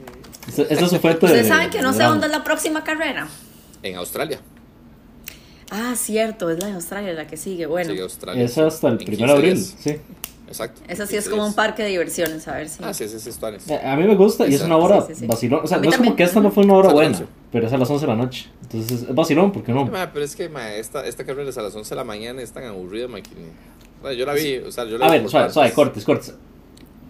Eso, 0.49 0.63
eso 0.69 0.85
es 0.85 0.91
su 0.91 0.99
fuente 0.99 1.19
de. 1.25 1.31
Ustedes 1.33 1.47
saben 1.47 1.69
que 1.69 1.81
no 1.81 1.87
de 1.89 1.93
sé 1.93 1.97
drama. 1.99 2.11
dónde 2.11 2.27
es 2.27 2.31
la 2.33 2.43
próxima 2.43 2.83
carrera. 2.83 3.27
en 3.83 3.95
Australia. 3.95 4.39
Ah, 5.71 5.93
cierto, 5.95 6.49
es 6.49 6.59
la 6.59 6.67
de 6.67 6.73
Australia 6.73 7.13
la 7.13 7.25
que 7.27 7.35
sigue. 7.37 7.65
Bueno, 7.65 7.89
Sigue 7.91 8.03
Australia. 8.03 8.43
Es 8.43 8.57
hasta 8.57 8.89
el 8.89 8.93
En 8.93 8.99
1 9.01 9.05
de 9.07 9.17
15 9.17 9.33
abril. 9.33 9.57
Sí. 9.57 9.95
Exacto. 10.47 10.81
esa 10.87 11.07
sí 11.07 11.15
es 11.15 11.23
15 11.23 11.29
como 11.31 11.47
un 11.47 11.53
parque 11.55 11.83
de 11.83 11.89
diversiones, 11.89 12.47
a 12.47 12.55
ver 12.57 12.69
si. 12.69 12.83
Ah, 12.83 12.93
sí, 12.93 13.07
sí, 13.07 13.19
sí. 13.19 13.31
Eh, 13.69 13.79
A 13.83 13.95
mí 13.95 14.03
me 14.03 14.15
gusta 14.15 14.45
y 14.47 14.53
es 14.53 14.61
una 14.61 14.77
hora 14.77 15.01
Sí, 15.01 15.07
sí, 15.13 15.19
sí. 15.21 15.27
vacilón. 15.27 15.61
O 15.63 15.67
sea, 15.67 15.77
no 15.79 15.89
es 15.89 15.97
como 15.97 16.15
que 16.15 16.23
esta 16.23 16.39
no 16.41 16.51
fue 16.51 16.63
una 16.65 16.73
hora 16.75 16.89
buena, 16.93 17.09
11. 17.17 17.25
pero 17.51 17.67
es 17.67 17.73
a 17.73 17.77
las 17.77 17.89
11 17.89 18.05
de 18.05 18.11
la 18.11 18.17
noche. 18.17 18.49
Entonces 18.63 19.03
es 19.03 19.15
vacilón, 19.15 19.51
¿por 19.51 19.63
qué 19.63 19.71
no? 19.71 19.85
Ma, 19.85 20.11
pero 20.13 20.23
es 20.25 20.35
que 20.35 20.49
ma, 20.49 20.73
esta, 20.73 21.05
esta 21.07 21.23
carrera 21.25 21.49
es 21.49 21.57
a 21.57 21.61
las 21.61 21.75
11 21.75 21.89
de 21.89 21.95
la 21.95 22.03
mañana 22.03 22.41
es 22.41 22.51
tan 22.51 22.63
aburrida, 22.65 23.07
ma, 23.07 23.21
que 23.21 23.29
ni- 23.31 23.45
o 24.01 24.05
sea, 24.05 24.13
yo 24.13 24.25
la 24.25 24.33
vi, 24.33 24.57
o 24.57 24.71
sea, 24.71 24.85
yo 24.85 24.97
la 24.97 25.05
A 25.07 25.11
vi 25.11 25.19
ver, 25.19 25.29
suave, 25.29 25.43
partes. 25.45 25.53
suave, 25.53 25.71
cortes, 25.71 26.03
cortes. 26.03 26.33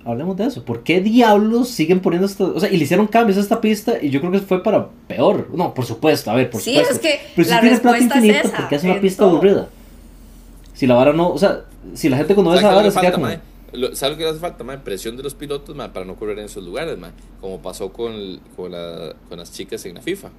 Hablemos 0.06 0.36
de 0.38 0.46
eso. 0.46 0.64
¿Por 0.66 0.84
qué 0.84 1.00
diablos 1.02 1.70
siguen 1.70 2.02
poniendo 2.02 2.28
esto? 2.28 2.54
O 2.56 2.60
sea, 2.60 2.70
y 2.70 2.76
le 2.78 2.84
hicieron 2.84 3.08
cambios 3.08 3.38
a 3.38 3.42
esta 3.42 3.62
pista 3.62 3.94
y 4.02 4.10
yo 4.10 4.20
creo 4.20 4.32
que 4.34 4.40
fue 4.40 4.62
para 4.62 4.90
peor. 5.08 5.48
No, 5.56 5.74
por 5.74 5.86
supuesto, 5.86 6.30
a 6.30 6.36
ver, 6.36 6.50
por 6.50 6.62
Sí, 6.62 6.72
supuesto. 6.76 6.94
es 6.96 7.00
que 7.00 7.22
Pero 7.36 7.46
si 7.46 7.52
la 7.52 7.62
tiene 7.62 7.78
plata 7.80 7.98
respuesta 7.98 8.20
es 8.20 8.24
infinita, 8.26 8.48
esa, 8.50 8.58
¿por 8.58 8.68
qué 8.70 8.76
es 8.76 8.84
una 8.84 9.00
pista 9.02 9.24
todo. 9.24 9.30
aburrida? 9.38 9.70
Si 10.74 10.88
la 10.88 10.96
vara 10.96 11.14
no, 11.14 11.30
o 11.30 11.38
sea, 11.38 11.62
si 11.94 12.10
la 12.10 12.18
gente 12.18 12.34
¿Sabes 12.36 12.60
esa 12.60 12.76
vara 12.76 12.92
se 12.92 13.00
queda 13.00 13.12
falta, 13.12 13.18
como... 13.18 13.28
¿Sabes 13.96 14.12
lo 14.14 14.18
que 14.18 14.24
le 14.24 14.30
hace 14.30 14.40
falta, 14.40 14.64
ma? 14.64 14.84
Presión 14.84 15.18
de 15.18 15.24
los 15.24 15.34
pilotos, 15.34 15.76
ma, 15.76 15.92
para 15.94 16.06
no 16.06 16.16
correr 16.16 16.38
en 16.40 16.46
esos 16.46 16.64
lugares, 16.64 16.98
ma. 16.98 17.12
Como 17.42 17.62
pasó 17.62 17.92
con, 17.92 18.14
el- 18.14 18.40
con, 18.56 18.72
la- 18.72 19.16
con 19.30 19.40
las 19.40 19.52
chicas 19.52 19.84
en 19.86 19.96
la 19.96 20.02
FIFA. 20.02 20.30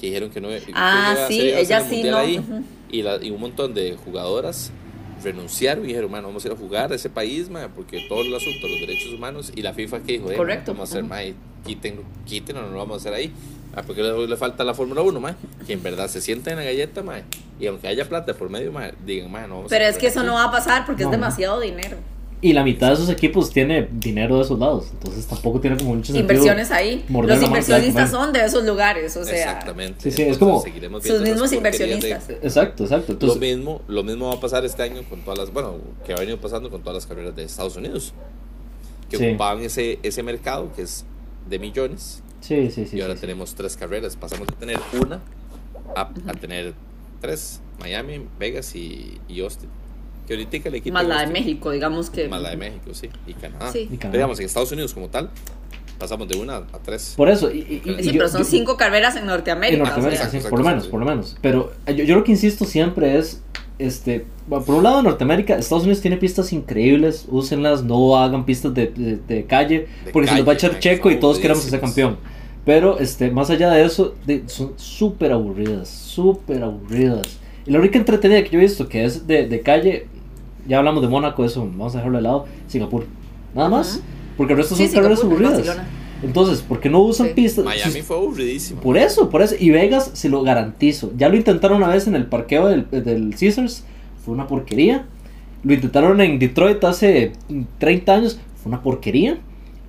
Que 0.00 0.06
dijeron 0.08 0.30
que 0.30 0.40
no 0.40 0.48
que 0.48 0.60
Ah, 0.74 1.14
iba 1.14 1.24
a 1.26 1.28
sí, 1.28 1.40
ellas 1.40 1.84
el 1.92 2.02
sí, 2.02 2.02
no, 2.10 2.16
ahí. 2.18 2.40
y, 2.90 3.02
la- 3.02 3.22
y 3.22 3.30
un 3.30 3.40
montón 3.40 3.72
de 3.74 3.96
jugadoras 3.96 4.72
renunciaron 5.22 5.84
y 5.84 5.88
dijeron, 5.88 6.10
mano, 6.10 6.26
vamos 6.28 6.44
a 6.44 6.48
ir 6.48 6.54
a 6.54 6.56
jugar 6.56 6.92
a 6.92 6.96
ese 6.96 7.08
país, 7.08 7.48
ma, 7.48 7.68
porque 7.74 8.04
todo 8.08 8.22
el 8.22 8.34
asunto, 8.34 8.66
los 8.66 8.80
derechos 8.80 9.12
humanos, 9.14 9.52
y 9.54 9.62
la 9.62 9.72
FIFA 9.72 10.00
que 10.00 10.12
dijo, 10.14 10.32
eh, 10.32 10.36
Correcto, 10.36 10.72
vamos 10.72 10.90
a 10.90 10.98
hacer, 10.98 11.04
ujú. 11.04 11.10
ma, 11.14 11.20
quítenlo, 11.64 12.02
quítenlo, 12.26 12.62
no 12.62 12.70
lo 12.70 12.78
vamos 12.78 12.94
a 12.94 12.96
hacer 12.98 13.14
ahí. 13.14 13.32
Ah, 13.74 13.82
porque 13.86 14.02
le, 14.02 14.26
le 14.26 14.36
falta 14.36 14.64
la 14.64 14.74
Fórmula 14.74 15.00
1, 15.02 15.18
ma, 15.20 15.34
que 15.66 15.72
en 15.72 15.82
verdad 15.82 16.08
se 16.08 16.20
sienta 16.20 16.50
en 16.50 16.56
la 16.58 16.64
galleta, 16.64 17.02
ma, 17.02 17.20
y 17.58 17.66
aunque 17.66 17.88
haya 17.88 18.06
plata 18.08 18.34
por 18.34 18.50
medio, 18.50 18.70
ma, 18.70 18.90
digan, 19.06 19.30
ma, 19.30 19.46
no 19.46 19.56
vamos 19.56 19.70
Pero 19.70 19.84
a 19.86 19.88
es 19.88 19.96
que 19.98 20.08
eso 20.08 20.16
correr 20.16 20.26
no 20.30 20.38
aquí". 20.38 20.44
va 20.44 20.48
a 20.48 20.52
pasar 20.52 20.84
porque 20.86 21.04
No. 21.04 21.08
es 21.08 21.12
demasiado 21.12 21.60
dinero. 21.60 21.96
Y 22.44 22.52
la 22.54 22.64
mitad 22.64 22.88
de 22.88 22.94
esos 22.94 23.08
equipos 23.08 23.50
tiene 23.52 23.88
dinero 23.92 24.36
de 24.36 24.42
esos 24.42 24.58
lados. 24.58 24.88
Entonces 24.90 25.24
tampoco 25.28 25.60
tiene 25.60 25.76
como 25.76 25.92
sentido. 25.94 26.18
Inversiones 26.18 26.72
ahí. 26.72 27.04
Los 27.08 27.40
inversionistas 27.40 28.10
son 28.10 28.32
de 28.32 28.44
esos 28.44 28.64
lugares, 28.64 29.16
o 29.16 29.24
sea, 29.24 29.32
Exactamente. 29.52 30.10
Sí, 30.10 30.10
sí, 30.10 30.22
es 30.22 30.38
como 30.38 30.60
seguiremos 30.60 31.04
sus 31.04 31.20
mismos 31.20 31.52
porquerías 31.52 31.78
de- 31.78 31.84
inversionistas. 31.94 32.30
Exacto, 32.42 32.82
exacto. 32.82 33.06
Lo 33.12 33.12
Entonces, 33.14 33.38
mismo, 33.40 33.80
lo 33.86 34.02
mismo 34.02 34.26
va 34.26 34.34
a 34.34 34.40
pasar 34.40 34.64
este 34.64 34.82
año 34.82 35.02
con 35.08 35.20
todas 35.20 35.38
las, 35.38 35.52
bueno, 35.52 35.76
que 36.04 36.14
ha 36.14 36.16
venido 36.16 36.36
pasando 36.40 36.68
con 36.68 36.80
todas 36.82 36.96
las 36.96 37.06
carreras 37.06 37.36
de 37.36 37.44
Estados 37.44 37.76
Unidos, 37.76 38.12
que 39.08 39.18
Sí. 39.18 39.28
ocupaban 39.28 39.60
ese, 39.62 40.00
ese 40.02 40.24
mercado 40.24 40.72
que 40.74 40.82
es 40.82 41.04
de 41.48 41.60
millones, 41.60 42.21
sí, 42.42 42.70
sí, 42.70 42.84
sí. 42.86 42.98
y 42.98 43.00
ahora 43.00 43.14
sí, 43.14 43.20
sí. 43.20 43.26
tenemos 43.26 43.54
tres 43.54 43.76
carreras, 43.76 44.16
pasamos 44.16 44.46
de 44.46 44.54
tener 44.56 44.78
una 45.00 45.20
a, 45.96 46.02
a 46.26 46.32
tener 46.34 46.74
tres, 47.20 47.60
Miami, 47.80 48.26
Vegas 48.38 48.74
y, 48.76 49.18
y 49.28 49.40
Austin, 49.40 49.68
que 50.26 50.34
ahorita 50.34 50.70
le 50.70 50.80
quitan 50.80 50.92
más 50.94 51.06
la 51.06 51.20
de 51.26 51.32
México, 51.32 51.70
digamos 51.70 52.10
que. 52.10 52.28
más 52.28 52.42
la 52.42 52.50
de 52.50 52.56
México, 52.56 52.92
sí, 52.94 53.08
y 53.26 53.32
Canadá. 53.34 53.72
Sí. 53.72 53.80
Y 53.90 53.96
Canadá. 53.96 53.98
Pero 54.00 54.12
digamos, 54.12 54.38
en 54.40 54.46
Estados 54.46 54.70
Unidos 54.72 54.92
como 54.94 55.08
tal, 55.08 55.30
pasamos 55.98 56.26
de 56.28 56.36
una 56.38 56.56
a 56.56 56.78
tres. 56.84 57.14
Por 57.16 57.28
eso. 57.28 57.50
Y, 57.50 57.58
y- 57.58 57.90
y 57.90 58.02
Sí, 58.02 58.10
yo- 58.10 58.18
pero 58.18 58.28
son 58.28 58.40
yo- 58.42 58.44
cinco 58.48 58.76
carreras 58.76 59.14
en 59.16 59.22
En 59.22 59.28
Norteamérica. 59.28 59.82
o 59.82 59.86
Norteamérica, 59.86 60.22
sea, 60.22 60.26
Exacto, 60.26 60.30
sí, 60.32 60.36
exacto, 60.38 60.50
por 60.50 60.58
lo 60.60 60.66
menos, 60.68 60.84
sí. 60.84 60.90
por 60.90 61.00
lo 61.00 61.06
menos. 61.06 61.36
Pero 61.40 61.72
eh, 61.86 61.94
yo, 61.94 62.04
yo 62.04 62.14
lo 62.16 62.24
que 62.24 62.32
insisto 62.32 62.64
siempre 62.64 63.18
es, 63.18 63.42
este, 63.86 64.24
por 64.48 64.70
un 64.70 64.82
lado 64.82 65.02
Norteamérica, 65.02 65.56
Estados 65.56 65.84
Unidos 65.84 66.00
tiene 66.00 66.16
pistas 66.16 66.52
increíbles, 66.52 67.26
úsenlas, 67.30 67.82
no 67.84 68.16
hagan 68.16 68.44
pistas 68.44 68.72
de, 68.74 68.86
de- 68.88 69.16
de 69.16 69.44
calle, 69.44 69.86
De 70.04 70.12
porque 70.12 70.28
se 70.28 70.36
nos 70.36 70.48
va 70.48 70.52
a 70.52 70.54
echar 70.54 70.70
calle, 70.72 70.80
checo 70.80 71.10
y 71.10 71.16
todos 71.20 71.38
queremos 71.38 71.62
que 71.64 71.70
sea 71.70 71.80
campeón. 71.80 72.16
Pero, 72.64 72.98
este, 73.00 73.30
más 73.30 73.50
allá 73.50 73.70
de 73.70 73.84
eso, 73.84 74.14
de- 74.26 74.44
son 74.46 74.72
súper 74.76 75.32
aburridas, 75.32 75.88
súper 75.88 76.62
aburridas. 76.62 77.22
Y 77.66 77.70
la 77.70 77.78
única 77.78 77.98
entretenida 77.98 78.42
que 78.42 78.50
yo 78.50 78.58
he 78.58 78.62
visto 78.62 78.88
que 78.88 79.04
es 79.04 79.26
de, 79.26 79.46
de 79.48 79.60
calle, 79.60 80.06
ya 80.66 80.78
hablamos 80.78 81.02
de 81.02 81.08
Mónaco, 81.08 81.44
eso, 81.44 81.60
vamos 81.62 81.94
a 81.94 81.98
dejarlo 81.98 82.18
de 82.18 82.22
lado, 82.22 82.46
Singapur. 82.68 83.04
Nada 83.54 83.68
más, 83.68 84.00
porque 84.36 84.52
el 84.52 84.58
resto 84.58 84.74
Sí, 84.76 84.86
son 84.86 84.94
carreras 84.94 85.22
aburridas. 85.24 85.54
Barcelona. 85.54 85.88
Entonces, 86.22 86.60
¿por 86.62 86.80
qué 86.80 86.88
no 86.88 87.00
usan 87.00 87.28
Sí. 87.28 87.32
pistas? 87.34 87.64
Miami 87.64 87.92
Si- 87.92 88.02
fue 88.02 88.16
aburridísimo. 88.16 88.80
por 88.80 88.96
eso, 88.96 89.28
por 89.30 89.42
eso. 89.42 89.54
Y 89.58 89.70
Vegas, 89.70 90.10
se 90.14 90.28
lo 90.28 90.42
garantizo. 90.42 91.12
Ya 91.16 91.28
lo 91.28 91.36
intentaron 91.36 91.78
una 91.78 91.88
vez 91.88 92.06
en 92.06 92.14
el 92.14 92.26
parqueo 92.26 92.68
del, 92.68 92.86
del 92.90 93.34
Caesars. 93.38 93.84
Fue 94.24 94.32
una 94.34 94.46
porquería. 94.46 95.06
Lo 95.64 95.74
intentaron 95.74 96.20
en 96.20 96.38
Detroit 96.38 96.82
hace 96.84 97.32
mm, 97.48 97.62
30 97.78 98.14
años. 98.14 98.38
Fue 98.62 98.70
una 98.70 98.82
porquería. 98.82 99.38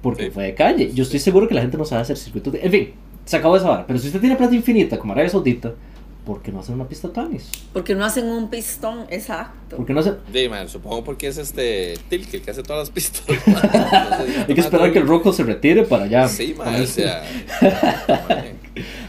Porque 0.01 0.25
Sí. 0.25 0.31
fue 0.31 0.43
de 0.45 0.53
calle. 0.55 0.91
Yo 0.93 1.03
estoy 1.03 1.19
seguro 1.19 1.47
que 1.47 1.53
la 1.55 1.61
gente 1.61 1.77
no 1.77 1.85
sabe 1.85 2.01
hacer 2.01 2.17
circuitos. 2.17 2.51
de- 2.53 2.61
En 2.61 2.71
fin, 2.71 2.89
se 3.25 3.37
acabó 3.37 3.55
esa 3.55 3.69
vara. 3.69 3.87
Pero 3.87 3.99
si 3.99 4.07
usted 4.07 4.19
tiene 4.19 4.35
plata 4.35 4.53
infinita 4.55 4.97
como 4.99 5.13
Arabia 5.13 5.29
Saudita, 5.29 5.73
¿por 6.25 6.41
qué 6.41 6.51
no 6.51 6.59
hacer 6.61 6.75
una 6.75 6.87
pista 6.87 7.11
tanis? 7.11 7.49
Porque 7.73 7.95
no 7.95 8.05
hacen 8.05 8.25
un 8.25 8.49
pistón, 8.49 9.05
exacto. 9.09 9.75
¿Por 9.77 9.85
qué 9.85 9.93
no 9.93 9.99
hacer.? 9.99 10.19
Sí, 10.33 10.47
man, 10.49 10.69
supongo 10.69 11.03
porque 11.03 11.27
es 11.27 11.37
este 11.37 11.95
Tilk 12.09 12.33
el 12.33 12.41
que 12.41 12.51
hace 12.51 12.63
todas 12.63 12.79
las 12.87 12.89
pistas. 12.89 13.23
Hay 14.47 14.55
que 14.55 14.61
esperar 14.61 14.91
que 14.91 14.99
el 14.99 15.07
Rocco 15.07 15.33
se 15.33 15.43
retire 15.43 15.83
para 15.83 16.07
ya. 16.07 16.27
Sí, 16.27 16.53
man, 16.57 16.81
o 16.81 16.85
sea. 16.85 17.23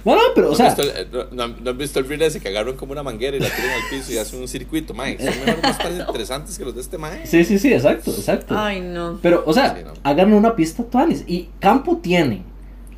No, 0.05 0.15
no, 0.15 0.21
pero, 0.35 0.49
o 0.49 0.51
¿No, 0.51 0.57
sea. 0.57 0.75
el, 0.77 1.09
no, 1.11 1.25
no- 1.49 1.57
no 1.63 1.71
has 1.71 1.77
visto 1.79 1.99
el 1.99 2.07
reel 2.07 2.21
ese 2.21 2.39
que 2.39 2.49
agarran 2.49 2.77
como 2.77 2.93
una 2.93 3.03
manguera 3.03 3.35
y 3.39 3.41
la 3.41 3.49
tiran 3.49 3.71
al 3.71 3.89
piso 3.89 4.13
y 4.13 4.19
hacen 4.19 4.39
un 4.41 4.47
circuito, 4.49 4.93
man? 4.93 5.17
Son 5.19 5.27
mejor 5.47 5.63
más 5.63 5.79
interesantes 6.09 6.59
que 6.59 6.65
los 6.67 6.75
de 6.75 6.83
este 6.83 6.99
man. 6.99 7.21
Sí, 7.25 7.43
sí, 7.47 7.59
sí, 7.59 7.73
exacto, 7.73 8.11
exacto. 8.11 8.55
Ay, 8.59 8.83
no. 8.83 9.19
Pero, 9.23 9.43
o 9.47 9.53
sea, 9.55 9.75
Sí, 9.75 9.83
no. 9.83 9.95
hagan 10.03 10.35
una 10.35 10.55
pista 10.55 10.85
tuanis. 10.85 11.25
Y 11.27 11.49
campo 11.61 11.97
tienen, 12.03 12.43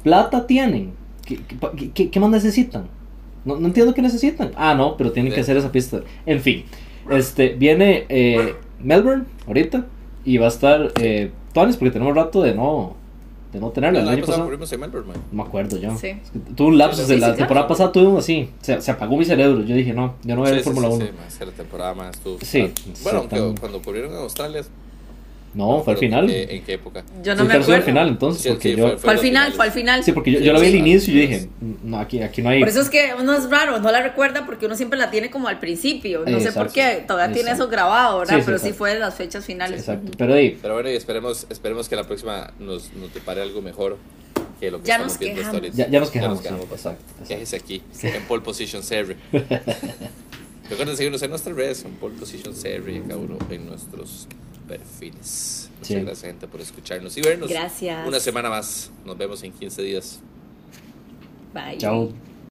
plata 0.03 0.45
tienen. 0.49 0.95
¿Qué, 1.25 1.39
qué- 1.77 1.91
qué- 1.93 2.11
qué 2.11 2.19
más 2.21 2.31
necesitan? 2.31 2.89
No, 3.47 3.59
no 3.59 3.69
entiendo 3.69 3.95
qué 3.95 4.03
necesitan. 4.03 4.51
Ah, 4.57 4.75
no, 4.75 4.97
pero 4.97 5.13
tienen 5.13 5.33
que 5.33 5.41
hacer 5.41 5.57
esa 5.57 5.73
pista. 5.73 6.01
En 6.27 6.41
fin, 6.41 6.65
este, 7.11 7.51
viene 7.51 8.05
eh, 8.09 8.57
Melbourne 8.83 9.25
ahorita 9.47 9.87
y 10.25 10.37
va 10.39 10.47
a 10.47 10.49
estar 10.49 10.93
eh, 11.01 11.31
tuanis 11.55 11.77
porque 11.77 11.93
tenemos 11.93 12.15
rato 12.15 12.43
de 12.43 12.55
no, 12.55 12.97
de 13.53 13.61
no 13.61 13.71
tenerlo. 13.71 14.01
El 14.01 14.05
El 14.07 14.15
año 14.15 14.27
pasado 14.27 14.49
Melbourne. 14.49 15.13
No 15.31 15.43
me 15.43 15.49
acuerdo 15.49 15.79
yo. 15.79 15.97
Sí. 15.97 16.09
Es 16.09 16.31
que 16.31 16.39
tuve 16.55 16.69
un 16.69 16.79
lapso. 16.79 17.07
Sí, 17.07 17.15
de 17.15 17.19
la 17.19 17.33
sí, 17.33 17.39
temporada 17.39 17.69
pasada 17.69 17.93
tuve 17.93 18.07
uno 18.09 18.19
así. 18.19 18.51
Se, 18.61 18.83
se 18.83 18.91
apagó 18.91 19.17
mi 19.17 19.25
cerebro. 19.25 19.63
Yo 19.63 19.75
dije, 19.77 19.95
no, 19.95 20.17
yo 20.25 20.35
no 20.35 20.41
voy 20.43 20.51
a 20.51 20.55
ver 20.55 20.65
Fórmula 20.65 20.89
sí, 20.91 20.95
1. 20.95 21.07
sí, 21.29 21.45
la 21.45 21.53
temporada 21.53 21.95
más 21.95 22.17
estuvo. 22.17 22.39
Sí, 22.43 22.73
ah, 22.77 22.91
Bueno, 23.05 23.19
aunque 23.21 23.61
cuando 23.61 23.81
cubrieron 23.81 24.11
en 24.13 24.19
Australia. 24.19 24.63
No, 25.57 25.83
fue 25.83 25.95
al 25.95 25.99
final. 25.99 26.31
¿En 26.31 26.49
qué, 26.49 26.57
en 26.57 26.65
qué 26.65 26.73
época? 26.75 27.03
Yo 27.25 27.33
Sí, 27.33 27.39
no 27.39 27.45
me 27.45 27.51
pero 27.55 27.65
sí, 27.65 27.71
al 27.73 27.77
acuerdo. 27.79 27.85
final 27.87 28.09
entonces. 28.09 28.43
Sí, 28.43 28.49
porque 28.51 28.69
sí, 28.71 28.77
yo, 28.77 28.89
fue- 28.89 28.99
Fue 28.99 29.11
al 29.11 29.19
final, 29.19 29.23
finales. 29.45 29.57
fue 29.57 29.65
al 29.65 29.73
final. 29.73 30.05
sí, 30.05 30.13
porque 30.13 30.33
yo, 30.33 30.39
Sí, 30.39 30.45
yo 30.45 30.53
la 30.53 30.61
vi 30.61 30.67
al 30.67 30.73
sí, 30.73 30.79
inicio 30.79 31.13
y 31.13 31.17
yo 31.17 31.21
dije, 31.23 31.49
no, 31.83 31.99
aquí, 31.99 32.23
aquí 32.23 32.43
no 32.43 32.51
hay. 32.51 32.61
Por 32.61 32.69
eso 32.69 32.81
es 32.83 32.91
que 32.91 33.13
uno 33.19 33.35
es 33.35 33.49
raro, 33.51 33.79
no 33.81 33.91
la 33.91 34.03
recuerda 34.03 34.45
porque 34.45 34.67
uno 34.67 34.77
siempre 34.77 34.99
la 34.99 35.11
tiene 35.11 35.31
como 35.31 35.49
al 35.49 35.59
principio. 35.59 36.25
No 36.27 36.39
sé 36.41 36.53
por 36.53 36.71
qué, 36.71 37.05
todavía 37.09 37.35
tiene 37.35 37.51
eso 37.53 37.69
grabado, 37.69 38.19
¿verdad? 38.19 38.35
Sí, 38.35 38.41
sí, 38.41 38.47
Pero 38.47 38.59
sí 38.59 38.73
fue 38.75 38.93
de 38.95 39.01
las 39.01 39.15
fechas 39.15 39.45
finales. 39.47 39.81
Exacto. 39.81 40.13
Pero 40.19 40.35
ahí, 40.35 40.59
Pero 40.61 40.75
bueno, 40.75 40.91
y 40.91 40.95
esperemos, 40.95 41.47
esperemos 41.49 41.89
que 41.89 41.97
la 41.97 42.05
próxima 42.05 42.53
nos, 42.61 42.93
nos 42.93 43.13
depare 43.15 43.41
algo 43.41 43.63
mejor 43.63 43.97
que 44.61 44.71
lo 44.71 44.81
que 44.81 44.89
Ya 44.89 44.95
estamos 44.97 45.13
nos 45.15 45.19
viendo 45.21 45.41
quejamos. 45.41 45.73
ya, 45.75 45.89
ya 45.89 46.01
nos 46.01 46.11
quejamos. 46.11 46.39
sí, 46.41 46.45
bastante. 46.45 46.75
exacto, 46.75 47.03
exacto. 47.13 47.29
Quéjese 47.29 47.57
aquí, 47.57 47.83
en 48.03 48.23
Pole 48.25 48.43
Position 48.43 48.83
Series. 48.83 49.17
Recuerden 50.69 50.97
seguirnos 50.97 51.23
en 51.23 51.31
nuestras 51.31 51.55
redes, 51.57 51.85
en 51.85 51.93
Pole 51.93 52.15
Position 52.19 52.55
Series, 52.55 53.05
acá 53.05 53.17
uno 53.17 53.39
en 53.51 53.67
nuestros 53.67 54.27
perfiles. 54.67 55.71
Muchas 55.75 55.89
Sí. 55.89 55.95
gracias, 55.95 56.23
gente, 56.23 56.49
por 56.49 56.61
escucharnos 56.61 57.17
y 57.17 57.21
vernos. 57.23 57.49
Gracias. 57.49 58.07
Una 58.07 58.21
semana 58.21 58.49
más. 58.51 58.91
Nos 59.05 59.17
vemos 59.17 59.43
en 59.43 59.53
15 59.53 59.83
días. 59.83 60.21
Bye. 61.55 61.79
Chao. 61.79 62.26